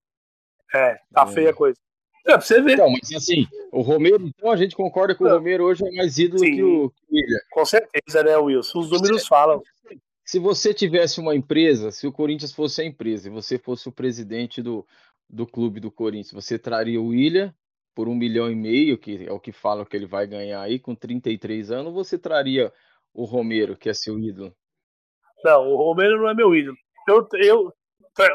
é, 0.74 0.98
tá 1.12 1.22
é. 1.22 1.26
feia 1.26 1.50
a 1.50 1.54
coisa. 1.54 1.78
É, 2.26 2.32
pra 2.32 2.40
você 2.40 2.60
ver. 2.60 2.74
Então, 2.74 2.90
mas 2.90 3.12
assim, 3.14 3.46
o 3.72 3.80
Romero, 3.80 4.26
então 4.26 4.50
a 4.50 4.56
gente 4.56 4.76
concorda 4.76 5.14
que 5.14 5.22
o 5.22 5.28
Romero 5.28 5.64
hoje 5.64 5.86
é 5.86 5.90
mais 5.92 6.18
ídolo 6.18 6.40
Sim, 6.40 6.54
que 6.54 6.62
o, 6.62 6.90
que 6.90 7.02
o 7.10 7.16
William. 7.16 7.38
Com 7.50 7.64
certeza, 7.64 8.22
né, 8.22 8.36
Wilson? 8.36 8.78
Os 8.78 8.90
números 8.90 9.22
você, 9.22 9.28
falam. 9.28 9.62
Se 10.24 10.38
você 10.38 10.72
tivesse 10.72 11.20
uma 11.20 11.34
empresa, 11.34 11.90
se 11.90 12.06
o 12.06 12.12
Corinthians 12.12 12.52
fosse 12.52 12.82
a 12.82 12.84
empresa 12.84 13.28
e 13.28 13.32
você 13.32 13.58
fosse 13.58 13.88
o 13.88 13.92
presidente 13.92 14.62
do, 14.62 14.86
do 15.28 15.46
clube 15.46 15.80
do 15.80 15.90
Corinthians, 15.90 16.32
você 16.32 16.58
traria 16.58 17.00
o 17.00 17.08
William 17.08 17.54
por 17.94 18.08
um 18.08 18.14
milhão 18.14 18.50
e 18.50 18.56
meio, 18.56 18.98
que 18.98 19.26
é 19.26 19.32
o 19.32 19.38
que 19.38 19.52
falam 19.52 19.84
que 19.84 19.96
ele 19.96 20.06
vai 20.06 20.26
ganhar 20.26 20.60
aí, 20.60 20.78
com 20.78 20.94
33 20.94 21.70
anos, 21.70 21.86
ou 21.86 21.92
você 21.92 22.18
traria 22.18 22.72
o 23.12 23.24
Romero, 23.24 23.76
que 23.76 23.88
é 23.88 23.94
seu 23.94 24.18
ídolo? 24.18 24.52
Não, 25.44 25.68
o 25.68 25.76
Romero 25.76 26.18
não 26.18 26.28
é 26.28 26.34
meu 26.34 26.54
ídolo. 26.54 26.76
Eu, 27.06 27.28
eu, 27.34 27.72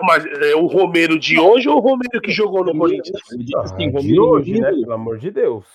mas 0.03 0.25
é 0.25 0.55
o 0.55 0.67
Romero 0.67 1.17
de 1.17 1.39
hoje 1.39 1.67
ou 1.67 1.77
o 1.77 1.81
Romero 1.81 2.21
que 2.21 2.31
jogou 2.31 2.63
no 2.63 2.77
Corinthians? 2.77 3.19
Ah, 3.55 3.61
assim, 3.61 3.91
de 3.91 4.19
hoje, 4.19 4.59
né? 4.59 4.69
Pelo 4.69 4.93
amor 4.93 5.17
de 5.17 5.31
Deus. 5.31 5.65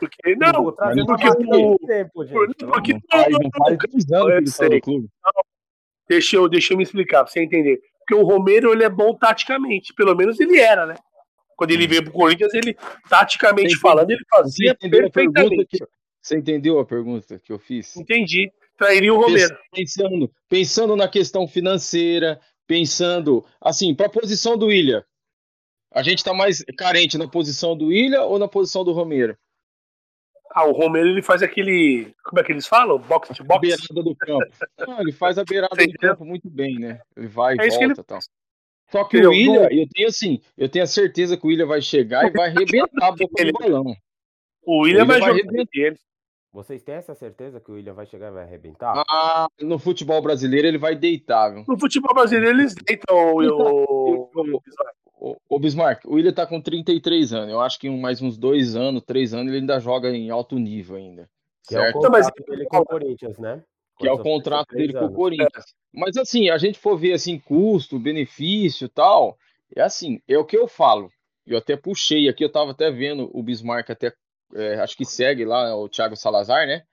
Porque, 0.00 0.34
não, 0.34 0.64
porque, 0.64 1.04
porque, 1.06 1.28
o, 1.56 1.78
tempo, 1.86 2.24
gente. 2.24 2.66
porque 2.66 2.98
tá 3.08 3.24
clube. 4.82 5.08
Deixa 6.08 6.34
eu, 6.36 6.48
deixa 6.48 6.72
eu 6.72 6.76
me 6.76 6.82
explicar, 6.82 7.22
pra 7.22 7.32
você 7.32 7.40
entender. 7.40 7.80
Porque 8.00 8.20
o 8.20 8.26
Romero 8.26 8.72
ele 8.72 8.82
é 8.82 8.88
bom 8.88 9.14
taticamente, 9.14 9.94
pelo 9.94 10.16
menos 10.16 10.40
ele 10.40 10.58
era, 10.58 10.86
né? 10.86 10.96
Quando 11.56 11.70
ele 11.70 11.86
veio 11.86 12.02
pro 12.02 12.12
Corinthians, 12.12 12.52
ele, 12.52 12.76
taticamente 13.08 13.78
falando, 13.78 14.10
ele 14.10 14.24
fazia 14.28 14.74
perfeitamente. 14.74 15.66
Que, 15.66 15.86
você 16.20 16.36
entendeu 16.36 16.80
a 16.80 16.84
pergunta 16.84 17.38
que 17.38 17.52
eu 17.52 17.58
fiz? 17.60 17.96
Entendi. 17.96 18.50
Trairia 18.82 19.14
o 19.14 19.20
Romero. 19.20 19.56
Pensando, 19.72 20.30
pensando 20.48 20.96
na 20.96 21.06
questão 21.06 21.46
financeira, 21.46 22.40
pensando, 22.66 23.44
assim, 23.60 23.94
para 23.94 24.06
a 24.06 24.10
posição 24.10 24.58
do 24.58 24.66
William, 24.66 25.04
a 25.92 26.02
gente 26.02 26.18
está 26.18 26.34
mais 26.34 26.64
carente 26.76 27.16
na 27.16 27.28
posição 27.28 27.76
do 27.76 27.86
William 27.86 28.22
ou 28.22 28.40
na 28.40 28.48
posição 28.48 28.82
do 28.82 28.92
Romero? 28.92 29.38
Ah, 30.50 30.66
o 30.66 30.72
Romero 30.72 31.08
ele 31.08 31.22
faz 31.22 31.42
aquele. 31.42 32.12
Como 32.24 32.40
é 32.40 32.44
que 32.44 32.50
eles 32.50 32.66
falam? 32.66 32.98
Box 32.98 33.28
to 33.36 33.44
box? 33.44 33.60
Beirada 33.60 34.02
do 34.02 34.16
campo. 34.16 34.52
Não, 34.80 35.00
ele 35.00 35.12
faz 35.12 35.38
a 35.38 35.44
beirada 35.44 35.76
do 35.76 35.92
campo 35.98 36.24
muito 36.24 36.50
bem, 36.50 36.74
né? 36.74 37.00
Ele 37.16 37.28
vai 37.28 37.54
e 37.54 37.60
é 37.60 37.68
volta 37.68 38.00
e 38.00 38.04
tal. 38.04 38.18
Só 38.90 39.04
que 39.04 39.24
o 39.24 39.30
William, 39.30 39.68
eu 39.70 39.86
tenho 39.94 40.08
assim, 40.08 40.40
eu 40.58 40.68
tenho 40.68 40.82
a 40.82 40.88
certeza 40.88 41.36
que 41.36 41.46
o 41.46 41.48
William 41.48 41.66
vai 41.66 41.80
chegar 41.80 42.26
e 42.26 42.30
vai 42.30 42.50
arrebentar 42.50 43.08
a 43.08 43.12
boca 43.12 43.44
do 43.44 43.52
balão. 43.52 43.96
O 44.64 44.82
William 44.82 45.06
vai, 45.06 45.20
vai 45.20 45.30
arrebentar. 45.30 45.96
Vocês 46.52 46.82
têm 46.82 46.96
essa 46.96 47.14
certeza 47.14 47.58
que 47.60 47.70
o 47.70 47.74
William 47.74 47.94
vai 47.94 48.04
chegar 48.04 48.28
e 48.28 48.32
vai 48.32 48.42
arrebentar? 48.42 49.02
Ah, 49.08 49.46
no 49.58 49.78
futebol 49.78 50.20
brasileiro 50.20 50.68
ele 50.68 50.76
vai 50.76 50.94
deitar, 50.94 51.48
viu? 51.48 51.64
No 51.66 51.78
futebol 51.78 52.14
brasileiro 52.14 52.60
eles 52.60 52.74
deitam 52.74 53.16
o, 53.16 54.28
o, 54.34 54.60
o, 55.16 55.36
o 55.48 55.58
Bismarck. 55.58 56.04
O 56.04 56.16
William 56.16 56.32
tá 56.32 56.46
com 56.46 56.60
33 56.60 57.32
anos. 57.32 57.50
Eu 57.50 57.60
acho 57.60 57.78
que 57.78 57.88
mais 57.88 58.20
uns 58.20 58.36
dois 58.36 58.76
anos, 58.76 59.02
três 59.02 59.32
anos, 59.32 59.46
ele 59.48 59.60
ainda 59.60 59.80
joga 59.80 60.10
em 60.10 60.28
alto 60.28 60.58
nível 60.58 60.96
ainda. 60.96 61.26
Que 61.66 61.74
certo? 61.74 61.96
é 61.96 61.98
o 61.98 62.02
contrato 62.02 62.44
dele 62.44 62.66
com 62.66 62.76
o 62.78 62.84
Corinthians, 62.84 63.38
né? 63.38 63.64
Que 63.98 64.08
é 64.08 64.12
o 64.12 64.18
contrato 64.18 64.74
dele 64.74 64.92
com 64.92 65.06
o 65.06 65.12
Corinthians. 65.12 65.64
Mas 65.90 66.18
assim, 66.18 66.50
a 66.50 66.58
gente 66.58 66.78
for 66.78 66.98
ver 66.98 67.14
assim, 67.14 67.38
custo, 67.38 67.98
benefício 67.98 68.90
tal, 68.90 69.38
é 69.74 69.80
assim, 69.80 70.20
é 70.28 70.36
o 70.36 70.44
que 70.44 70.56
eu 70.56 70.68
falo. 70.68 71.10
Eu 71.46 71.56
até 71.56 71.76
puxei 71.76 72.28
aqui, 72.28 72.44
eu 72.44 72.52
tava 72.52 72.72
até 72.72 72.90
vendo 72.90 73.30
o 73.32 73.42
Bismarck 73.42 73.90
até 73.90 74.12
é, 74.54 74.80
acho 74.80 74.96
que 74.96 75.04
segue 75.04 75.44
lá 75.44 75.76
o 75.76 75.88
Thiago 75.88 76.16
Salazar, 76.16 76.66
né? 76.66 76.84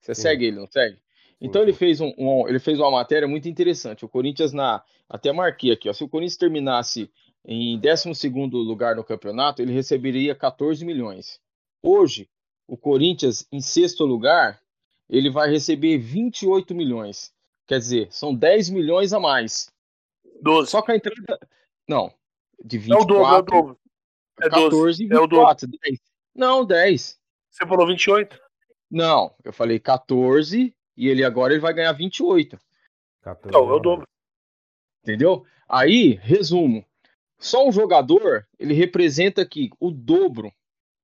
Você 0.00 0.14
Sim. 0.14 0.22
segue 0.22 0.46
ele, 0.46 0.58
não 0.58 0.66
segue? 0.66 0.98
Então 1.40 1.62
ele 1.62 1.72
fez 1.72 2.00
um, 2.00 2.12
um, 2.18 2.48
ele 2.48 2.58
fez 2.58 2.78
uma 2.78 2.90
matéria 2.90 3.28
muito 3.28 3.48
interessante. 3.48 4.04
O 4.04 4.08
Corinthians 4.08 4.52
na 4.52 4.82
até 5.08 5.32
marquei 5.32 5.72
aqui, 5.72 5.88
ó, 5.88 5.92
se 5.92 6.04
o 6.04 6.08
Corinthians 6.08 6.36
terminasse 6.36 7.10
em 7.44 7.78
12 7.78 8.28
lugar 8.52 8.94
no 8.94 9.04
campeonato, 9.04 9.62
ele 9.62 9.72
receberia 9.72 10.34
14 10.34 10.84
milhões. 10.84 11.40
Hoje, 11.82 12.28
o 12.66 12.76
Corinthians 12.76 13.46
em 13.50 13.60
sexto 13.60 14.04
lugar, 14.04 14.60
ele 15.08 15.30
vai 15.30 15.50
receber 15.50 15.96
28 15.96 16.74
milhões. 16.74 17.32
Quer 17.66 17.78
dizer, 17.78 18.08
são 18.10 18.34
10 18.34 18.70
milhões 18.70 19.12
a 19.12 19.20
mais. 19.20 19.70
12. 20.42 20.70
Só 20.70 20.82
que 20.82 20.92
a 20.92 20.96
entrada 20.96 21.38
não, 21.88 22.12
de 22.62 22.78
24 22.78 23.00
é 23.00 23.02
o 23.02 23.06
dobro, 23.06 23.34
é 23.34 23.38
o 23.38 23.42
dobro. 23.42 23.78
É 24.40 24.48
14 24.50 25.04
24, 25.04 25.16
é 25.16 25.24
o 25.24 25.26
dobro. 25.26 25.78
10. 25.82 26.00
Não, 26.38 26.64
10. 26.64 27.18
Você 27.50 27.66
falou 27.66 27.84
28? 27.84 28.38
Não, 28.88 29.34
eu 29.42 29.52
falei 29.52 29.80
14 29.80 30.72
e 30.96 31.08
ele 31.08 31.24
agora 31.24 31.52
ele 31.52 31.60
vai 31.60 31.74
ganhar 31.74 31.90
28. 31.90 32.56
14, 33.22 33.52
não, 33.52 33.68
é 33.68 33.74
o 33.74 33.80
dobro. 33.80 34.06
Entendeu? 35.02 35.44
Aí, 35.68 36.12
resumo. 36.22 36.86
Só 37.40 37.66
um 37.66 37.72
jogador, 37.72 38.46
ele 38.56 38.72
representa 38.72 39.42
aqui 39.42 39.70
o 39.80 39.90
dobro 39.90 40.52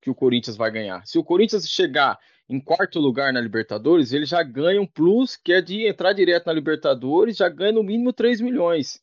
que 0.00 0.08
o 0.08 0.14
Corinthians 0.14 0.56
vai 0.56 0.70
ganhar. 0.70 1.04
Se 1.04 1.18
o 1.18 1.24
Corinthians 1.24 1.68
chegar 1.68 2.16
em 2.48 2.60
quarto 2.60 3.00
lugar 3.00 3.32
na 3.32 3.40
Libertadores, 3.40 4.12
ele 4.12 4.26
já 4.26 4.40
ganha 4.40 4.80
um 4.80 4.86
plus 4.86 5.34
que 5.36 5.52
é 5.52 5.60
de 5.60 5.84
entrar 5.84 6.12
direto 6.12 6.46
na 6.46 6.52
Libertadores, 6.52 7.36
já 7.36 7.48
ganha 7.48 7.72
no 7.72 7.82
mínimo 7.82 8.12
3 8.12 8.40
milhões. 8.40 9.02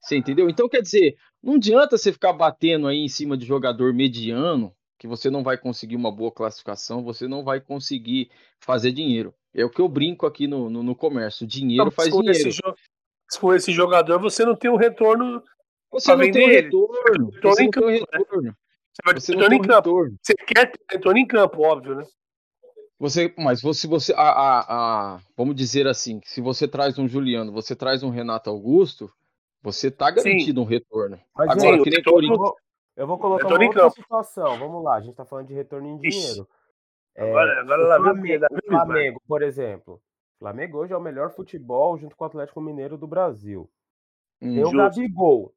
Você 0.00 0.16
entendeu? 0.16 0.48
Então, 0.48 0.70
quer 0.70 0.80
dizer, 0.80 1.18
não 1.42 1.56
adianta 1.56 1.98
você 1.98 2.12
ficar 2.12 2.32
batendo 2.32 2.86
aí 2.88 2.98
em 2.98 3.08
cima 3.08 3.36
de 3.36 3.44
jogador 3.44 3.92
mediano, 3.92 4.74
que 4.98 5.06
você 5.06 5.30
não 5.30 5.42
vai 5.42 5.58
conseguir 5.58 5.96
uma 5.96 6.10
boa 6.10 6.32
classificação, 6.32 7.04
você 7.04 7.28
não 7.28 7.44
vai 7.44 7.60
conseguir 7.60 8.30
fazer 8.58 8.92
dinheiro. 8.92 9.34
É 9.54 9.64
o 9.64 9.70
que 9.70 9.80
eu 9.80 9.88
brinco 9.88 10.26
aqui 10.26 10.46
no, 10.46 10.70
no, 10.70 10.82
no 10.82 10.94
comércio. 10.94 11.46
Dinheiro 11.46 11.84
não, 11.84 11.90
faz 11.90 12.10
dinheiro. 12.10 12.48
Esse 12.48 12.60
se 13.28 13.40
for 13.40 13.56
esse 13.56 13.72
jogador, 13.72 14.20
você 14.20 14.44
não 14.44 14.54
tem 14.54 14.70
um 14.70 14.76
retorno. 14.76 15.42
Você 15.90 16.14
não 16.14 16.30
tem 16.30 16.48
retorno. 16.48 17.30
Você 17.42 17.64
não 17.64 17.70
tem 17.70 17.84
um 17.84 17.88
retorno. 17.88 18.42
Né? 18.42 18.54
Você 18.92 19.02
vai 19.04 19.14
ter 19.14 19.32
retorno 19.32 19.54
em 19.54 19.60
campo. 19.60 19.88
Retorno. 19.88 20.18
Você 20.22 20.34
quer 20.34 20.70
ter 20.70 20.80
retorno 20.90 21.18
em 21.18 21.26
campo, 21.26 21.62
óbvio, 21.62 21.96
né? 21.96 22.04
Você, 22.98 23.34
mas 23.36 23.60
se 23.60 23.86
você, 23.86 24.14
a, 24.14 24.22
a, 24.22 24.60
a, 25.16 25.20
vamos 25.36 25.54
dizer 25.54 25.86
assim, 25.86 26.18
se 26.24 26.40
você 26.40 26.66
traz 26.66 26.98
um 26.98 27.06
Juliano, 27.06 27.52
você 27.52 27.76
traz 27.76 28.02
um 28.02 28.08
Renato 28.08 28.48
Augusto, 28.48 29.12
você 29.62 29.90
tá 29.90 30.10
garantido 30.10 30.60
Sim. 30.60 30.66
um 30.66 30.68
retorno. 30.68 31.20
Mas 31.36 31.50
Agora, 31.50 31.76
sim, 31.76 31.82
que 31.82 31.90
nem 31.90 31.98
retorno, 31.98 32.54
eu 32.96 33.06
vou 33.06 33.18
colocar 33.18 33.46
uma 33.48 33.64
outra 33.64 33.90
situação. 33.90 34.58
Vamos 34.58 34.82
lá, 34.82 34.96
a 34.96 35.00
gente 35.00 35.10
está 35.12 35.24
falando 35.24 35.46
de 35.48 35.54
retorno 35.54 35.86
em 35.88 35.98
dinheiro. 35.98 36.48
É, 37.14 37.28
Agora, 37.30 37.60
agora 37.60 37.82
o 37.82 37.84
viu 38.14 38.38
Flamengo, 38.40 38.46
o 38.52 38.66
Flamengo, 38.66 39.22
por 39.26 39.42
exemplo. 39.42 39.94
O 39.94 40.38
Flamengo 40.40 40.78
hoje 40.78 40.92
é 40.92 40.96
o 40.96 41.00
melhor 41.00 41.30
futebol 41.30 41.96
junto 41.96 42.14
com 42.16 42.24
o 42.24 42.26
Atlético 42.26 42.60
Mineiro 42.60 42.98
do 42.98 43.06
Brasil. 43.06 43.70
Hum, 44.42 44.54
Tem 44.54 44.64
o. 44.64 44.70
Gabigol. 44.70 45.54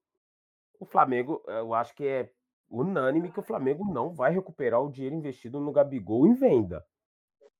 O 0.79 0.85
Flamengo, 0.85 1.43
eu 1.47 1.73
acho 1.73 1.93
que 1.93 2.05
é 2.07 2.29
unânime 2.69 3.29
que 3.31 3.39
o 3.39 3.43
Flamengo 3.43 3.83
não 3.93 4.13
vai 4.13 4.31
recuperar 4.31 4.81
o 4.81 4.89
dinheiro 4.89 5.15
investido 5.15 5.59
no 5.59 5.71
Gabigol 5.73 6.25
em 6.25 6.33
venda. 6.33 6.85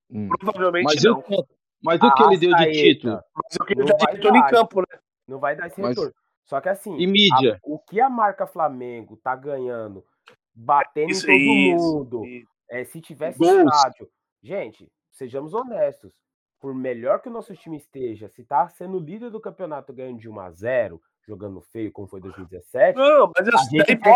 hum. 0.10 0.30
Provavelmente 0.40 0.86
Mas, 0.86 1.04
não. 1.04 1.20
o, 1.20 1.46
mas 1.84 2.02
o 2.02 2.14
que 2.14 2.24
ele 2.24 2.38
deu 2.38 2.56
de 2.56 2.72
título? 2.72 3.20
Mas 3.36 3.58
eu 3.60 3.66
queria 3.66 3.84
não 3.84 3.92
dar 3.92 3.98
vai 4.06 4.16
título 4.16 4.36
em 4.38 4.40
dar. 4.42 4.50
campo, 4.50 4.80
né? 4.80 5.00
Não 5.28 5.40
vai 5.40 5.56
dar 5.58 5.68
esse 5.68 5.82
Mas- 5.82 5.90
retorno. 5.98 6.14
Só 6.50 6.60
que 6.60 6.68
assim, 6.68 6.98
E 6.98 7.06
mídia? 7.06 7.56
a- 7.56 7.60
o 7.64 7.78
que 7.78 8.02
a 8.02 8.10
marca 8.10 8.48
Flamengo 8.48 9.16
tá 9.18 9.36
ganhando, 9.36 10.04
batendo 10.54 11.12
Isso, 11.12 11.30
em 11.30 11.38
todo 11.38 11.54
isso, 11.54 11.94
mundo, 11.98 12.26
isso. 12.26 12.48
é, 12.72 12.84
se 12.84 13.00
tivesse 13.00 13.38
Gols. 13.38 13.56
estádio. 13.72 14.10
Gente, 14.42 14.92
sejamos 15.12 15.54
honestos. 15.54 16.12
Por 16.60 16.74
melhor 16.74 17.22
que 17.22 17.30
o 17.30 17.32
nosso 17.32 17.56
time 17.56 17.78
esteja, 17.78 18.28
se 18.28 18.44
tá 18.44 18.68
sendo 18.68 19.00
líder 19.00 19.30
do 19.30 19.40
campeonato 19.40 19.94
ganhando 19.94 20.18
de 20.20 20.28
1 20.28 20.40
a 20.40 20.50
0 20.52 21.00
jogando 21.26 21.62
feio 21.62 21.92
como 21.92 22.08
foi 22.08 22.20
2017, 22.20 22.98
Não, 22.98 23.32
mas 23.38 23.48
eu, 23.48 23.54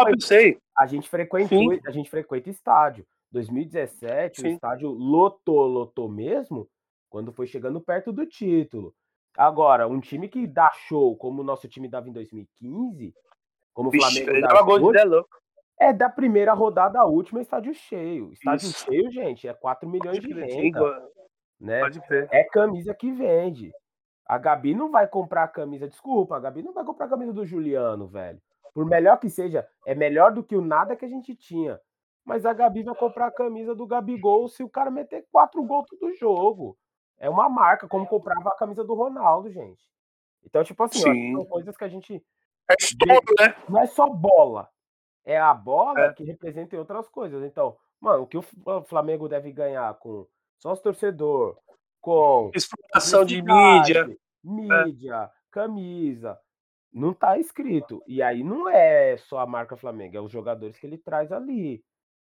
eu 0.09 0.19
sei. 0.19 0.57
a 0.77 0.87
gente 0.87 1.07
frequentou, 1.07 1.71
a 1.85 1.91
gente 1.91 2.09
frequenta 2.09 2.49
estádio. 2.49 3.05
2017, 3.31 4.41
o 4.41 4.45
Sim. 4.45 4.53
estádio 4.55 4.89
lotou, 4.89 5.67
lotou 5.67 6.09
mesmo, 6.09 6.67
quando 7.09 7.31
foi 7.31 7.45
chegando 7.45 7.79
perto 7.79 8.11
do 8.11 8.25
título. 8.25 8.93
Agora, 9.37 9.87
um 9.87 9.99
time 9.99 10.27
que 10.27 10.45
dá 10.45 10.71
show, 10.87 11.15
como 11.17 11.41
o 11.41 11.45
nosso 11.45 11.67
time 11.67 11.87
dava 11.87 12.07
em 12.07 12.13
2015, 12.13 13.13
como 13.73 13.89
o 13.89 13.91
Flamengo 13.91 14.41
dava 14.41 14.61
gol 14.61 14.77
de 14.77 14.83
show, 14.83 14.93
10 14.93 15.09
louco. 15.09 15.37
é 15.79 15.91
da 15.91 16.09
primeira 16.09 16.53
rodada 16.53 16.99
à 16.99 17.05
última 17.05 17.41
estádio 17.41 17.73
cheio. 17.73 18.31
Estádio 18.31 18.69
Isso. 18.69 18.85
cheio, 18.85 19.11
gente, 19.11 19.47
é 19.47 19.53
4 19.53 19.89
milhões 19.89 20.17
Pode 20.17 20.27
de 20.27 20.33
venda, 20.33 21.09
né? 21.59 21.81
É 22.31 22.43
camisa 22.43 22.93
que 22.93 23.11
vende. 23.11 23.71
A 24.25 24.37
Gabi 24.37 24.73
não 24.73 24.89
vai 24.89 25.07
comprar 25.07 25.43
a 25.43 25.47
camisa, 25.47 25.87
desculpa, 25.87 26.37
a 26.37 26.39
Gabi 26.39 26.61
não 26.61 26.73
vai 26.73 26.85
comprar 26.85 27.07
a 27.07 27.09
camisa 27.09 27.33
do 27.33 27.45
Juliano, 27.45 28.07
velho. 28.07 28.39
Por 28.73 28.85
melhor 28.85 29.19
que 29.19 29.29
seja, 29.29 29.67
é 29.85 29.93
melhor 29.93 30.31
do 30.31 30.43
que 30.43 30.55
o 30.55 30.61
nada 30.61 30.95
que 30.95 31.05
a 31.05 31.09
gente 31.09 31.35
tinha. 31.35 31.79
Mas 32.25 32.45
a 32.45 32.53
Gabi 32.53 32.83
vai 32.83 32.95
comprar 32.95 33.27
a 33.27 33.31
camisa 33.31 33.75
do 33.75 33.85
Gabigol 33.85 34.47
se 34.47 34.63
o 34.63 34.69
cara 34.69 34.89
meter 34.89 35.25
quatro 35.31 35.61
gols 35.63 35.87
todo 35.89 36.13
jogo. 36.15 36.77
É 37.19 37.29
uma 37.29 37.47
marca, 37.49 37.87
como 37.87 38.05
comprava 38.07 38.49
a 38.49 38.57
camisa 38.57 38.83
do 38.83 38.93
Ronaldo, 38.93 39.49
gente. 39.51 39.81
Então, 40.43 40.63
tipo 40.63 40.83
assim, 40.83 40.99
Sim. 40.99 41.33
são 41.33 41.45
coisas 41.45 41.75
que 41.77 41.83
a 41.83 41.87
gente. 41.87 42.23
É 42.69 42.75
estouro, 42.79 43.21
né? 43.39 43.55
Não 43.69 43.79
é 43.81 43.85
só 43.87 44.09
bola. 44.09 44.69
É 45.25 45.37
a 45.39 45.53
bola 45.53 45.99
É. 45.99 46.13
que 46.13 46.23
representa 46.23 46.77
outras 46.77 47.07
coisas. 47.07 47.43
Então, 47.43 47.77
mano, 47.99 48.23
o 48.23 48.27
que 48.27 48.37
o 48.37 48.43
Flamengo 48.83 49.29
deve 49.29 49.51
ganhar 49.51 49.93
com 49.95 50.27
sócio 50.57 50.83
torcedor, 50.83 51.57
com 52.01 52.51
Exploração 52.53 53.23
de 53.23 53.41
mídia. 53.41 54.09
É. 54.09 54.17
mídia, 54.43 55.31
camisa. 55.49 56.37
Não 56.91 57.13
tá 57.13 57.37
escrito. 57.39 58.03
E 58.05 58.21
aí 58.21 58.43
não 58.43 58.69
é 58.69 59.17
só 59.17 59.39
a 59.39 59.47
marca 59.47 59.77
Flamengo, 59.77 60.17
é 60.17 60.21
os 60.21 60.31
jogadores 60.31 60.77
que 60.77 60.85
ele 60.85 60.97
traz 60.97 61.31
ali. 61.31 61.83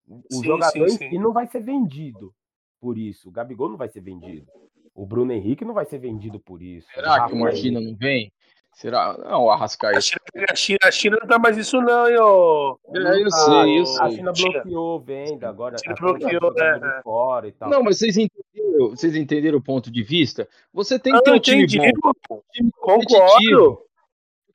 O 0.08 0.22
Sim, 0.32 0.44
jogador 0.44 0.72
sim, 0.88 0.94
em 0.94 0.98
sim. 0.98 1.10
si 1.10 1.18
não 1.18 1.32
vai 1.32 1.46
ser 1.46 1.60
vendido 1.60 2.34
por 2.80 2.96
isso. 2.98 3.28
O 3.28 3.32
Gabigol 3.32 3.68
não 3.68 3.76
vai 3.76 3.88
ser 3.88 4.00
vendido. 4.00 4.46
O 4.94 5.06
Bruno 5.06 5.32
Henrique 5.32 5.64
não 5.64 5.74
vai 5.74 5.84
ser 5.84 5.98
vendido 5.98 6.40
por 6.40 6.62
isso. 6.62 6.88
Será 6.94 7.26
que 7.26 7.32
o 7.32 7.36
Martina 7.36 7.80
não 7.80 7.94
vem? 7.96 8.32
Será? 8.74 9.16
Não, 9.18 9.44
o 9.44 9.50
A 9.50 9.54
Arrascaeta. 9.54 10.00
China, 10.00 10.20
a, 10.50 10.54
China, 10.54 10.78
a 10.84 10.90
China 10.90 11.18
não 11.20 11.26
tá 11.28 11.38
mais 11.38 11.56
isso, 11.56 11.80
não, 11.80 12.08
hein, 12.08 12.16
ô. 12.20 12.78
É, 12.94 13.22
eu 13.22 13.26
Ah, 13.26 13.30
sei, 13.30 13.78
eu 13.78 13.82
A 13.82 13.86
sei. 13.86 14.10
China 14.16 14.34
China. 14.34 14.52
bloqueou 14.52 15.00
venda 15.00 15.48
agora. 15.48 15.76
China 15.78 15.94
agora 15.98 16.12
tá 16.12 16.18
bloqueou, 16.18 16.40
jogando 16.40 16.80
né, 16.82 17.00
fora 17.02 17.48
e 17.48 17.52
tal. 17.52 17.70
Não, 17.70 17.82
mas 17.82 17.98
vocês 17.98 18.16
entenderam, 18.16 18.90
vocês 18.90 19.16
entenderam 19.16 19.58
o 19.58 19.62
ponto 19.62 19.90
de 19.90 20.02
vista? 20.02 20.48
Você 20.72 20.98
tem 20.98 21.12
que 21.12 21.22
ter 21.22 21.30
um 21.30 21.34
eu 21.34 21.40
time 21.40 21.62
entendi, 21.64 21.92
bom, 22.00 22.40
time 22.52 22.70
Concordo. 22.80 23.82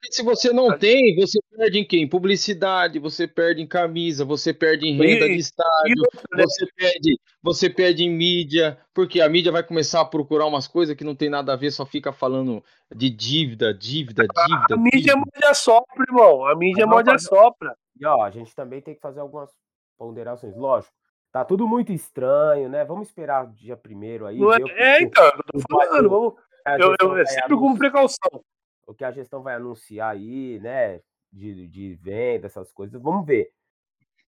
Porque 0.03 0.15
se 0.15 0.21
você 0.21 0.51
não 0.51 0.77
tem, 0.77 1.15
você 1.15 1.39
perde 1.55 1.79
em 1.79 1.87
quê? 1.87 1.97
Em 1.97 2.07
publicidade, 2.09 2.99
você 2.99 3.25
perde 3.25 3.61
em 3.61 3.67
camisa, 3.67 4.25
você 4.25 4.53
perde 4.53 4.85
em 4.85 4.97
renda 4.97 5.27
E- 5.27 5.29
de 5.35 5.39
estádio, 5.39 5.95
E 5.95 6.35
né? 6.35 6.43
você 6.43 6.67
perde, 6.75 7.19
você 7.41 7.69
perde 7.69 8.03
em 8.03 8.09
mídia, 8.09 8.77
porque 8.93 9.21
a 9.21 9.29
mídia 9.29 9.49
vai 9.49 9.63
começar 9.63 10.01
a 10.01 10.05
procurar 10.05 10.45
umas 10.45 10.67
coisas 10.67 10.93
que 10.93 11.05
não 11.05 11.15
tem 11.15 11.29
nada 11.29 11.53
a 11.53 11.55
ver, 11.55 11.71
só 11.71 11.85
fica 11.85 12.11
falando 12.11 12.61
de 12.93 13.09
dívida, 13.09 13.73
dívida, 13.73 14.25
dívida. 14.27 14.75
A 14.75 14.77
mídia 14.77 15.13
é 15.13 15.15
morde 15.15 15.45
a 15.45 15.53
sopra, 15.53 16.03
irmão. 16.05 16.45
A 16.45 16.53
mídia 16.53 16.83
é 16.83 16.85
morde 16.85 17.09
a 17.09 17.17
sopra. 17.17 17.73
E 17.97 18.05
ó, 18.05 18.23
a 18.23 18.29
gente 18.29 18.53
também 18.53 18.81
tem 18.81 18.95
que 18.95 19.01
fazer 19.01 19.21
algumas 19.21 19.51
ponderações. 19.97 20.53
Lógico, 20.57 20.93
tá 21.31 21.45
tudo 21.45 21.65
muito 21.65 21.93
estranho, 21.93 22.67
né? 22.67 22.83
Vamos 22.83 23.07
esperar 23.07 23.45
o 23.45 23.53
dia 23.53 23.77
primeiro 23.77 24.25
aí. 24.25 24.37
Não 24.37 24.51
é, 24.51 24.57
é, 24.75 25.01
então, 25.01 25.23
é 25.23 25.27
eu 25.29 25.61
tô 25.61 25.77
falando. 25.77 26.09
Vamos, 26.09 26.33
a 26.65 26.77
eu, 26.77 26.93
eu, 26.99 27.17
é 27.17 27.25
sempre 27.25 27.55
com 27.55 27.77
precaução. 27.77 28.43
O 28.85 28.93
que 28.93 29.03
a 29.03 29.11
gestão 29.11 29.41
vai 29.41 29.55
anunciar 29.55 30.11
aí, 30.11 30.59
né? 30.59 31.01
De, 31.31 31.67
de 31.67 31.95
venda, 31.95 32.45
essas 32.45 32.71
coisas, 32.71 33.01
vamos 33.01 33.25
ver. 33.25 33.51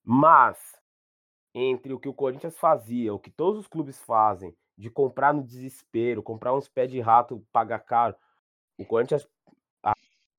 Mas, 0.04 0.78
entre 1.54 1.92
o 1.92 1.98
que 1.98 2.08
o 2.08 2.14
Corinthians 2.14 2.58
fazia, 2.58 3.14
o 3.14 3.18
que 3.18 3.30
todos 3.30 3.60
os 3.60 3.66
clubes 3.68 3.98
fazem, 4.00 4.54
de 4.76 4.90
comprar 4.90 5.32
no 5.32 5.42
desespero, 5.42 6.22
comprar 6.22 6.54
uns 6.54 6.68
pés 6.68 6.90
de 6.90 7.00
rato, 7.00 7.44
pagar 7.52 7.80
caro, 7.80 8.14
o 8.78 8.84
Corinthians, 8.84 9.26
a, 9.82 9.92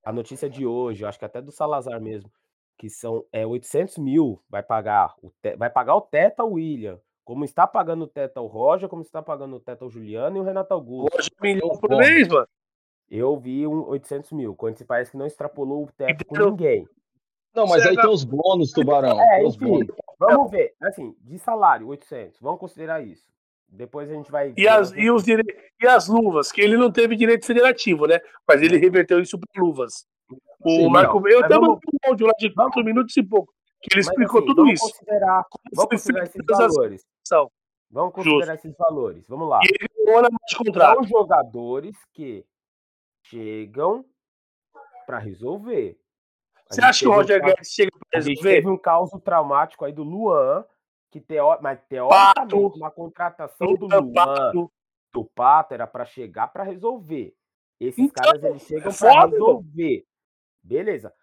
a 0.03 0.11
notícia 0.11 0.49
de 0.49 0.65
hoje, 0.65 1.03
eu 1.03 1.07
acho 1.09 1.19
que 1.19 1.25
até 1.25 1.41
do 1.41 1.51
Salazar 1.51 1.99
mesmo, 2.01 2.31
que 2.77 2.89
são 2.89 3.25
é, 3.31 3.45
800 3.45 3.97
mil 3.97 4.41
vai 4.49 4.63
pagar, 4.63 5.15
o 5.21 5.29
te- 5.41 5.55
vai 5.55 5.69
pagar 5.69 5.95
o 5.95 6.01
teto 6.01 6.41
ao 6.41 6.53
William, 6.53 6.99
como 7.23 7.45
está 7.45 7.67
pagando 7.67 8.05
o 8.05 8.07
teto 8.07 8.37
ao 8.37 8.47
Roger, 8.47 8.89
como 8.89 9.03
está 9.03 9.21
pagando 9.21 9.55
o 9.55 9.59
teto 9.59 9.83
ao 9.83 9.89
Juliano 9.89 10.37
e 10.37 10.39
o 10.39 10.43
Renato 10.43 10.73
Augusto. 10.73 11.15
Hoje 11.17 11.29
um 11.39 11.43
milhão 11.43 11.77
por 11.77 11.89
bom. 11.89 11.97
mês, 11.97 12.27
mano. 12.27 12.47
Eu 13.11 13.37
vi 13.37 13.67
um 13.67 13.85
800 13.89 14.31
mil. 14.31 14.51
O 14.51 14.55
Corinthians 14.55 14.87
parece 14.87 15.11
que 15.11 15.17
não 15.17 15.25
extrapolou 15.25 15.83
o 15.83 15.91
teto 15.91 16.25
com 16.25 16.37
ninguém. 16.37 16.87
Não, 17.53 17.67
mas 17.67 17.85
aí 17.85 17.93
Você- 17.93 18.01
tem 18.01 18.09
os 18.09 18.23
bônus, 18.23 18.71
Tubarão. 18.71 19.19
É, 19.19 19.39
tem 19.39 19.47
os 19.47 19.55
enfim, 19.55 19.65
bônus. 19.65 19.87
vamos 20.17 20.49
ver. 20.49 20.73
Assim, 20.81 21.13
de 21.19 21.37
salário, 21.37 21.87
800. 21.87 22.39
Vamos 22.39 22.61
considerar 22.61 23.01
isso. 23.05 23.29
Depois 23.67 24.09
a 24.09 24.13
gente 24.13 24.31
vai. 24.31 24.53
E 24.55 24.65
as, 24.65 24.93
e, 24.93 25.11
os 25.11 25.23
dire... 25.25 25.43
e 25.81 25.85
as 25.87 26.07
luvas, 26.07 26.51
que 26.53 26.61
ele 26.61 26.77
não 26.77 26.89
teve 26.89 27.17
direito 27.17 27.45
federativo, 27.45 28.05
né? 28.05 28.19
Mas 28.47 28.61
ele 28.61 28.77
reverteu 28.77 29.19
isso 29.19 29.37
para 29.37 29.61
luvas. 29.61 30.05
O 30.63 30.69
Sim, 30.69 30.89
Marco 30.89 31.19
não. 31.19 31.27
Eu 31.27 31.41
mandei 31.41 31.57
um 31.57 31.77
áudio 32.07 32.27
lá 32.27 32.33
de 32.39 32.53
4 32.53 32.83
minutos 32.83 33.15
e 33.17 33.23
pouco, 33.23 33.51
que 33.81 33.93
ele 33.93 34.05
Mas, 34.05 34.07
explicou 34.07 34.39
assim, 34.39 34.47
tudo 34.47 34.61
vamos 34.63 34.73
isso. 34.73 34.89
Considerar, 34.89 35.45
vamos 35.73 35.91
considerar 35.91 36.23
esses 36.25 36.45
valores. 36.47 37.05
são. 37.27 37.51
Vamos 37.89 38.13
considerar 38.13 38.55
esses 38.55 38.73
valores. 38.77 39.25
Vamos 39.27 39.49
lá. 39.49 39.59
E 39.63 39.67
ele 39.67 40.05
ganhou 40.05 40.21
na 40.21 40.29
mais 40.29 40.49
de 40.49 40.55
contrato. 40.55 40.93
São 40.95 41.03
jogadores 41.03 41.97
que 42.13 42.45
chegam 43.35 44.05
para 45.05 45.17
resolver. 45.17 45.97
A 46.69 46.73
Você 46.73 46.81
acha 46.83 46.99
que 46.99 47.07
o 47.07 47.11
um 47.11 47.15
Roger 47.15 47.39
caso- 47.41 47.53
Guedes 47.53 47.71
chega 47.73 47.91
para 48.09 48.19
resolver? 48.21 48.49
teve 48.49 48.69
um 48.69 48.77
caos 48.77 49.09
traumático 49.23 49.85
aí 49.85 49.91
do 49.93 50.03
Luan, 50.03 50.65
que 51.09 51.19
teo... 51.19 51.57
mas 51.61 51.81
teoricamente 51.87 52.35
Pato, 52.35 52.67
uma 52.77 52.91
contratação 52.91 53.73
do 53.75 53.87
Luan, 53.87 53.99
Luan 53.99 54.13
Pato. 54.13 54.71
do 55.13 55.25
Pato 55.25 55.73
era 55.73 55.87
para 55.87 56.05
chegar 56.05 56.47
para 56.49 56.63
resolver. 56.63 57.35
Esses 57.79 57.99
Então, 57.99 58.23
caras 58.23 58.43
eles 58.43 58.61
chegam 58.63 58.91
para 58.93 59.25
resolver. 59.27 60.05
Beleza. 60.63 61.13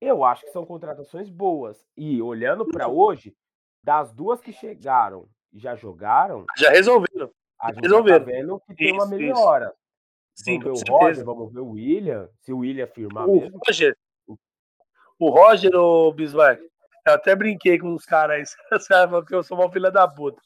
Eu 0.00 0.24
acho 0.24 0.44
que 0.44 0.50
são 0.50 0.66
contratações 0.66 1.30
boas. 1.30 1.86
E 1.96 2.20
olhando 2.20 2.66
para 2.66 2.88
hoje, 2.88 3.36
das 3.84 4.12
duas 4.12 4.40
que 4.40 4.52
chegaram 4.52 5.28
e 5.52 5.58
já 5.60 5.76
jogaram, 5.76 6.44
Já 6.58 6.70
resolveram. 6.70 7.30
a 7.60 7.68
gente 7.68 7.76
tá 7.76 7.80
Resolveram. 7.82 8.24
vendo 8.26 8.60
que 8.60 8.74
tem 8.74 8.92
uma 8.92 9.04
Isso, 9.04 9.14
isso. 9.20 9.72
Sim, 10.34 10.58
vamos 10.58 10.80
ver 10.80 10.92
o. 10.92 10.96
Roger, 10.96 11.24
vamos 11.24 11.52
ver 11.52 11.60
o 11.60 11.70
William, 11.70 12.28
se 12.40 12.52
o 12.52 12.58
William 12.58 12.86
firmar 12.86 13.28
O 13.28 13.40
mesmo. 13.40 13.60
Roger, 13.66 13.96
o 15.18 15.30
Roger, 15.30 15.74
o 15.74 16.12
Bismarck, 16.12 16.60
eu 17.06 17.14
até 17.14 17.34
brinquei 17.36 17.78
com 17.78 17.94
os 17.94 18.04
caras 18.04 18.36
aí, 18.36 18.42
os 18.78 18.86
caras 18.86 19.10
falam 19.10 19.24
que 19.24 19.34
eu 19.34 19.42
sou 19.42 19.58
uma 19.58 19.70
filha 19.70 19.90
da 19.90 20.08
puta. 20.08 20.40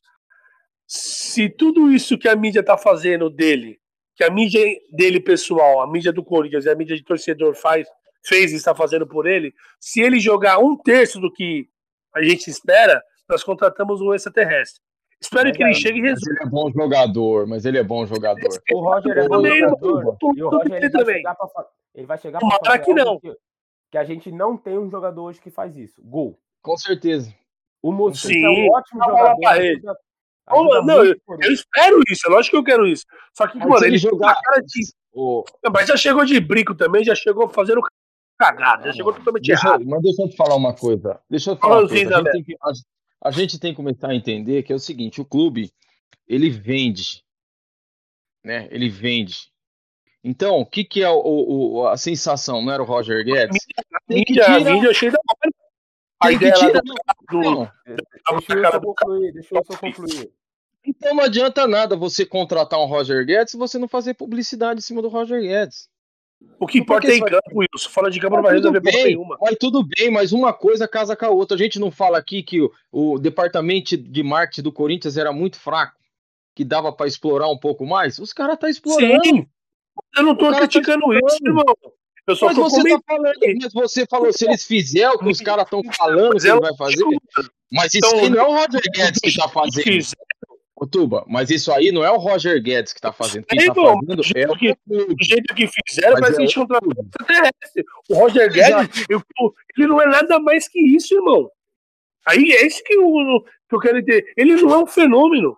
Se 0.87 1.49
tudo 1.49 1.91
isso 1.91 2.19
que 2.19 2.29
a 2.29 2.37
mídia 2.37 2.63
tá 2.63 2.77
fazendo 2.79 3.29
dele, 3.29 3.81
que 4.15 4.25
a 4.25 4.31
mídia 4.31 4.65
dele 4.93 5.21
pessoal, 5.21 5.81
a 5.81 5.91
mídia 5.91 6.13
do 6.13 6.25
Corinthians 6.25 6.65
e 6.65 6.71
a 6.71 6.75
mídia 6.75 6.97
de 6.97 7.05
torcedor 7.05 7.55
faz, 7.55 7.89
fez 8.25 8.53
e 8.53 8.57
está 8.57 8.75
fazendo 8.75 9.07
por 9.07 9.27
ele, 9.27 9.53
se 9.81 10.01
ele 10.01 10.21
jogar 10.21 10.59
um 10.59 10.77
terço 10.77 11.21
do 11.21 11.33
que 11.33 11.69
a 12.15 12.23
gente 12.23 12.49
espera, 12.49 13.03
nós 13.29 13.43
contratamos 13.43 14.01
um 14.01 14.15
extraterrestre. 14.15 14.81
Espero 15.21 15.49
Mas 15.49 15.57
que 15.57 15.63
ele 15.63 15.71
aí, 15.71 15.75
chegue 15.75 15.99
e 15.99 16.03
resolva. 16.03 16.31
ele 16.31 16.43
é 16.47 16.51
bom 16.51 16.71
jogador, 16.71 17.47
mas 17.47 17.65
ele 17.65 17.79
é 17.79 17.83
bom 17.83 18.07
jogador. 18.07 18.49
O 18.73 18.81
Roger 18.81 19.17
é 19.17 19.21
Eu 19.25 19.29
bom 19.29 19.37
também 19.37 19.59
jogador. 19.59 20.17
tô- 20.21 20.33
E 20.37 20.43
o 20.43 20.51
tô 20.51 20.57
Roger 20.59 20.75
ele 20.75 20.91
também. 20.91 21.23
vai 21.23 21.35
pra, 21.35 21.67
ele 21.95 22.07
vai 22.07 22.19
chegar 22.19 22.41
fazer 22.41 22.79
que 22.81 22.95
não. 22.95 23.19
Que, 23.21 23.37
que 23.93 23.99
a 23.99 24.05
gente 24.05 24.31
não 24.31 24.57
tem 24.57 24.79
um 24.79 24.91
jogador 24.91 25.23
hoje 25.25 25.41
que 25.41 25.51
faz 25.51 25.75
isso. 25.77 26.03
Gol. 26.05 26.39
Com 26.63 26.77
certeza. 26.77 27.33
O 27.83 27.93
Mosquito 27.93 28.31
é 28.31 28.35
Sim, 28.35 28.47
um 28.69 28.73
ótimo 28.73 29.05
jogador. 29.05 29.47
ajuda- 29.47 29.97
ajuda 30.49 30.83
não, 30.83 31.05
Eu 31.05 31.21
Corinthians. 31.25 31.61
espero 31.61 32.01
isso, 32.11 32.27
é 32.27 32.31
lógico 32.31 32.51
que 32.57 32.59
eu 32.61 32.65
quero 32.65 32.87
isso. 32.87 33.05
Só 33.33 33.47
que, 33.47 33.57
Mas 33.59 33.69
mano, 33.69 33.85
ele 33.87 33.99
jogar. 33.99 34.35
cara 34.43 34.61
de. 34.61 34.81
Ô, 35.15 35.45
Mas 35.73 35.89
já 35.89 35.97
chegou 35.97 36.25
de 36.27 36.39
brinco 36.41 36.75
também, 36.75 37.03
já 37.03 37.15
chegou 37.15 37.49
fazendo 37.49 37.81
cagada, 38.39 38.85
já 38.87 38.93
chegou 38.93 39.15
totalmente 39.15 39.47
deixa, 39.47 39.67
errado. 39.67 39.85
mas 39.87 40.03
deixa 40.03 40.23
eu 40.23 40.29
te 40.29 40.37
falar 40.37 40.57
uma 40.57 40.75
coisa. 40.75 41.19
Deixa 41.31 41.51
eu 41.53 41.57
te 41.57 41.61
falar 41.61 41.79
uma 41.81 41.89
coisa. 41.89 42.19
A 42.19 42.23
gente, 42.23 42.45
que, 42.45 42.57
a, 43.27 43.31
gente 43.31 43.59
tem 43.59 43.73
que 43.73 43.77
começar 43.77 44.09
a 44.09 44.15
entender 44.15 44.63
que 44.63 44.73
é 44.73 44.77
o 44.77 44.81
seguinte, 44.81 45.21
o 45.21 45.25
clube, 45.25 45.73
ele 46.27 46.51
vende, 46.51 47.25
né? 48.45 48.69
Ele 48.71 48.89
vende. 48.89 49.51
Então, 50.23 50.61
o 50.61 50.67
que, 50.67 50.85
que 50.85 51.03
é 51.03 51.11
o, 51.11 51.21
o, 51.23 51.89
a 51.89 51.97
sensação? 51.97 52.63
Não 52.63 52.73
era 52.73 52.83
o 52.83 52.87
Roger 52.87 53.25
Guedes? 53.25 53.65
A 53.93 54.13
mídia, 54.13 54.47
a 54.47 54.61
mídia 54.61 54.91
achei 54.91 55.11
da 55.11 55.19
hora. 55.19 55.53
A 56.19 56.33
ideia 56.33 56.53
do, 56.53 56.83
do, 57.31 57.41
Não, 57.41 57.71
Deixa 57.85 58.55
eu 58.55 58.71
só 58.73 58.81
concluir, 58.81 59.33
deixa 59.33 59.55
eu 59.55 59.65
só 59.65 59.79
concluir. 59.79 60.33
Então 60.85 61.15
não 61.15 61.25
adianta 61.25 61.67
nada 61.67 61.97
você 61.97 62.25
contratar 62.25 62.81
um 62.81 62.87
Roger 62.87 63.25
Guedes 63.27 63.51
se 63.51 63.57
você 63.57 63.77
não 63.77 63.89
fazer 63.89 64.15
publicidade 64.15 64.79
em 64.79 64.83
cima 64.83 65.03
do 65.03 65.09
Roger 65.09 65.41
Guedes. 65.41 65.89
O 66.59 66.67
que 66.67 66.79
importa 66.79 67.09
é 67.09 67.13
em 67.13 67.17
isso 67.17 67.25
campo, 67.27 67.51
Wilson. 67.55 67.91
Fala 67.91 68.11
de 68.11 68.19
campo 68.19 68.37
não 68.37 68.43
vai 68.43 68.55
resolver 68.55 68.81
bem, 68.81 69.05
nenhuma. 69.05 69.37
mas 69.41 69.57
tudo 69.59 69.85
bem, 69.85 70.11
mas 70.11 70.33
uma 70.33 70.53
coisa 70.53 70.89
casa 70.89 71.15
com 71.15 71.27
a 71.27 71.31
outra. 71.31 71.55
A 71.55 71.59
gente 71.59 71.79
não 71.79 71.91
fala 71.91 72.17
aqui 72.19 72.43
que 72.43 72.61
o, 72.63 72.73
o 72.91 73.19
departamento 73.19 73.97
de 73.97 74.23
marketing 74.23 74.63
do 74.63 74.73
Corinthians 74.73 75.17
era 75.17 75.33
muito 75.33 75.59
fraco, 75.59 75.97
que 76.55 76.65
dava 76.65 76.93
pra 76.93 77.07
explorar 77.07 77.49
um 77.49 77.59
pouco 77.59 77.85
mais. 77.85 78.19
Os 78.19 78.33
caras 78.33 78.59
tá 78.59 78.71
explorando. 78.71 79.25
Sim. 79.25 79.47
Eu 80.17 80.23
não 80.23 80.35
tô 80.37 80.51
tá 80.51 80.59
criticando 80.61 81.13
isso, 81.13 81.27
explorando. 81.27 81.61
irmão. 81.61 81.75
Eu 82.27 82.35
só 82.35 82.47
Mas 82.47 82.57
você, 82.57 82.83
tá 82.83 83.01
falando, 83.07 83.35
mas 83.63 83.73
você 83.73 84.05
falou, 84.07 84.33
se 84.33 84.45
eles 84.47 84.65
fizerem 84.67 85.09
o 85.11 85.19
que 85.19 85.29
os 85.29 85.41
caras 85.41 85.65
estão 85.65 85.81
falando 85.97 86.37
que 86.37 86.49
é 86.49 86.51
ele 86.51 86.61
vai 86.61 86.77
fazer, 86.77 87.05
mas 87.71 87.95
isso 87.95 88.01
Então, 88.05 88.31
não 88.31 88.39
é 88.41 88.43
o 88.43 88.51
Roger 88.51 88.83
Guedes 88.93 89.21
que 89.23 89.37
tá 89.37 89.47
Se 89.47 89.55
fazendo. 89.55 89.85
fizer, 89.85 90.17
Ô, 90.79 90.87
Tuba, 90.87 91.25
mas 91.27 91.49
isso 91.51 91.73
aí 91.73 91.91
não 91.91 92.05
é 92.05 92.11
o 92.11 92.19
Roger 92.19 92.63
Guedes 92.63 92.93
que 92.93 93.01
tá 93.01 93.11
fazendo. 93.11 93.47
Quem 93.47 93.59
É, 93.59 93.67
tá 93.67 93.73
irmão, 93.73 93.95
fazendo 93.95 94.17
do 94.17 94.21
é 94.21 94.21
o 94.21 94.23
jeito 94.23 94.59
clube. 94.59 95.15
do 95.15 95.25
jeito 95.25 95.55
que 95.55 95.69
fizeram, 95.89 96.13
Mas 96.13 96.21
parece 96.21 96.43
é 96.43 96.47
que 96.47 96.61
um 96.61 96.67
trabalho 96.67 96.95
clube. 96.95 97.09
extraterrestre. 97.09 97.85
O 98.11 98.15
Roger 98.15 98.53
Guedes, 98.53 99.05
eu- 99.09 99.23
ele 99.79 99.87
não 99.89 100.03
é 100.03 100.07
nada 100.07 100.39
mais 100.39 100.69
que 100.69 100.79
isso, 100.79 101.15
irmão. 101.15 101.51
Aí 102.27 102.53
é 102.53 102.67
isso 102.67 102.83
que 102.85 102.93
eu, 102.93 103.11
que 103.69 103.75
eu 103.75 103.81
quero 103.81 103.99
entender. 103.99 104.33
Ele 104.37 104.55
não 104.57 104.75
é 104.75 104.79
um 104.79 104.87
fenômeno. 104.87 105.57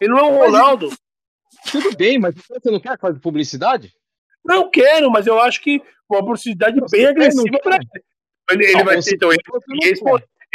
Ele 0.00 0.10
não 0.10 0.18
é 0.18 0.22
um 0.24 0.38
Mas- 0.40 0.50
Ronaldo. 0.50 0.88
Tudo 1.70 1.96
bem, 1.96 2.18
mas 2.18 2.34
você 2.34 2.70
não 2.70 2.80
quer 2.80 2.98
fazer 2.98 3.20
publicidade? 3.20 3.94
Não 4.44 4.68
quero, 4.68 5.10
mas 5.10 5.26
eu 5.28 5.38
acho 5.40 5.60
que 5.62 5.80
uma 6.10 6.20
publicidade 6.20 6.78
Você 6.80 6.96
bem 6.96 7.06
agressiva 7.06 7.44
não 7.52 7.58
quer? 7.60 7.74
ele. 8.50 8.64
Ele, 8.64 8.72
Não, 8.74 8.84
vai 8.84 9.00
ter, 9.00 9.14
então, 9.14 9.32
ele, 9.32 9.42
não 9.48 9.78
ele 9.82 10.00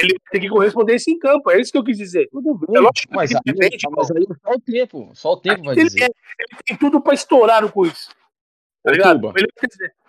ele 0.01 0.15
ter 0.31 0.39
que 0.39 0.49
correspondência 0.49 1.11
em 1.11 1.17
campo. 1.19 1.49
É 1.51 1.59
isso 1.59 1.71
que 1.71 1.77
eu 1.77 1.83
quis 1.83 1.97
dizer. 1.97 2.27
Tudo 2.31 2.59
É 2.67 2.71
bem, 2.71 2.81
lógico 2.81 3.07
que 3.07 3.15
mas, 3.15 3.31
aí, 3.33 3.41
depende, 3.45 3.77
mas 3.91 4.11
aí 4.11 4.23
só 4.43 4.51
o 4.53 4.59
tempo, 4.59 5.11
só 5.13 5.31
o 5.33 5.37
tempo 5.37 5.63
vai 5.63 5.75
ele, 5.75 5.83
dizer. 5.85 6.03
é- 6.03 6.05
ele 6.05 6.61
tem 6.65 6.77
tudo 6.77 7.01
pra 7.01 7.13
estourar 7.13 7.61
no 7.61 7.71
quiz. 7.71 8.09
Tá 8.83 8.91
ligado? 8.91 9.21
Tuba. 9.21 9.33
Ele, 9.37 9.47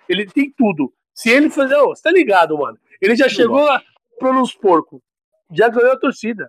ele 0.09 0.27
tem 0.31 0.51
tudo. 0.57 0.93
Se 1.15 1.31
ele 1.31 1.51
fazer, 1.51 1.77
ô, 1.77 1.89
você 1.95 2.03
tá 2.03 2.11
ligado, 2.11 2.57
mano? 2.57 2.79
Ele 3.01 3.15
já 3.17 3.29
chegou 3.29 3.61
lá 3.65 3.83
pro 4.19 4.33
nos 4.33 4.55
porco. 4.55 5.03
Já 5.51 5.69
ganhou 5.69 5.93
a 5.93 5.99
torcida. 5.99 6.49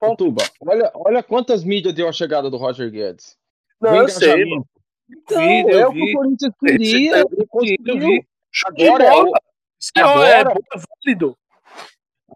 Ô, 0.00 0.16
Tuba, 0.16 0.42
olha, 0.62 0.90
olha 0.94 1.22
quantas 1.22 1.62
mídias 1.62 1.92
deu 1.92 2.08
a 2.08 2.12
chegada 2.12 2.48
do 2.48 2.56
Roger 2.56 2.90
Guedes. 2.90 3.36
Não, 3.78 3.92
O 3.92 3.96
eu 3.96 4.08
sei, 4.08 4.44
mano. 4.46 4.66
Então, 5.10 5.38
vi, 5.38 5.70
é 5.72 5.86
o 5.86 5.92
que 5.92 6.02
o 6.02 6.12
Corinthians 6.16 6.54
queria. 6.58 7.16
eu 7.18 7.28
ele 7.32 7.46
conseguiu. 7.46 8.24
Agora, 8.64 9.04
é 9.04 9.12
o-. 9.22 9.32
Isso 9.78 9.90
é- 9.96 10.00
é, 10.00 10.02
agora- 10.02 10.54
é 10.74 10.78
válido. 11.04 11.36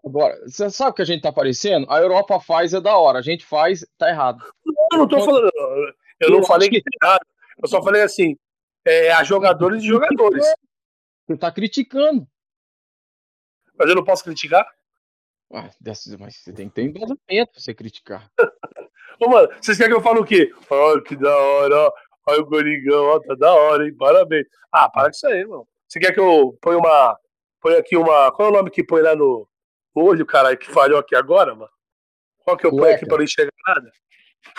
Agora, 0.05 0.39
você 0.47 0.69
sabe 0.69 0.91
o 0.91 0.93
que 0.93 1.01
a 1.01 1.05
gente 1.05 1.21
tá 1.21 1.31
parecendo? 1.31 1.89
A 1.91 1.99
Europa 1.99 2.39
faz 2.39 2.73
é 2.73 2.81
da 2.81 2.95
hora, 2.97 3.19
a 3.19 3.21
gente 3.21 3.45
faz, 3.45 3.85
tá 3.97 4.09
errado. 4.09 4.43
Eu 4.91 4.99
não 4.99 5.07
tô 5.07 5.19
falando. 5.23 5.51
Eu 6.19 6.29
não 6.29 6.37
eu 6.39 6.45
falei 6.45 6.69
que 6.69 6.81
tá 6.81 6.89
errado. 7.03 7.25
Eu 7.61 7.67
só 7.67 7.81
falei 7.81 8.01
assim: 8.03 8.37
é, 8.85 9.11
a 9.11 9.23
jogadores 9.23 9.83
e 9.83 9.87
jogadores. 9.87 10.45
Você 11.27 11.37
tá 11.37 11.51
criticando. 11.51 12.27
Mas 13.77 13.89
eu 13.89 13.95
não 13.95 14.03
posso 14.03 14.23
criticar. 14.23 14.65
Dessa- 15.79 16.17
mas 16.17 16.37
você 16.37 16.53
tem 16.53 16.69
que 16.69 16.75
ter 16.75 16.83
embasamento 16.83 17.51
pra 17.51 17.59
você 17.61 17.73
criticar. 17.73 18.31
Ô, 19.19 19.29
mano, 19.29 19.47
vocês 19.61 19.77
querem 19.77 19.93
que 19.93 19.97
eu 19.97 20.03
fale 20.03 20.19
o 20.19 20.25
quê? 20.25 20.51
Olha 20.69 21.01
que 21.01 21.15
da 21.15 21.35
hora, 21.35 21.75
ó. 21.75 21.93
Olha 22.27 22.41
o 22.41 22.45
Gorigão, 22.45 23.05
ó, 23.05 23.19
tá 23.19 23.35
da 23.35 23.53
hora, 23.53 23.85
hein? 23.85 23.95
Parabéns. 23.95 24.47
Ah, 24.71 24.89
para 24.89 25.05
com 25.05 25.09
isso 25.11 25.27
aí, 25.27 25.39
irmão. 25.39 25.67
Você 25.87 25.99
quer 25.99 26.11
que 26.13 26.19
eu 26.19 26.57
ponha 26.61 26.77
uma. 26.77 27.17
Põe 27.61 27.75
aqui 27.75 27.95
uma. 27.95 28.31
Qual 28.31 28.47
é 28.47 28.51
o 28.51 28.53
nome 28.53 28.71
que 28.71 28.83
põe 28.83 29.01
lá 29.01 29.15
no 29.15 29.47
olho, 29.95 30.25
caralho, 30.25 30.57
que 30.57 30.71
falhou 30.71 30.99
aqui 30.99 31.15
agora, 31.15 31.55
mano? 31.55 31.71
Qual 32.39 32.57
que 32.57 32.65
eu 32.65 32.71
ponho 32.71 32.83
Cueca. 32.83 32.95
aqui 32.97 33.05
pra 33.05 33.17
não 33.17 33.23
enxergar 33.23 33.51
nada? 33.67 33.91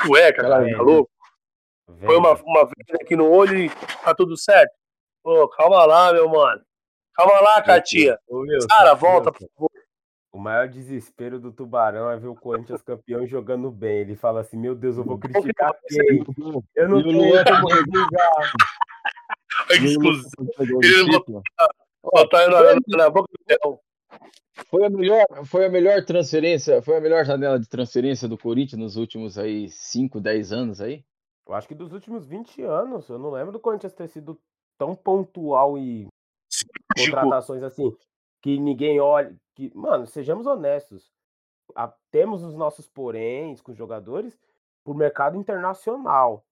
Cueca, 0.03 0.43
cara, 0.43 0.77
tá 0.77 0.83
louco? 0.83 1.11
Põe 1.87 2.17
uma, 2.17 2.33
uma 2.33 2.65
venda 2.65 2.99
aqui 3.01 3.15
no 3.15 3.31
olho 3.31 3.57
e 3.57 3.71
tá 4.03 4.15
tudo 4.15 4.37
certo. 4.37 4.73
Ô, 5.23 5.49
calma 5.49 5.85
lá, 5.85 6.13
meu 6.13 6.29
mano. 6.29 6.63
Calma 7.15 7.41
lá, 7.41 7.63
Wilson, 8.29 8.69
Cara, 8.69 8.95
volta, 8.95 9.33
por 9.33 9.49
favor. 9.55 9.71
O 10.33 10.39
maior 10.39 10.69
desespero 10.69 11.41
do 11.41 11.51
Tubarão 11.51 12.11
é 12.11 12.17
ver 12.19 12.27
o 12.27 12.35
Corinthians 12.35 12.83
campeão 12.83 13.27
jogando 13.27 13.71
bem. 13.71 14.01
Ele 14.01 14.17
fala 14.17 14.41
assim: 14.41 14.59
Meu 14.59 14.75
Deus, 14.75 14.99
eu 14.99 15.05
vou 15.05 15.19
criticar 15.19 15.73
quem? 15.89 16.23
Eu 16.75 16.89
não 16.89 16.99
o 16.99 17.03
tenho 17.03 17.45
como 17.45 17.69
Luan 17.73 18.11
exclusivo. 19.71 20.81
Ele. 20.83 21.13
Só 21.13 22.29
tá 22.29 22.49
na 22.97 23.09
boca 23.09 23.29
do 23.33 23.45
leão. 23.49 23.81
Foi 24.69 24.85
a 24.87 24.91
melhor, 24.91 25.27
foi 25.45 25.67
a 25.67 25.69
melhor 25.71 26.05
transferência, 26.05 26.81
foi 26.83 26.97
a 26.97 27.01
melhor 27.01 27.25
janela 27.25 27.59
de 27.59 27.69
transferência 27.69 28.27
do 28.29 28.39
Corinthians 28.39 28.81
nos 28.81 28.97
últimos 28.97 29.39
aí 29.39 29.69
5, 29.69 30.21
10 30.21 30.53
anos 30.53 30.81
aí. 30.81 31.05
Eu 31.47 31.55
acho 31.55 31.69
que 31.69 31.75
dos 31.75 31.93
últimos 31.93 32.27
20 32.27 32.63
anos, 32.63 33.09
eu 33.09 33.19
não 33.19 33.31
lembro 33.31 33.53
do 33.53 33.61
Corinthians 33.61 33.93
ter 33.93 34.09
sido 34.09 34.39
tão 34.79 34.95
pontual 34.95 35.79
e 35.79 36.09
contratações 36.99 37.63
assim, 37.63 37.95
que 38.43 38.59
ninguém 38.59 38.99
olha. 39.01 39.35
Que, 39.55 39.71
mano, 39.75 40.07
sejamos 40.07 40.47
honestos. 40.47 41.11
a- 41.75 41.93
temos 42.13 42.45
os 42.45 42.55
nossos 42.55 42.87
poréns 42.89 43.61
com 43.61 43.73
os 43.73 43.77
jogadores 43.79 44.39
por 44.85 44.95
mercado 44.95 45.37
internacional. 45.37 46.45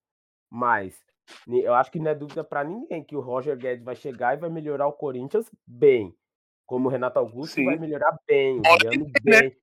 Mas 0.51 1.01
eu 1.47 1.73
acho 1.73 1.91
que 1.91 2.01
não 2.01 2.11
é 2.11 2.15
dúvida 2.15 2.43
para 2.43 2.65
ninguém 2.65 3.03
que 3.03 3.15
o 3.17 3.21
Roger 3.21 3.57
Guedes 3.57 3.85
vai 3.85 3.95
chegar 3.95 4.35
e 4.35 4.41
vai 4.41 4.51
melhorar 4.51 4.89
o 4.89 4.93
Corinthians 4.93 5.49
bem. 5.67 6.13
Como 6.67 6.89
o 6.89 6.91
Renato 6.91 7.19
Augusto 7.19 7.55
Sim. 7.55 7.67
vai 7.67 7.77
melhorar 7.77 8.17
bem, 8.27 8.59
o 8.59 8.63
William 8.63 9.05
né? 9.05 9.13
bem. 9.23 9.57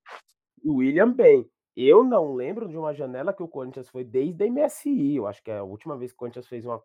O 0.63 0.73
William 0.75 1.11
bem. 1.11 1.49
Eu 1.75 2.03
não 2.03 2.35
lembro 2.35 2.67
de 2.67 2.77
uma 2.77 2.93
janela 2.93 3.33
que 3.33 3.41
o 3.41 3.47
Corinthians 3.47 3.89
foi 3.89 4.03
desde 4.03 4.43
a 4.43 4.47
MSI. 4.47 5.15
Eu 5.15 5.27
acho 5.27 5.41
que 5.41 5.49
é 5.49 5.57
a 5.57 5.63
última 5.63 5.97
vez 5.97 6.11
que 6.11 6.15
o 6.15 6.19
Corinthians 6.19 6.47
fez 6.47 6.65
uma 6.65 6.81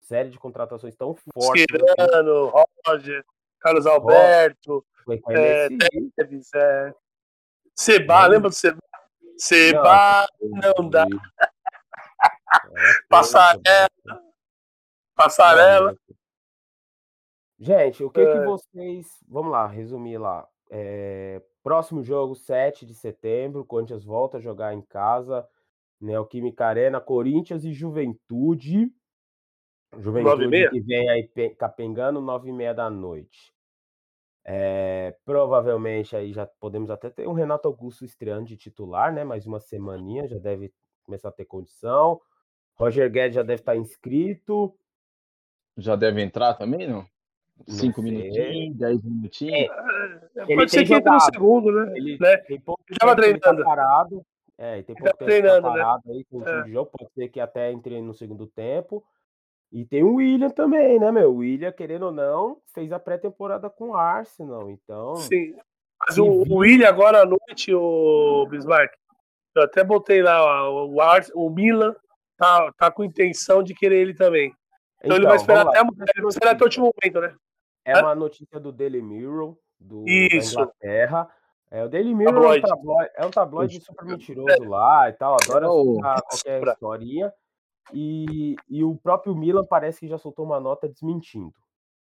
série 0.00 0.28
de 0.28 0.38
contratações 0.38 0.94
tão 0.94 1.14
fortes 1.14 1.64
assim, 1.70 1.94
Cirano, 1.96 2.52
Roger, 2.86 3.24
Carlos 3.60 3.86
Alberto, 3.86 4.84
a 5.08 5.32
É. 5.32 5.68
Teves, 6.16 6.50
é. 6.54 6.94
Seba, 7.74 8.22
Não. 8.22 8.28
lembra 8.28 8.50
do 8.50 8.54
Seba? 8.54 8.78
Seba, 9.36 10.26
não 10.76 10.88
dá. 10.88 11.04
É, 11.04 11.06
Passarela. 13.08 13.88
Passarela. 15.16 15.96
Gente, 17.58 18.02
o 18.02 18.10
que, 18.10 18.20
que 18.24 18.38
É. 18.38 18.44
vocês. 18.44 19.06
Vamos 19.28 19.52
lá, 19.52 19.66
resumir 19.66 20.18
lá. 20.18 20.48
É, 20.70 21.42
Próximo 21.62 22.02
jogo, 22.02 22.34
7 22.34 22.84
de 22.84 22.94
setembro. 22.94 23.60
O 23.62 23.64
Corinthians 23.64 24.04
volta 24.04 24.36
a 24.36 24.40
jogar 24.40 24.74
em 24.74 24.82
casa. 24.82 25.48
Neoquímica 25.98 26.66
Arena, 26.66 27.00
Corinthians 27.00 27.64
e 27.64 27.72
Juventude. 27.72 28.92
Juventude 29.96 30.68
que 30.70 30.80
vem 30.82 31.08
aí 31.08 31.22
pe- 31.28 31.54
capengando, 31.54 32.20
9 32.20 32.50
e 32.50 32.52
meia 32.52 32.74
da 32.74 32.90
noite. 32.90 33.54
É, 34.44 35.16
provavelmente 35.24 36.14
aí 36.14 36.34
já 36.34 36.44
podemos 36.46 36.90
até 36.90 37.08
ter 37.08 37.26
um 37.26 37.32
Renato 37.32 37.66
Augusto 37.66 38.04
estreando 38.04 38.44
de 38.44 38.58
titular, 38.58 39.10
né? 39.10 39.24
Mais 39.24 39.46
uma 39.46 39.58
semaninha, 39.60 40.28
já 40.28 40.36
deve 40.38 40.70
começar 41.02 41.30
a 41.30 41.32
ter 41.32 41.46
condição. 41.46 42.20
Roger 42.74 43.10
Guedes 43.10 43.36
já 43.36 43.42
deve 43.42 43.62
estar 43.62 43.74
inscrito. 43.76 44.76
Já 45.78 45.96
deve 45.96 46.20
entrar 46.20 46.52
também, 46.54 46.86
não? 46.86 47.06
Não 47.66 47.74
5 47.74 48.02
sei. 48.02 48.10
minutinhos, 48.10 48.76
10 48.76 49.02
minutinhos. 49.04 49.70
Ele 50.36 50.56
Pode 50.56 50.70
ser 50.70 50.84
que 50.84 50.94
entre 50.94 51.10
no 51.10 51.20
segundo, 51.20 51.72
né? 51.72 51.92
Ele 51.96 52.18
Né? 52.20 52.36
tem 52.38 52.60
pouco 52.60 52.82
Já 52.90 52.96
tava 52.98 53.16
tempo 53.20 53.38
tá 53.40 53.50
treinando. 53.50 53.64
parado. 53.64 54.26
É, 54.58 54.82
tem 54.82 54.94
pouco 54.94 55.02
tempo 55.02 55.16
que 55.16 55.18
tá 55.18 55.24
treinando, 55.24 55.70
né? 55.70 55.78
parado 55.78 56.02
aí 56.10 56.24
com 56.24 56.38
o 56.38 56.42
É. 56.42 56.44
time 56.52 56.64
de 56.64 56.72
jogo. 56.72 56.90
Pode 56.98 57.10
ser 57.12 57.28
que 57.28 57.40
até 57.40 57.70
entre 57.72 58.00
no 58.00 58.14
segundo 58.14 58.46
tempo. 58.46 59.04
E 59.72 59.84
tem 59.84 60.02
o 60.04 60.16
William 60.16 60.50
também, 60.50 61.00
né, 61.00 61.10
meu? 61.10 61.32
O 61.32 61.36
William, 61.38 61.72
querendo 61.72 62.06
ou 62.06 62.12
não, 62.12 62.58
fez 62.74 62.92
a 62.92 62.98
pré-temporada 62.98 63.68
com 63.70 63.88
o 63.90 63.94
Arsenal. 63.96 64.70
Então, 64.70 65.16
Sim. 65.16 65.54
Mas 66.06 66.18
o, 66.18 66.24
o 66.26 66.56
William 66.58 66.88
agora 66.88 67.22
à 67.22 67.24
noite, 67.24 67.72
o 67.74 68.46
Bismarck, 68.50 68.92
eu 69.56 69.62
até 69.62 69.82
botei 69.82 70.22
lá, 70.22 70.70
o, 70.70 71.00
Ars, 71.00 71.30
o 71.34 71.48
Milan 71.48 71.94
tá, 72.36 72.70
tá 72.76 72.90
com 72.90 73.02
intenção 73.04 73.62
de 73.62 73.74
querer 73.74 74.00
ele 74.00 74.14
também. 74.14 74.52
Então, 75.02 75.16
ele 75.16 75.26
vai 75.26 75.36
esperar 75.36 75.64
vamos 75.64 75.76
até, 75.76 75.80
lá. 75.82 76.06
ele 76.14 76.22
vai 76.22 76.28
esperar 76.30 76.50
até 76.52 76.62
o 76.62 76.66
último 76.66 76.92
momento, 77.02 77.20
né? 77.20 77.34
É 77.84 78.00
uma 78.00 78.14
notícia 78.14 78.58
do 78.58 78.72
Daily 78.72 79.02
Mirror, 79.02 79.56
do, 79.78 80.04
da 80.04 80.10
Isso. 80.10 80.54
Inglaterra. 80.54 81.28
É, 81.70 81.84
o 81.84 81.88
Daily 81.88 82.14
Mirror 82.14 82.60
Tabloide. 82.60 82.64
é 82.64 82.66
um 82.66 82.68
tabloide, 82.76 83.10
é 83.16 83.26
um 83.26 83.30
tabloide 83.30 83.80
super 83.80 84.04
mentiroso 84.04 84.64
lá 84.64 85.08
e 85.08 85.12
tal, 85.14 85.36
adora 85.42 85.70
o- 85.70 85.96
citar 85.96 86.22
qualquer 86.22 86.62
historinha. 86.62 87.32
E, 87.92 88.56
e 88.68 88.82
o 88.82 88.96
próprio 88.96 89.34
Milan 89.34 89.64
parece 89.66 90.00
que 90.00 90.08
já 90.08 90.16
soltou 90.16 90.44
uma 90.44 90.58
nota 90.60 90.88
desmentindo. 90.88 91.52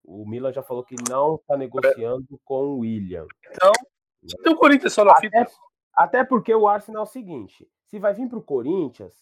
O 0.04 0.24
Milan 0.26 0.52
já 0.52 0.62
falou 0.62 0.82
que 0.82 0.94
não 1.08 1.34
está 1.34 1.56
negociando 1.56 2.24
com 2.44 2.62
o 2.64 2.78
William. 2.78 3.26
Então, 3.50 3.72
tem 4.42 4.52
o 4.52 4.56
Corinthians 4.56 4.94
só 4.94 5.04
na 5.04 5.14
fita. 5.16 5.38
Até, 5.38 5.52
Até 5.94 6.24
porque 6.24 6.54
o 6.54 6.66
Arsenal 6.66 7.02
é 7.02 7.06
o 7.06 7.06
seguinte: 7.06 7.68
se 7.84 7.98
vai 7.98 8.14
vir 8.14 8.28
pro 8.28 8.40
Corinthians, 8.42 9.14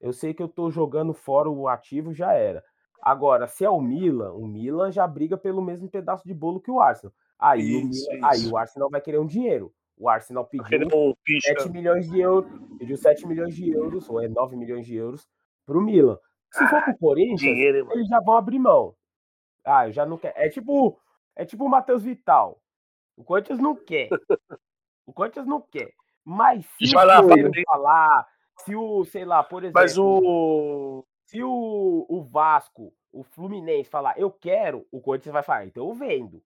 eu 0.00 0.12
sei 0.12 0.34
que 0.34 0.42
eu 0.42 0.48
tô 0.48 0.70
jogando 0.70 1.14
fora 1.14 1.48
o 1.48 1.68
ativo, 1.68 2.12
já 2.12 2.32
era. 2.32 2.64
Agora, 3.02 3.48
se 3.48 3.64
é 3.64 3.68
o 3.68 3.80
Milan, 3.80 4.32
o 4.32 4.46
Milan 4.46 4.92
já 4.92 5.04
briga 5.08 5.36
pelo 5.36 5.60
mesmo 5.60 5.90
pedaço 5.90 6.24
de 6.24 6.32
bolo 6.32 6.60
que 6.60 6.70
o 6.70 6.80
Arsenal. 6.80 7.12
Aí, 7.36 7.60
Isso, 7.90 8.08
o, 8.08 8.14
Milan, 8.14 8.28
aí 8.28 8.46
o 8.46 8.56
Arsenal 8.56 8.88
vai 8.88 9.00
querer 9.00 9.18
um 9.18 9.26
dinheiro. 9.26 9.74
O 9.98 10.08
Arsenal 10.08 10.44
pediu 10.44 10.88
um 10.94 11.14
picha. 11.24 11.48
7 11.58 11.68
milhões 11.70 12.08
de 12.08 12.20
euros, 12.20 12.50
pediu 12.78 12.96
7 12.96 13.26
milhões 13.26 13.56
de 13.56 13.70
euros, 13.70 14.08
ou 14.08 14.22
é 14.22 14.28
9 14.28 14.56
milhões 14.56 14.86
de 14.86 14.94
euros, 14.94 15.28
pro 15.66 15.80
Milan. 15.80 16.16
Se 16.52 16.66
for 16.68 16.82
pro 16.84 16.98
Corinthians, 16.98 17.40
Dinheiro, 17.40 17.78
hein, 17.78 17.84
mano. 17.84 17.96
eles 17.96 18.08
já 18.08 18.20
vão 18.20 18.36
abrir 18.36 18.58
mão. 18.58 18.94
Ah, 19.64 19.88
eu 19.88 19.92
já 19.92 20.06
não 20.06 20.16
quero. 20.16 20.34
É 20.36 20.48
tipo, 20.48 20.98
é 21.34 21.44
tipo 21.44 21.64
o 21.64 21.68
Matheus 21.68 22.02
Vital. 22.04 22.60
O 23.16 23.24
Corinthians 23.24 23.58
não 23.58 23.74
quer. 23.74 24.08
O 25.04 25.12
Corinthians 25.12 25.46
não 25.46 25.60
quer. 25.60 25.92
Mas 26.24 26.64
se 26.78 26.92
Vai 26.92 27.04
o 27.04 27.08
lá, 27.08 27.22
Corinthians 27.22 27.64
falar, 27.66 28.26
se 28.64 28.76
o, 28.76 29.04
sei 29.04 29.24
lá, 29.24 29.42
por 29.42 29.64
exemplo, 29.64 29.80
Mas 29.80 29.98
o. 29.98 31.04
se 31.32 31.42
o, 31.42 32.04
o 32.08 32.22
Vasco, 32.22 32.92
o 33.10 33.22
Fluminense 33.22 33.88
falar, 33.88 34.18
eu 34.18 34.30
quero, 34.30 34.86
o 34.92 35.00
Corinthians 35.00 35.32
vai 35.32 35.42
falar, 35.42 35.64
então 35.66 35.88
eu 35.88 35.94
vendo. 35.94 36.42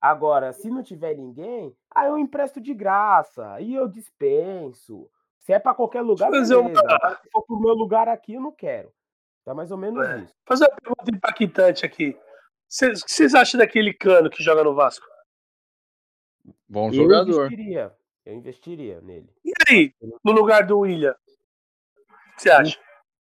Agora, 0.00 0.52
se 0.52 0.68
não 0.68 0.82
tiver 0.82 1.14
ninguém, 1.16 1.72
aí 1.88 2.08
eu 2.08 2.18
empresto 2.18 2.60
de 2.60 2.74
graça, 2.74 3.52
aí 3.52 3.74
eu 3.74 3.86
dispenso. 3.86 5.08
Se 5.38 5.52
é 5.52 5.58
pra 5.60 5.72
qualquer 5.74 6.00
lugar, 6.02 6.30
beleza. 6.30 6.54
fazer 6.56 6.60
uma- 6.68 6.80
Agora, 6.80 7.20
se 7.22 7.30
for 7.30 7.42
pro 7.42 7.60
meu 7.60 7.74
lugar 7.74 8.08
aqui, 8.08 8.34
eu 8.34 8.40
não 8.40 8.50
quero. 8.52 8.92
Tá 9.44 9.54
mais 9.54 9.70
ou 9.70 9.78
menos 9.78 10.04
É. 10.04 10.18
isso. 10.18 10.34
Fazer 10.44 10.64
uma 10.64 10.76
pergunta 10.76 11.10
impactante 11.16 11.86
aqui. 11.86 12.10
O 12.10 12.18
que 12.68 12.96
vocês 13.06 13.34
acham 13.34 13.58
daquele 13.58 13.92
cano 13.94 14.28
que 14.30 14.42
joga 14.42 14.64
no 14.64 14.74
Vasco? 14.74 15.06
Bom 16.68 16.88
Eu 16.88 16.94
jogador. 16.94 17.46
investiria. 17.46 17.92
Eu 18.24 18.34
investiria 18.34 19.00
nele. 19.00 19.28
E 19.44 19.52
aí, 19.68 19.94
no 20.24 20.32
lugar 20.32 20.66
do 20.66 20.78
William? 20.80 21.12
O 21.12 22.34
que 22.36 22.42
você 22.42 22.50
acha? 22.50 22.78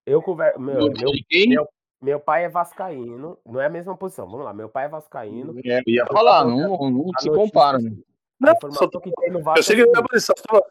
Eu 0.05 0.21
converso. 0.21 0.59
Meu, 0.59 0.75
Meu, 0.75 0.91
meu, 0.91 1.67
meu- 2.01 2.19
pai 2.19 2.45
é 2.45 2.49
vascaíno. 2.49 3.37
Não 3.45 3.61
é 3.61 3.65
a 3.67 3.69
mesma 3.69 3.95
posição. 3.95 4.29
Vamos 4.29 4.45
lá. 4.45 4.53
Meu 4.53 4.69
pai 4.69 4.85
é 4.85 4.89
vascaíno. 4.89 5.57
É, 5.63 5.79
eu 5.79 5.83
ia 5.87 6.05
falar, 6.07 6.45
não, 6.45 6.77
não, 6.89 7.09
se 7.19 7.29
compara, 7.29 7.77
né? 7.79 7.89
A 8.41 8.47
Não, 8.47 8.53
informação 8.53 8.89
só- 8.91 8.99
que 8.99 9.11
tem 9.11 9.31
no 9.31 9.41
Vasco 9.41 9.59
eu 9.59 9.63
sei 9.63 9.75
é 9.75 9.79
que 9.79 9.85
não 9.85 9.91
é 9.91 9.93
a 9.93 9.95
seguinte, 9.97 10.09
posição, 10.11 10.35
tô 10.35 10.43
falando 10.49 10.65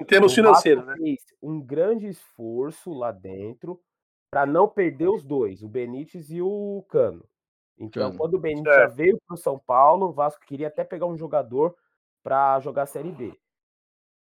em 0.00 0.04
termos 0.04 0.32
o 0.32 0.34
financeiros, 0.34 0.84
Vasco 0.84 1.00
né? 1.00 1.06
fez 1.06 1.18
um 1.40 1.60
grande 1.60 2.08
esforço 2.08 2.92
lá 2.92 3.12
dentro 3.12 3.80
para 4.28 4.44
não 4.44 4.66
perder 4.68 5.08
os 5.08 5.24
dois, 5.24 5.62
o 5.62 5.68
Benítez 5.68 6.30
e 6.30 6.42
o 6.42 6.84
Cano. 6.88 7.24
Então, 7.78 8.08
Cano. 8.08 8.18
quando 8.18 8.34
o 8.34 8.38
Benítez 8.40 8.74
Certo. 8.74 8.90
já 8.90 8.94
veio 8.96 9.18
para 9.24 9.34
o 9.34 9.38
São 9.38 9.56
Paulo, 9.58 10.06
o 10.08 10.12
Vasco 10.12 10.44
queria 10.44 10.66
até 10.66 10.82
pegar 10.82 11.06
um 11.06 11.16
jogador 11.16 11.76
para 12.24 12.58
jogar 12.60 12.82
a 12.82 12.86
Série 12.86 13.12
B. 13.12 13.32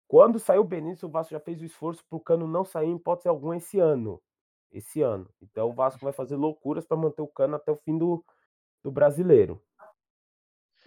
Quando 0.08 0.38
saiu 0.40 0.62
o 0.62 0.66
Benítez, 0.66 1.02
o 1.04 1.10
Vasco 1.10 1.32
já 1.34 1.40
fez 1.40 1.60
o 1.62 1.66
esforço 1.66 2.06
para 2.08 2.16
o 2.18 2.22
Cano 2.22 2.48
não 2.48 2.64
sair 2.64 2.88
em 2.90 2.96
hipótese 2.96 3.28
alguma 3.28 3.58
esse 3.58 3.80
ano. 3.80 4.22
Esse 4.72 5.02
ano. 5.02 5.30
Então, 5.42 5.70
o 5.70 5.74
Vasco 5.74 6.04
vai 6.04 6.14
fazer 6.14 6.36
loucuras 6.36 6.86
para 6.86 6.98
manter 6.98 7.22
o 7.22 7.28
Cano 7.28 7.56
até 7.56 7.72
o 7.72 7.78
fim 7.78 7.98
do, 7.98 8.24
do 8.84 8.92
brasileiro. 8.92 9.62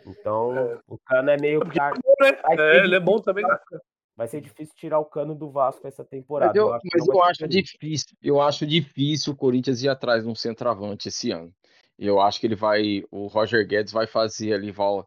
Então, 0.06 0.56
É. 0.56 0.78
o 0.86 0.98
Cano 0.98 1.30
é 1.30 1.36
meio 1.38 1.60
car- 1.60 1.92
é 1.94 1.98
bom, 1.98 2.14
né? 2.20 2.40
É, 2.58 2.84
ele 2.84 2.94
é 2.94 3.00
bom 3.00 3.20
também. 3.20 3.44
Cano- 3.46 3.80
Vai 4.16 4.28
ser 4.28 4.42
difícil 4.42 4.74
tirar 4.76 4.98
o 4.98 5.04
cano 5.06 5.34
do 5.34 5.48
Vasco 5.50 5.86
essa 5.88 6.04
temporada. 6.04 6.52
Mas 6.52 6.56
eu, 6.56 6.74
acho 6.74 6.82
que 6.82 6.88
mas 6.92 7.08
eu 7.08 7.22
acho 7.22 7.48
difícil, 7.48 8.16
eu 8.22 8.40
acho 8.42 8.66
difícil 8.66 9.32
o 9.32 9.36
Corinthians 9.36 9.82
ir 9.82 9.88
atrás 9.88 10.24
de 10.24 10.28
um 10.28 10.34
centroavante 10.34 11.08
esse 11.08 11.30
ano. 11.30 11.50
Eu 11.98 12.20
acho 12.20 12.38
que 12.38 12.46
ele 12.46 12.54
vai, 12.56 13.02
o 13.10 13.28
Roger 13.28 13.66
Guedes 13.66 13.94
vai 13.94 14.06
fazer 14.06 14.52
ali, 14.52 14.70
vai, 14.70 15.02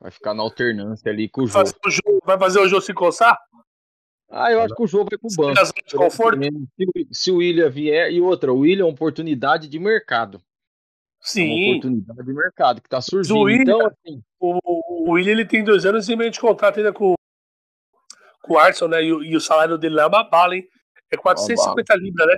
vai 0.00 0.10
ficar 0.10 0.34
na 0.34 0.42
alternância 0.42 1.12
ali 1.12 1.28
com 1.28 1.42
o 1.42 1.46
jogo- 1.46 1.70
vai 2.24 2.36
fazer 2.40 2.58
o 2.58 2.66
jogo 2.66 2.82
se 2.82 2.92
coçar? 2.92 3.38
Ah, 4.28 4.50
eu 4.50 4.60
acho 4.60 4.74
que 4.74 4.82
o 4.82 4.86
jogo 4.86 5.08
vai 5.10 5.18
pro 5.18 5.30
Se 5.30 5.36
banco. 5.36 5.54
de 5.86 5.94
conforto? 5.96 6.40
Se, 7.12 7.30
o- 7.30 7.34
o 7.34 7.38
William 7.38 7.70
vier, 7.70 8.10
e 8.12 8.20
outra, 8.20 8.52
o 8.52 8.58
William 8.60 8.82
é 8.82 8.86
uma 8.86 8.92
oportunidade 8.92 9.68
de 9.68 9.78
mercado. 9.78 10.38
É 10.38 10.40
uma 10.40 11.22
Sim. 11.22 11.70
oportunidade 11.70 12.22
de 12.24 12.32
mercado 12.32 12.82
que 12.82 12.88
tá 12.88 13.00
surgindo. 13.00 13.40
William- 13.40 13.62
Então, 13.62 13.86
assim, 13.86 14.22
O, 14.40 14.58
o 15.08 15.10
William 15.12 15.32
ele 15.32 15.44
tem 15.46 15.62
dois 15.64 15.86
anos 15.86 16.08
e 16.08 16.16
meio 16.16 16.30
de 16.30 16.38
contrato 16.40 16.78
ainda 16.78 16.92
com, 16.92 17.14
com 18.42 18.54
o 18.54 18.58
Arson, 18.58 18.88
né? 18.88 19.02
E, 19.02 19.12
o- 19.12 19.22
e 19.24 19.34
o 19.36 19.40
salário 19.40 19.78
dele 19.78 19.94
lá 19.94 20.02
é 20.02 20.06
uma 20.06 20.24
bala, 20.24 20.56
hein? 20.56 20.68
É 21.10 21.16
450 21.16 21.94
libras, 21.96 22.26
né? 22.26 22.36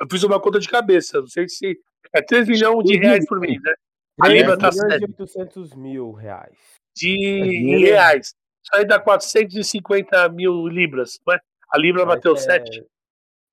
Eu 0.00 0.06
fiz 0.10 0.22
uma 0.22 0.40
conta 0.40 0.60
de 0.60 0.68
cabeça. 0.68 1.20
Não 1.20 1.26
sei 1.26 1.48
se. 1.48 1.78
É 2.12 2.20
3 2.22 2.46
milhões 2.46 2.84
de 2.84 2.96
reais 2.98 3.26
por 3.26 3.40
mês, 3.40 3.60
né? 3.62 3.72
A 4.20 4.26
3 4.26 4.40
Libra 4.42 4.58
tá 4.58 4.68
e 4.68 4.72
certo. 4.72 5.04
800 5.18 5.74
mil 5.74 6.12
reais. 6.12 6.56
De 6.94 7.74
É 7.74 7.78
reais. 7.78 8.34
Isso 8.66 8.74
aí 8.74 8.84
dá 8.84 8.98
450 8.98 10.28
mil 10.30 10.66
libras, 10.66 11.20
não 11.24 11.34
é? 11.34 11.40
A 11.72 11.78
Libra 11.78 12.04
Mas 12.04 12.16
bateu 12.16 12.32
é- 12.34 12.36
7. 12.36 12.84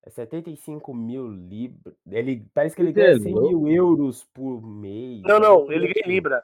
É 0.06 0.10
75 0.10 0.92
mil 0.92 1.28
libras. 1.28 1.94
Ele, 2.10 2.44
parece 2.52 2.74
que 2.76 2.82
ele 2.82 2.92
ganha 2.92 3.12
é 3.12 3.18
100 3.20 3.32
louco. 3.32 3.48
mil 3.62 3.68
euros 3.74 4.24
por 4.34 4.60
mês. 4.60 5.22
Não, 5.22 5.38
não, 5.40 5.70
ele 5.72 5.86
ganha 5.86 6.02
assim. 6.04 6.10
Libra. 6.10 6.42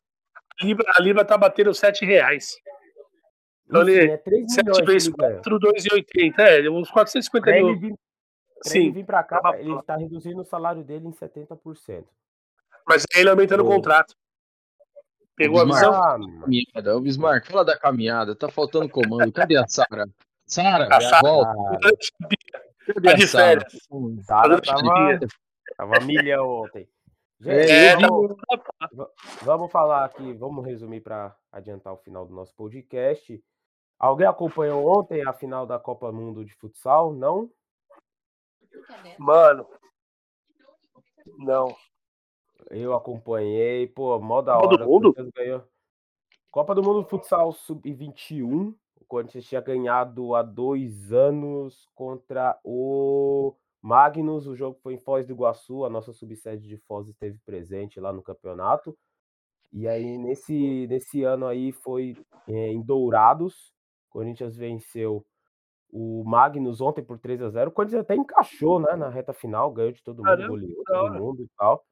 A 0.61 0.65
Libra, 0.65 0.93
a 0.97 1.03
Libra 1.03 1.25
tá 1.25 1.37
batendo 1.37 1.75
7 1.75 2.05
reais. 2.07 2.57
Então 3.67 3.83
Enfim, 3.83 3.93
ele- 3.93 4.11
é 4.13 4.17
3 4.17 4.53
7 4.55 4.65
milhões 4.67 4.87
vezes 4.87 5.09
ele 5.09 5.17
ganha. 5.17 5.35
4, 5.35 5.59
2,80. 5.59 6.43
É, 6.43 6.71
uns 6.71 6.91
450 6.91 7.45
Pra 7.45 7.57
ele 7.59 7.67
mil. 7.67 7.79
vir, 7.81 7.89
pra 8.63 8.73
ele 8.75 8.85
Sim. 8.87 8.93
vir 8.93 9.05
pra 9.05 9.23
cá, 9.25 9.41
Tá 9.41 9.59
ele 9.61 9.83
tá 9.83 9.97
reduzindo 9.97 10.41
o 10.41 10.45
salário 10.45 10.83
dele 10.85 11.07
em 11.09 11.13
70%. 11.13 12.07
Mas 12.89 13.05
aí 13.15 13.21
ele 13.21 13.31
aumentando 13.31 13.63
o 13.65 13.67
contrato. 13.67 14.15
Pegou 15.41 15.61
a 15.63 15.65
visão? 15.65 15.93
Caminhada. 16.41 16.97
Ô, 16.97 17.01
Bismarck, 17.01 17.47
fala 17.51 17.65
da 17.65 17.79
caminhada. 17.79 18.37
Tá 18.37 18.49
faltando 18.51 18.89
comando. 18.91 19.33
Cadê 19.33 19.57
a 19.57 19.67
Sara? 19.67 20.05
Sara, 20.45 20.89
volta. 21.23 21.55
Cadê 22.93 23.09
a 23.11 23.15
de 23.15 23.27
Sara? 23.27 23.67
Sara 24.23 24.61
tava, 24.61 25.19
tava 25.77 26.01
milhão 26.05 26.47
ontem. 26.47 26.87
Gente, 27.41 27.71
É, 27.71 27.87
É, 27.87 27.97
vamos, 27.97 28.37
tá- 28.37 29.09
vamos 29.43 29.73
falar 29.73 30.05
aqui, 30.05 30.31
vamos 30.35 30.63
resumir 30.67 31.01
para 31.01 31.35
adiantar 31.51 31.95
o 31.95 31.97
final 31.97 32.27
do 32.27 32.35
nosso 32.35 32.55
podcast. 32.55 33.43
Alguém 33.99 34.27
acompanhou 34.27 34.87
ontem 34.99 35.27
a 35.27 35.33
final 35.33 35.65
da 35.67 35.79
Copa 35.79 36.13
Mundo 36.13 36.45
de 36.45 36.53
Futsal? 36.55 37.15
Não? 37.15 37.51
Mano. 39.19 39.67
Não. 41.39 41.75
Eu 42.69 42.95
acompanhei, 42.95 43.87
pô, 43.87 44.19
mó 44.19 44.43
da 44.43 44.55
Copa 44.55 44.69
do 44.69 44.75
hora. 44.75 44.87
o 44.87 44.91
Mundo? 44.91 45.15
Ganhou. 45.35 45.63
Copa 46.51 46.75
do 46.75 46.83
Mundo 46.83 47.05
Futsal 47.05 47.53
Sub-21. 47.53 48.75
O 49.01 49.05
Corinthians 49.07 49.45
tinha 49.45 49.61
ganhado 49.61 50.35
há 50.35 50.43
dois 50.43 51.13
anos 51.13 51.89
contra 51.95 52.59
o 52.65 53.55
Magnus. 53.81 54.47
O 54.47 54.57
jogo 54.57 54.79
foi 54.83 54.95
em 54.95 54.99
Foz 54.99 55.27
do 55.27 55.33
Iguaçu. 55.33 55.85
A 55.85 55.91
nossa 55.91 56.13
subsede 56.13 56.67
de 56.69 56.77
Foz 56.77 57.09
esteve 57.09 57.39
presente 57.45 58.01
lá 58.01 58.13
no 58.13 58.23
campeonato. 58.23 58.97
E 59.73 59.87
aí, 59.87 60.19
nesse, 60.19 60.87
nesse 60.89 61.23
ano 61.23 61.47
aí, 61.47 61.71
foi 61.71 62.17
eh, 62.49 62.73
em 62.73 62.83
Dourados. 62.83 63.73
O 64.09 64.13
Corinthians 64.15 64.57
venceu 64.57 65.25
o 65.93 66.25
Magnus 66.25 66.81
ontem 66.81 67.03
por 67.03 67.19
3 67.19 67.43
a 67.43 67.49
0 67.51 67.71
O 67.71 67.73
Corinthians 67.73 68.03
até 68.03 68.15
encaixou 68.15 68.81
né, 68.81 68.95
na 68.97 69.09
reta 69.09 69.33
final, 69.33 69.73
ganhou 69.73 69.93
de 69.93 70.03
todo 70.03 70.19
mundo, 70.19 70.27
Caramba, 70.27 70.49
goleou 70.49 70.85
todo 70.85 71.15
mundo 71.15 71.43
e 71.43 71.49
tal. 71.57 71.85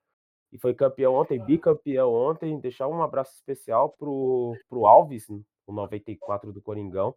E 0.50 0.58
foi 0.58 0.74
campeão 0.74 1.14
ontem, 1.14 1.38
bicampeão 1.44 2.12
ontem. 2.12 2.58
Deixar 2.58 2.88
um 2.88 3.02
abraço 3.02 3.34
especial 3.34 3.90
pro, 3.90 4.56
pro 4.68 4.86
Alves, 4.86 5.28
o 5.28 5.72
94 5.72 6.52
do 6.52 6.62
Coringão, 6.62 7.14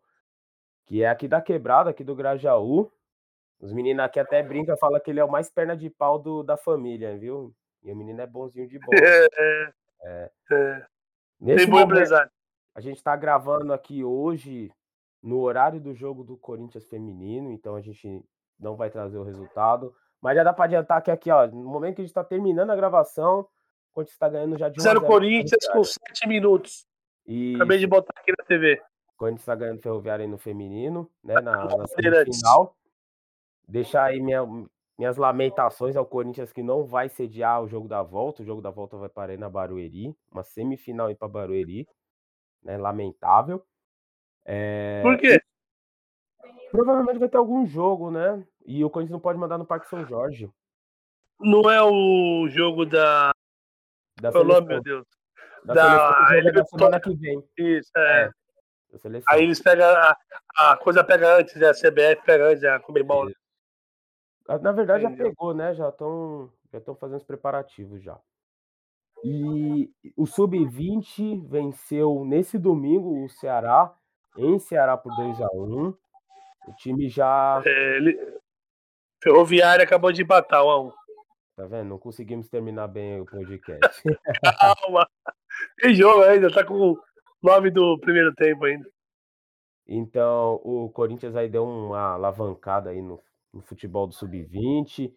que 0.85 1.03
é 1.03 1.09
aqui 1.09 1.27
da 1.27 1.41
quebrada, 1.41 1.89
aqui 1.89 2.03
do 2.03 2.15
Grajaú. 2.15 2.91
Os 3.59 3.71
meninos 3.71 4.03
aqui 4.03 4.19
até 4.19 4.41
brincam, 4.41 4.75
falam 4.77 4.99
que 4.99 5.11
ele 5.11 5.19
é 5.19 5.23
o 5.23 5.31
mais 5.31 5.49
perna 5.49 5.77
de 5.77 5.89
pau 5.89 6.19
do, 6.19 6.43
da 6.43 6.57
família, 6.57 7.17
viu? 7.17 7.53
E 7.83 7.91
o 7.91 7.95
menino 7.95 8.21
é 8.21 8.27
bonzinho 8.27 8.67
de 8.67 8.79
bola. 8.79 8.99
É, 8.99 9.27
É. 10.03 10.31
é. 10.51 10.85
Nesse 11.39 11.65
Tem 11.65 11.67
bom 11.67 11.79
momento, 11.79 11.91
empresário. 11.91 12.31
a 12.75 12.81
gente 12.81 12.97
está 12.97 13.15
gravando 13.15 13.73
aqui 13.73 14.03
hoje 14.03 14.71
no 15.21 15.39
horário 15.39 15.79
do 15.79 15.93
jogo 15.93 16.23
do 16.23 16.37
Corinthians 16.37 16.87
feminino, 16.87 17.51
então 17.51 17.75
a 17.75 17.82
gente 17.82 18.23
não 18.59 18.75
vai 18.75 18.89
trazer 18.89 19.17
o 19.17 19.23
resultado. 19.23 19.95
Mas 20.22 20.36
já 20.36 20.43
dá 20.43 20.53
para 20.53 20.65
adiantar 20.65 21.01
que 21.01 21.09
aqui, 21.09 21.32
ó, 21.32 21.47
no 21.47 21.63
momento 21.69 21.95
que 21.95 22.01
a 22.01 22.03
gente 22.03 22.11
está 22.11 22.24
terminando 22.24 22.69
a 22.69 22.76
gravação, 22.76 23.39
o 23.41 23.47
Corinthians 23.93 24.13
está 24.13 24.30
ganhando 24.30 24.57
já 24.57 24.69
de 24.69 24.80
1 24.80 24.82
a 24.82 24.84
0 24.84 24.99
0 24.99 25.11
Corinthians 25.11 25.67
com 25.72 25.84
7 25.84 26.28
minutos. 26.28 26.86
E 27.26 27.55
Acabei 27.55 27.80
de 27.80 27.88
botar 27.88 28.13
aqui 28.17 28.32
na 28.38 28.45
TV. 28.45 28.82
o 29.13 29.17
Corinthians 29.17 29.41
está 29.41 29.55
ganhando 29.55 29.82
Ferroviária 29.82 30.24
aí 30.24 30.30
no 30.30 30.38
feminino, 30.38 31.09
né, 31.24 31.36
na, 31.41 31.65
na 31.65 31.88
semifinal. 31.88 32.76
Deixar 33.67 34.03
aí 34.05 34.19
minha- 34.19 34.45
minhas 34.97 35.17
lamentações 35.17 35.95
ao 35.95 36.05
Corinthians 36.05 36.51
que 36.53 36.61
não 36.61 36.84
vai 36.86 37.09
sediar 37.09 37.63
o 37.63 37.67
jogo 37.67 37.88
da 37.88 38.03
volta. 38.03 38.43
O 38.43 38.45
jogo 38.45 38.61
da 38.61 38.69
volta 38.69 38.97
vai 38.97 39.09
para 39.09 39.32
aí 39.32 39.38
na 39.38 39.49
Barueri, 39.49 40.15
uma 40.32 40.43
semifinal 40.43 41.07
aí 41.07 41.15
para 41.15 41.28
Barueri, 41.28 41.88
né, 42.63 42.78
lamentável. 42.78 43.63
É, 44.45 45.01
Por 45.01 45.17
quê? 45.17 45.41
Provavelmente 46.72 47.19
vai 47.19 47.30
ter 47.30 47.38
algum 47.38 47.65
jogo, 47.65 48.09
né? 48.11 48.45
E 48.66 48.84
o 48.84 48.89
Corinthians 48.89 49.14
não 49.14 49.20
pode 49.20 49.39
mandar 49.39 49.57
no 49.57 49.66
Parque 49.66 49.89
São 49.89 50.05
Jorge. 50.05 50.49
Não 51.39 51.70
é 51.70 51.82
o 51.82 52.47
jogo 52.49 52.86
da. 52.86 53.32
Da 54.22 54.30
é 54.30 54.38
o 54.38 54.43
nome, 54.43 54.68
meu 54.68 54.82
Deus? 54.82 55.07
Da 55.66 55.74
da 55.74 56.28
é 56.36 56.51
da 56.51 56.66
semana 56.66 56.99
que 56.99 57.16
vem. 57.16 57.43
Isso, 57.57 57.91
é. 57.97 58.30
Aí 59.30 59.43
eles 59.43 59.62
pegam. 59.62 59.88
A, 59.88 60.18
a, 60.57 60.78
coisa 60.78 61.03
pega 61.03 61.38
antes, 61.38 61.55
né? 61.55 61.70
A 61.70 61.74
CBF 61.74 62.24
pega 62.26 62.49
antes, 62.49 62.64
a 62.64 62.80
Comebol. 62.80 63.26
Né? 63.26 63.34
Na 64.62 64.72
verdade, 64.72 65.05
Entendeu? 65.05 65.26
já 65.26 65.30
pegou, 65.32 65.53
né? 65.53 65.74
Já 65.74 65.89
estão 65.89 66.51
já 66.72 66.78
estão 66.78 66.95
fazendo 66.95 67.18
os 67.18 67.24
preparativos 67.24 68.01
já. 68.01 68.18
E 69.24 69.91
o 70.18 70.26
Sub-20 70.26 71.47
venceu 71.47 72.26
nesse 72.26 72.57
domingo 72.57 73.24
o 73.24 73.30
Ceará, 73.30 73.93
em 74.38 74.57
Ceará 74.57 74.97
por 74.97 75.16
2 75.16 75.41
a 75.41 75.47
1 75.53 75.93
O 76.68 76.74
time 76.78 77.07
já. 77.07 77.62
É, 77.66 77.97
ele... 77.97 78.40
Ferroviária 79.24 79.84
acabou 79.84 80.11
de 80.11 80.24
empatar 80.24 80.65
1 80.65 80.69
a 80.69 80.82
1 80.82 80.91
Tá 81.55 81.67
vendo? 81.67 81.89
Não 81.89 81.99
conseguimos 81.99 82.49
terminar 82.49 82.88
bem 82.88 83.22
o 83.22 83.26
podcast. 83.26 84.01
Calma! 84.59 85.07
Tem 85.80 85.93
jogo 85.93 86.24
ainda, 86.24 86.51
tá 86.51 86.65
com 86.65 86.97
9 87.43 87.69
do 87.69 87.99
primeiro 87.99 88.34
tempo 88.34 88.65
ainda. 88.65 88.89
Então, 89.86 90.59
o 90.63 90.89
Corinthians 90.89 91.36
aí 91.36 91.49
deu 91.49 91.65
uma 91.65 92.13
alavancada 92.13 92.89
aí 92.89 93.01
no, 93.01 93.22
no 93.53 93.61
futebol 93.61 94.07
do 94.07 94.13
Sub-20. 94.13 95.13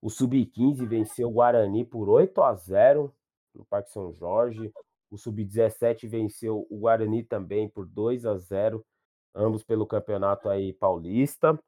O 0.00 0.08
Sub-15 0.08 0.86
venceu 0.86 1.28
o 1.28 1.32
Guarani 1.32 1.84
por 1.84 2.08
8 2.08 2.42
a 2.42 2.54
0 2.54 3.14
no 3.54 3.64
Parque 3.64 3.90
São 3.90 4.12
Jorge. 4.12 4.72
O 5.10 5.18
Sub-17 5.18 6.08
venceu 6.08 6.66
o 6.70 6.78
Guarani 6.78 7.22
também 7.22 7.68
por 7.68 7.86
2 7.86 8.26
a 8.26 8.36
0, 8.36 8.84
ambos 9.34 9.62
pelo 9.62 9.86
campeonato 9.86 10.48
aí 10.48 10.72
paulista. 10.72 11.58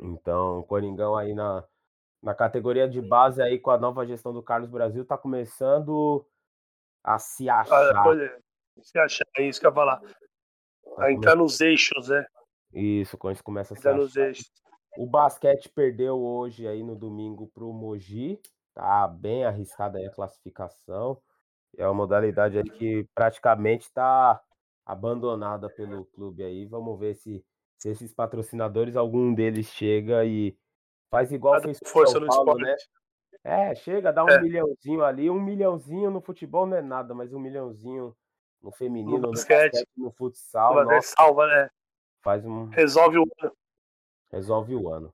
Então, 0.00 0.60
o 0.60 0.64
Coringão 0.64 1.16
aí 1.16 1.34
na, 1.34 1.64
na 2.22 2.34
categoria 2.34 2.88
de 2.88 3.00
base 3.00 3.42
aí 3.42 3.58
com 3.58 3.70
a 3.70 3.78
nova 3.78 4.06
gestão 4.06 4.32
do 4.32 4.42
Carlos 4.42 4.70
Brasil 4.70 5.04
tá 5.04 5.18
começando 5.18 6.26
a 7.02 7.18
se 7.18 7.48
achar. 7.48 8.06
Olha, 8.06 8.42
se 8.80 8.98
achar, 8.98 9.26
é 9.36 9.42
isso 9.42 9.60
que 9.60 9.66
eu 9.66 9.70
ia 9.70 9.74
falar. 9.74 10.00
Tá 10.96 11.04
a 11.04 11.12
entrar 11.12 11.36
nos 11.36 11.60
eixos, 11.60 12.08
né? 12.08 12.24
Isso, 12.72 13.18
quando 13.18 13.34
isso 13.34 13.44
começa 13.44 13.74
a 13.74 13.76
se 13.76 13.88
achar. 13.88 13.96
nos 13.96 14.16
eixos. 14.16 14.50
O 14.96 15.06
basquete 15.06 15.70
perdeu 15.70 16.20
hoje 16.20 16.66
aí 16.66 16.82
no 16.82 16.94
domingo 16.94 17.48
pro 17.48 17.72
Mogi, 17.72 18.38
tá 18.74 19.08
bem 19.08 19.44
arriscada 19.44 19.98
aí 19.98 20.06
a 20.06 20.12
classificação. 20.12 21.20
É 21.76 21.86
uma 21.86 21.94
modalidade 21.94 22.58
aí 22.58 22.64
que 22.64 23.08
praticamente 23.14 23.84
está 23.84 24.40
abandonada 24.84 25.70
pelo 25.70 26.04
clube 26.06 26.42
aí. 26.42 26.66
Vamos 26.66 26.98
ver 26.98 27.14
se, 27.14 27.42
se 27.82 27.88
esses 27.88 28.14
patrocinadores, 28.14 28.94
algum 28.94 29.34
deles 29.34 29.66
chega 29.66 30.24
e 30.24 30.56
faz 31.10 31.32
igual 31.32 31.60
fez 31.60 31.80
força 31.84 32.20
São 32.20 32.26
Paulo, 32.28 32.54
no 32.54 32.64
né? 32.64 32.76
É, 33.42 33.74
chega, 33.74 34.12
dá 34.12 34.24
um 34.24 34.28
é. 34.28 34.40
milhãozinho 34.40 35.04
ali. 35.04 35.28
Um 35.28 35.40
milhãozinho 35.40 36.08
no 36.08 36.20
futebol 36.20 36.64
não 36.64 36.76
é 36.76 36.80
nada, 36.80 37.12
mas 37.12 37.32
um 37.32 37.40
milhãozinho 37.40 38.16
no 38.62 38.70
feminino, 38.70 39.18
no, 39.18 39.30
basquete, 39.32 39.84
no, 39.96 40.04
no 40.04 40.12
futsal. 40.12 40.84
Nossa, 40.84 41.12
salva, 41.18 41.44
né? 41.48 41.68
Faz 42.22 42.46
um... 42.46 42.66
Resolve 42.66 43.18
o 43.18 43.26
ano. 43.40 43.52
Resolve 44.30 44.76
o 44.76 44.88
ano. 44.88 45.12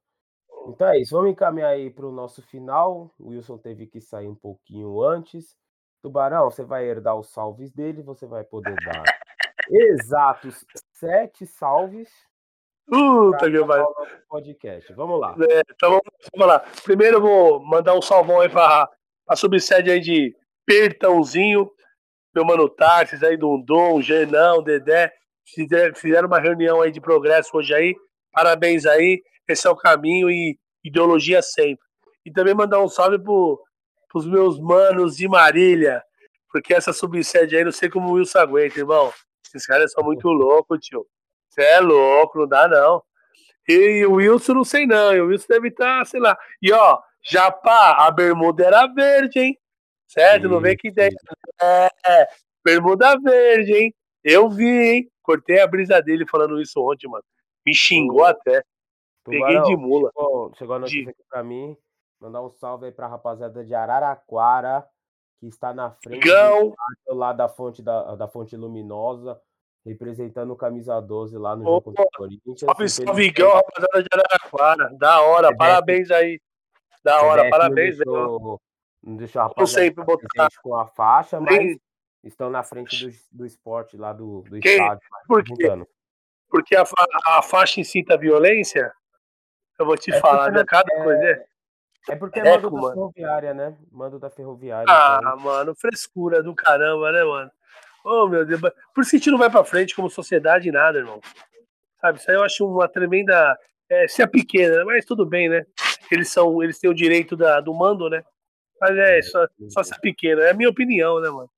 Então 0.67 0.89
é 0.89 1.01
isso, 1.01 1.17
vamos 1.17 1.31
encaminhar 1.31 1.71
aí 1.71 1.89
para 1.89 2.07
o 2.07 2.13
nosso 2.13 2.43
final. 2.43 3.11
O 3.19 3.31
Wilson 3.31 3.57
teve 3.57 3.87
que 3.87 3.99
sair 3.99 4.29
um 4.29 4.35
pouquinho 4.35 5.03
antes. 5.03 5.57
Tubarão, 6.03 6.51
você 6.51 6.63
vai 6.63 6.85
herdar 6.85 7.17
os 7.17 7.31
salves 7.31 7.73
dele, 7.73 8.03
você 8.03 8.27
vai 8.27 8.45
poder 8.45 8.75
dar 8.85 9.05
exatos 9.73 10.67
sete 10.93 11.47
salves. 11.47 12.28
Puta 12.89 13.51
que 13.51 13.61
vai. 13.61 13.83
podcast. 14.29 14.93
Vamos 14.95 15.21
lá. 15.21 15.37
É, 15.51 15.63
então 15.71 15.91
vamos, 15.91 16.03
vamos, 16.35 16.47
lá. 16.49 16.61
Primeiro 16.85 17.19
eu 17.19 17.21
vou 17.21 17.61
mandar 17.61 17.95
um 17.95 18.03
salvão 18.03 18.41
aí 18.41 18.49
para 18.49 18.89
a 19.29 19.37
subsede 19.37 19.91
aí 19.91 20.01
de 20.01 20.35
Pertãozinho, 20.65 21.71
meu 22.35 22.45
mano 22.45 22.69
Tarsis 22.69 23.23
aí, 23.23 23.37
Dundum, 23.37 24.01
Genão, 24.01 24.63
Dedé. 24.63 25.13
Fizeram 25.95 26.29
uma 26.29 26.41
reunião 26.41 26.81
aí 26.81 26.91
de 26.91 27.01
progresso 27.01 27.57
hoje 27.57 27.75
aí. 27.75 27.95
Parabéns 28.33 28.87
aí. 28.87 29.23
Esse 29.49 29.67
é 29.67 29.71
o 29.71 29.77
caminho 29.77 30.31
e 30.31 30.59
ideologia 30.85 31.43
sempre. 31.43 31.85
E 32.25 32.31
também 32.31 32.55
mandar 32.55 32.81
um 32.83 32.89
salve 32.89 33.19
pro, 33.19 33.59
pros 34.11 34.27
meus 34.27 34.59
manos 34.59 35.17
de 35.17 35.29
Marília, 35.29 36.03
porque 36.51 36.75
essa 36.75 36.93
subsede 36.93 37.57
aí 37.57 37.65
não 37.65 37.73
sei 37.73 37.89
como 37.89 38.11
o 38.11 38.13
Wilson 38.13 38.39
aguenta, 38.39 38.79
irmão. 38.79 39.13
Esses 39.47 39.67
caras 39.67 39.93
são 39.93 40.05
muito 40.05 40.29
loucos, 40.29 40.79
tio. 40.81 41.07
Você 41.59 41.63
é 41.63 41.81
louco, 41.81 42.39
não 42.39 42.47
dá 42.47 42.69
não. 42.69 43.03
E 43.67 44.07
o 44.07 44.13
Wilson 44.13 44.55
não 44.55 44.65
sei 44.65 44.87
não, 44.87 45.13
o 45.19 45.27
Wilson 45.27 45.47
deve 45.49 45.69
estar, 45.69 45.99
tá, 45.99 46.05
sei 46.05 46.21
lá. 46.21 46.39
E 46.63 46.73
ó, 46.73 47.01
Japá, 47.21 48.07
a 48.07 48.11
bermuda 48.13 48.65
era 48.65 48.87
verde, 48.87 49.41
hein? 49.41 49.59
Certo? 50.07 50.45
Sim, 50.45 50.49
não 50.53 50.61
vem 50.61 50.77
que 50.77 50.87
ideia. 50.87 51.11
É, 51.61 52.29
bermuda 52.65 53.19
verde, 53.19 53.75
hein? 53.75 53.95
Eu 54.23 54.49
vi, 54.49 54.69
hein? 54.69 55.11
Cortei 55.21 55.61
a 55.61 55.67
brisa 55.67 56.01
dele 56.01 56.25
falando 56.27 56.63
isso 56.63 56.81
ontem, 56.81 57.09
mano. 57.09 57.25
Me 57.67 57.75
xingou 57.75 58.25
até. 58.25 58.63
Peguei 59.25 59.61
de 59.63 59.77
mula. 59.77 60.13
Chegou, 60.17 60.55
chegou 60.55 60.77
a 60.77 60.79
notícia 60.79 61.05
de... 61.05 61.11
aqui 61.11 61.23
pra 61.29 61.43
mim. 61.43 61.77
Mandar 62.21 62.41
um 62.41 62.51
salve 62.51 62.87
aí 62.87 62.93
pra 62.93 63.09
rapaziada 63.09 63.65
de 63.65 63.75
Araraquara, 63.75 64.87
que 65.41 65.49
está 65.49 65.75
na 65.75 65.91
frente 65.91 66.25
do 66.25 67.15
lá 67.15 67.33
da 67.33 67.49
fonte, 67.49 67.83
da, 67.83 68.15
da 68.15 68.29
fonte 68.29 68.57
luminosa, 68.57 69.41
representando 69.89 70.53
o 70.53 70.57
camisa 70.57 71.01
12 71.01 71.37
lá 71.39 71.57
no 71.57 71.65
jogo 71.65 71.81
contra 71.83 72.03
o 72.03 72.09
Corinthians. 72.17 72.61
Salve, 72.61 72.89
salve, 72.89 73.31
Gão, 73.31 73.53
rapaziada 73.53 74.03
de 74.03 74.09
Araraquara. 74.13 74.97
Da 74.99 75.21
hora, 75.23 75.57
parabéns 75.57 76.11
aí. 76.11 76.41
Da 77.03 77.23
hora, 77.23 77.49
parabéns. 77.49 77.99
Não 77.99 78.05
deixou, 78.05 78.61
não 79.03 79.17
deixou 79.17 79.43
a 79.43 79.45
rapaziada 79.47 80.05
botar... 80.05 80.49
com 80.63 80.77
a 80.77 80.87
faixa, 80.87 81.41
mas 81.41 81.77
estão 82.23 82.51
na 82.51 82.63
frente 82.63 83.07
do, 83.07 83.13
do 83.33 83.47
esporte 83.47 83.97
lá 83.97 84.13
do, 84.13 84.43
do 84.43 84.59
estádio. 84.59 85.09
Por 85.27 85.43
quê? 85.43 85.69
Porque 86.49 86.77
a, 86.77 86.85
a 87.27 87.43
faixa 87.43 87.81
incita 87.81 88.15
a 88.15 88.19
violência? 88.19 88.93
Eu 89.79 89.87
vou 89.87 89.97
te 89.97 90.13
é 90.13 90.21
falar, 90.21 90.51
né? 90.51 90.65
Cada 90.67 90.93
é... 90.93 91.03
coisa 91.03 91.25
é. 91.25 91.47
É 92.09 92.17
porque 92.17 92.41
é 92.41 92.45
mando 92.45 92.71
da 92.71 92.89
ferroviária, 92.89 93.55
né? 93.55 93.77
Mando 93.93 94.19
da 94.19 94.31
ferroviária. 94.31 94.87
Ah, 94.89 95.21
então... 95.21 95.39
mano, 95.41 95.75
frescura 95.75 96.43
do 96.43 96.55
caramba, 96.55 97.13
né, 97.13 97.23
mano? 97.23 97.51
Oh, 98.05 98.29
meu 98.29 98.45
Deus. 98.45 98.61
Por 98.95 99.03
isso 99.03 99.11
que 99.11 99.17
a 99.17 99.19
gente 99.19 99.31
não 99.31 99.39
vai 99.39 99.51
pra 99.51 99.65
frente 99.65 99.95
como 99.95 100.11
sociedade 100.11 100.71
nada, 100.71 100.99
irmão. 100.99 101.21
Sabe, 102.01 102.19
isso 102.19 102.31
aí 102.31 102.37
eu 102.37 102.45
acho 102.45 102.67
uma 102.67 102.89
tremenda. 102.89 103.59
É, 103.91 104.07
se 104.07 104.23
é 104.23 104.27
pequena, 104.27 104.85
mas 104.85 105.05
tudo 105.05 105.25
bem, 105.25 105.49
né? 105.49 105.65
Eles 106.11 106.31
são, 106.31 106.63
eles 106.63 106.79
têm 106.79 106.91
o 106.91 106.95
direito 106.95 107.37
da, 107.37 107.61
do 107.61 107.73
mando, 107.75 108.09
né? 108.09 108.23
Mas 108.81 108.97
é, 108.97 109.19
é 109.19 109.23
só, 109.23 109.47
só 109.71 109.83
ser 109.83 109.99
pequena. 110.01 110.43
É 110.43 110.51
a 110.51 110.55
minha 110.55 110.69
opinião, 110.69 111.21
né, 111.21 111.29
mano? 111.29 111.51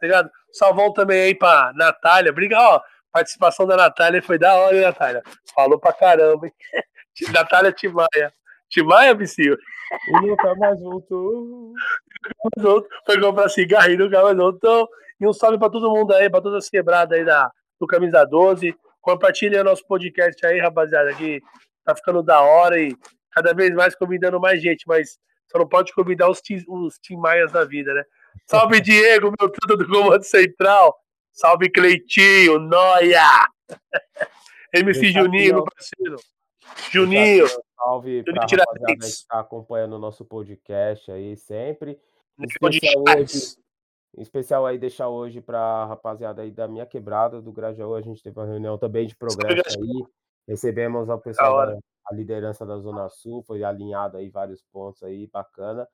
Tá 0.00 0.06
ligado? 0.06 0.30
Salvão 0.52 0.92
também 0.92 1.22
aí 1.22 1.34
pra 1.34 1.72
Natália. 1.74 2.32
Briga, 2.32 2.58
ó. 2.58 2.80
Participação 3.12 3.66
da 3.66 3.76
Natália 3.76 4.22
foi 4.22 4.38
da 4.38 4.54
hora, 4.54 4.74
hein, 4.74 4.82
Natália? 4.82 5.22
Falou 5.54 5.78
pra 5.78 5.92
caramba, 5.92 6.46
hein? 6.46 6.52
Natália 7.32 7.72
Timaia. 7.72 8.32
Timaia, 8.70 9.14
Psyu? 9.14 9.58
E 10.08 10.12
nunca 10.26 10.54
mais 10.54 10.80
voltou. 10.80 11.72
Foi 13.04 13.20
comprar 13.20 13.48
cigarro 13.50 13.90
e 13.90 13.96
nunca 13.96 14.22
mais 14.22 14.36
voltou. 14.36 14.88
E 15.22 15.26
um 15.26 15.32
salve 15.32 15.56
pra 15.56 15.70
todo 15.70 15.88
mundo 15.88 16.12
aí, 16.12 16.28
pra 16.28 16.40
todas 16.40 16.64
as 16.64 16.68
quebradas 16.68 17.16
aí 17.16 17.24
da, 17.24 17.48
do 17.78 17.86
Camisa 17.86 18.24
12. 18.24 18.74
Compartilha 19.00 19.62
nosso 19.62 19.86
podcast 19.86 20.44
aí, 20.44 20.58
rapaziada, 20.58 21.14
que 21.14 21.40
tá 21.84 21.94
ficando 21.94 22.24
da 22.24 22.40
hora 22.40 22.76
e 22.80 22.96
cada 23.30 23.54
vez 23.54 23.70
mais 23.70 23.94
convidando 23.94 24.40
mais 24.40 24.60
gente, 24.60 24.82
mas 24.84 25.20
só 25.46 25.60
não 25.60 25.68
pode 25.68 25.92
convidar 25.92 26.28
os, 26.28 26.42
os 26.66 26.98
Tim 26.98 27.16
Maias 27.18 27.52
da 27.52 27.64
vida, 27.64 27.94
né? 27.94 28.02
Salve 28.46 28.80
Diego, 28.80 29.32
meu 29.38 29.48
tudo 29.48 29.76
do 29.76 29.88
Comando 29.88 30.24
Central. 30.24 30.92
Salve 31.30 31.70
Cleitinho, 31.70 32.58
Noia. 32.58 33.46
MC 34.74 35.12
Juninho, 35.12 35.54
meu 35.54 35.64
parceiro. 35.64 36.16
Juninho. 36.90 37.46
Salve 37.76 38.24
para 38.24 38.42
rapaziada 38.42 38.96
que 38.98 39.04
está 39.04 39.38
acompanhando 39.38 39.92
o 39.92 40.00
nosso 40.00 40.24
podcast 40.24 41.12
aí 41.12 41.36
sempre. 41.36 41.96
Em 42.40 42.48
especial, 44.18 44.66
aí 44.66 44.78
deixar 44.78 45.08
hoje 45.08 45.40
para 45.40 45.58
a 45.58 45.86
rapaziada 45.86 46.42
aí 46.42 46.50
da 46.50 46.68
minha 46.68 46.86
quebrada 46.86 47.40
do 47.40 47.52
Grajaú. 47.52 47.94
A 47.94 48.02
gente 48.02 48.22
teve 48.22 48.38
uma 48.38 48.46
reunião 48.46 48.76
também 48.76 49.06
de 49.06 49.16
progresso 49.16 49.78
aí. 49.80 50.04
Recebemos 50.46 51.08
o 51.08 51.18
pessoal 51.18 51.66
da 51.66 51.78
a 52.04 52.14
liderança 52.14 52.66
da 52.66 52.76
Zona 52.78 53.08
Sul, 53.08 53.42
foi 53.42 53.62
alinhado 53.62 54.16
aí 54.16 54.28
vários 54.28 54.62
pontos 54.72 55.02
aí, 55.02 55.26
bacana. 55.26 55.86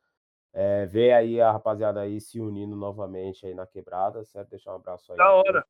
É, 0.53 0.87
ver 0.87 1.13
aí 1.13 1.41
a 1.41 1.53
rapaziada 1.53 2.01
aí 2.01 2.21
se 2.21 2.41
unindo 2.41 2.75
novamente 2.75 3.47
aí 3.47 3.55
na 3.55 3.67
quebrada, 3.67 4.25
certo? 4.25 4.49
Deixar 4.49 4.73
um 4.73 4.77
abraço 4.77 5.13
aí. 5.13 5.19
Da 5.19 5.33
hora. 5.33 5.65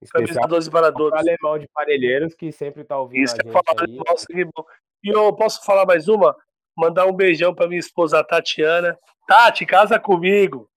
Especial 0.00 0.48
12 0.48 0.70
para 0.70 0.90
12. 0.90 1.16
alemão 1.16 1.58
de 1.58 1.68
Parelheiros, 1.68 2.34
que 2.34 2.52
sempre 2.52 2.84
tá 2.84 2.98
ouvindo 2.98 3.24
Isso, 3.24 3.34
a 3.34 3.42
gente 3.42 3.52
falar, 3.52 3.82
aí. 3.82 4.00
Nossa, 4.08 4.26
que 4.26 4.44
bom. 4.44 4.64
E 5.02 5.08
eu 5.08 5.34
posso 5.34 5.64
falar 5.64 5.84
mais 5.86 6.08
uma? 6.08 6.36
Mandar 6.76 7.06
um 7.06 7.12
beijão 7.12 7.54
para 7.54 7.68
minha 7.68 7.80
esposa 7.80 8.22
Tatiana. 8.24 8.96
Tati, 9.26 9.66
casa 9.66 9.98
comigo. 9.98 10.69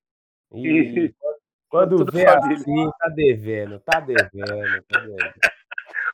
E... 0.54 1.14
Quando 1.70 2.06
vê 2.06 2.28
assim, 2.28 2.92
tá 3.00 3.10
devendo, 3.10 3.80
tá 3.80 4.00
devendo, 4.00 4.84
tá 4.84 5.00
devendo. 5.00 5.34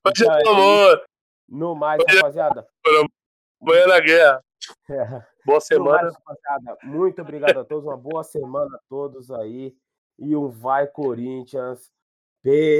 Hoje 0.07 0.23
então, 0.23 0.91
é. 0.93 1.03
No 1.49 1.75
mais, 1.75 2.01
Hoje 2.01 2.15
rapaziada. 2.15 2.65
Amanhã 3.61 3.87
na 3.87 3.99
guerra. 3.99 4.43
Boa 5.45 5.59
semana. 5.59 6.03
Mais, 6.03 6.77
muito 6.83 7.21
obrigado 7.21 7.59
a 7.59 7.65
todos. 7.65 7.83
Uma 7.83 7.97
boa 7.97 8.23
semana 8.23 8.73
a 8.75 8.79
todos 8.87 9.31
aí. 9.31 9.75
E 10.17 10.35
um 10.35 10.47
vai 10.47 10.87
Corinthians. 10.87 11.89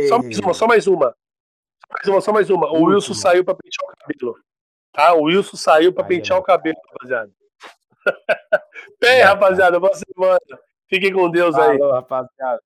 Só 0.07 0.20
mais 0.20 0.39
uma, 0.39 0.53
só 0.53 0.68
mais 0.68 0.88
uma. 0.88 1.16
Mais 1.89 2.07
uma, 2.07 2.22
só 2.22 2.32
mais 2.32 2.49
uma. 2.49 2.68
O 2.68 2.84
Wilson 2.84 3.12
Última. 3.12 3.16
saiu 3.16 3.43
pra 3.43 3.55
pentear 3.55 3.89
o 3.89 3.95
cabelo. 3.97 4.43
Tá? 4.93 5.14
O 5.16 5.24
Wilson 5.24 5.57
saiu 5.57 5.93
pra 5.93 6.03
Aí, 6.03 6.10
pentear 6.10 6.38
é. 6.38 6.41
o 6.41 6.43
cabelo, 6.43 6.78
rapaziada. 6.91 7.32
Bem, 9.01 9.22
rapaziada, 9.22 9.80
boa 9.80 9.93
semana. 9.93 10.39
Fiquem 10.89 11.13
com 11.13 11.29
Deus 11.29 11.55
aí. 11.55 11.77
Falou, 11.77 11.93
rapaziada. 11.93 12.61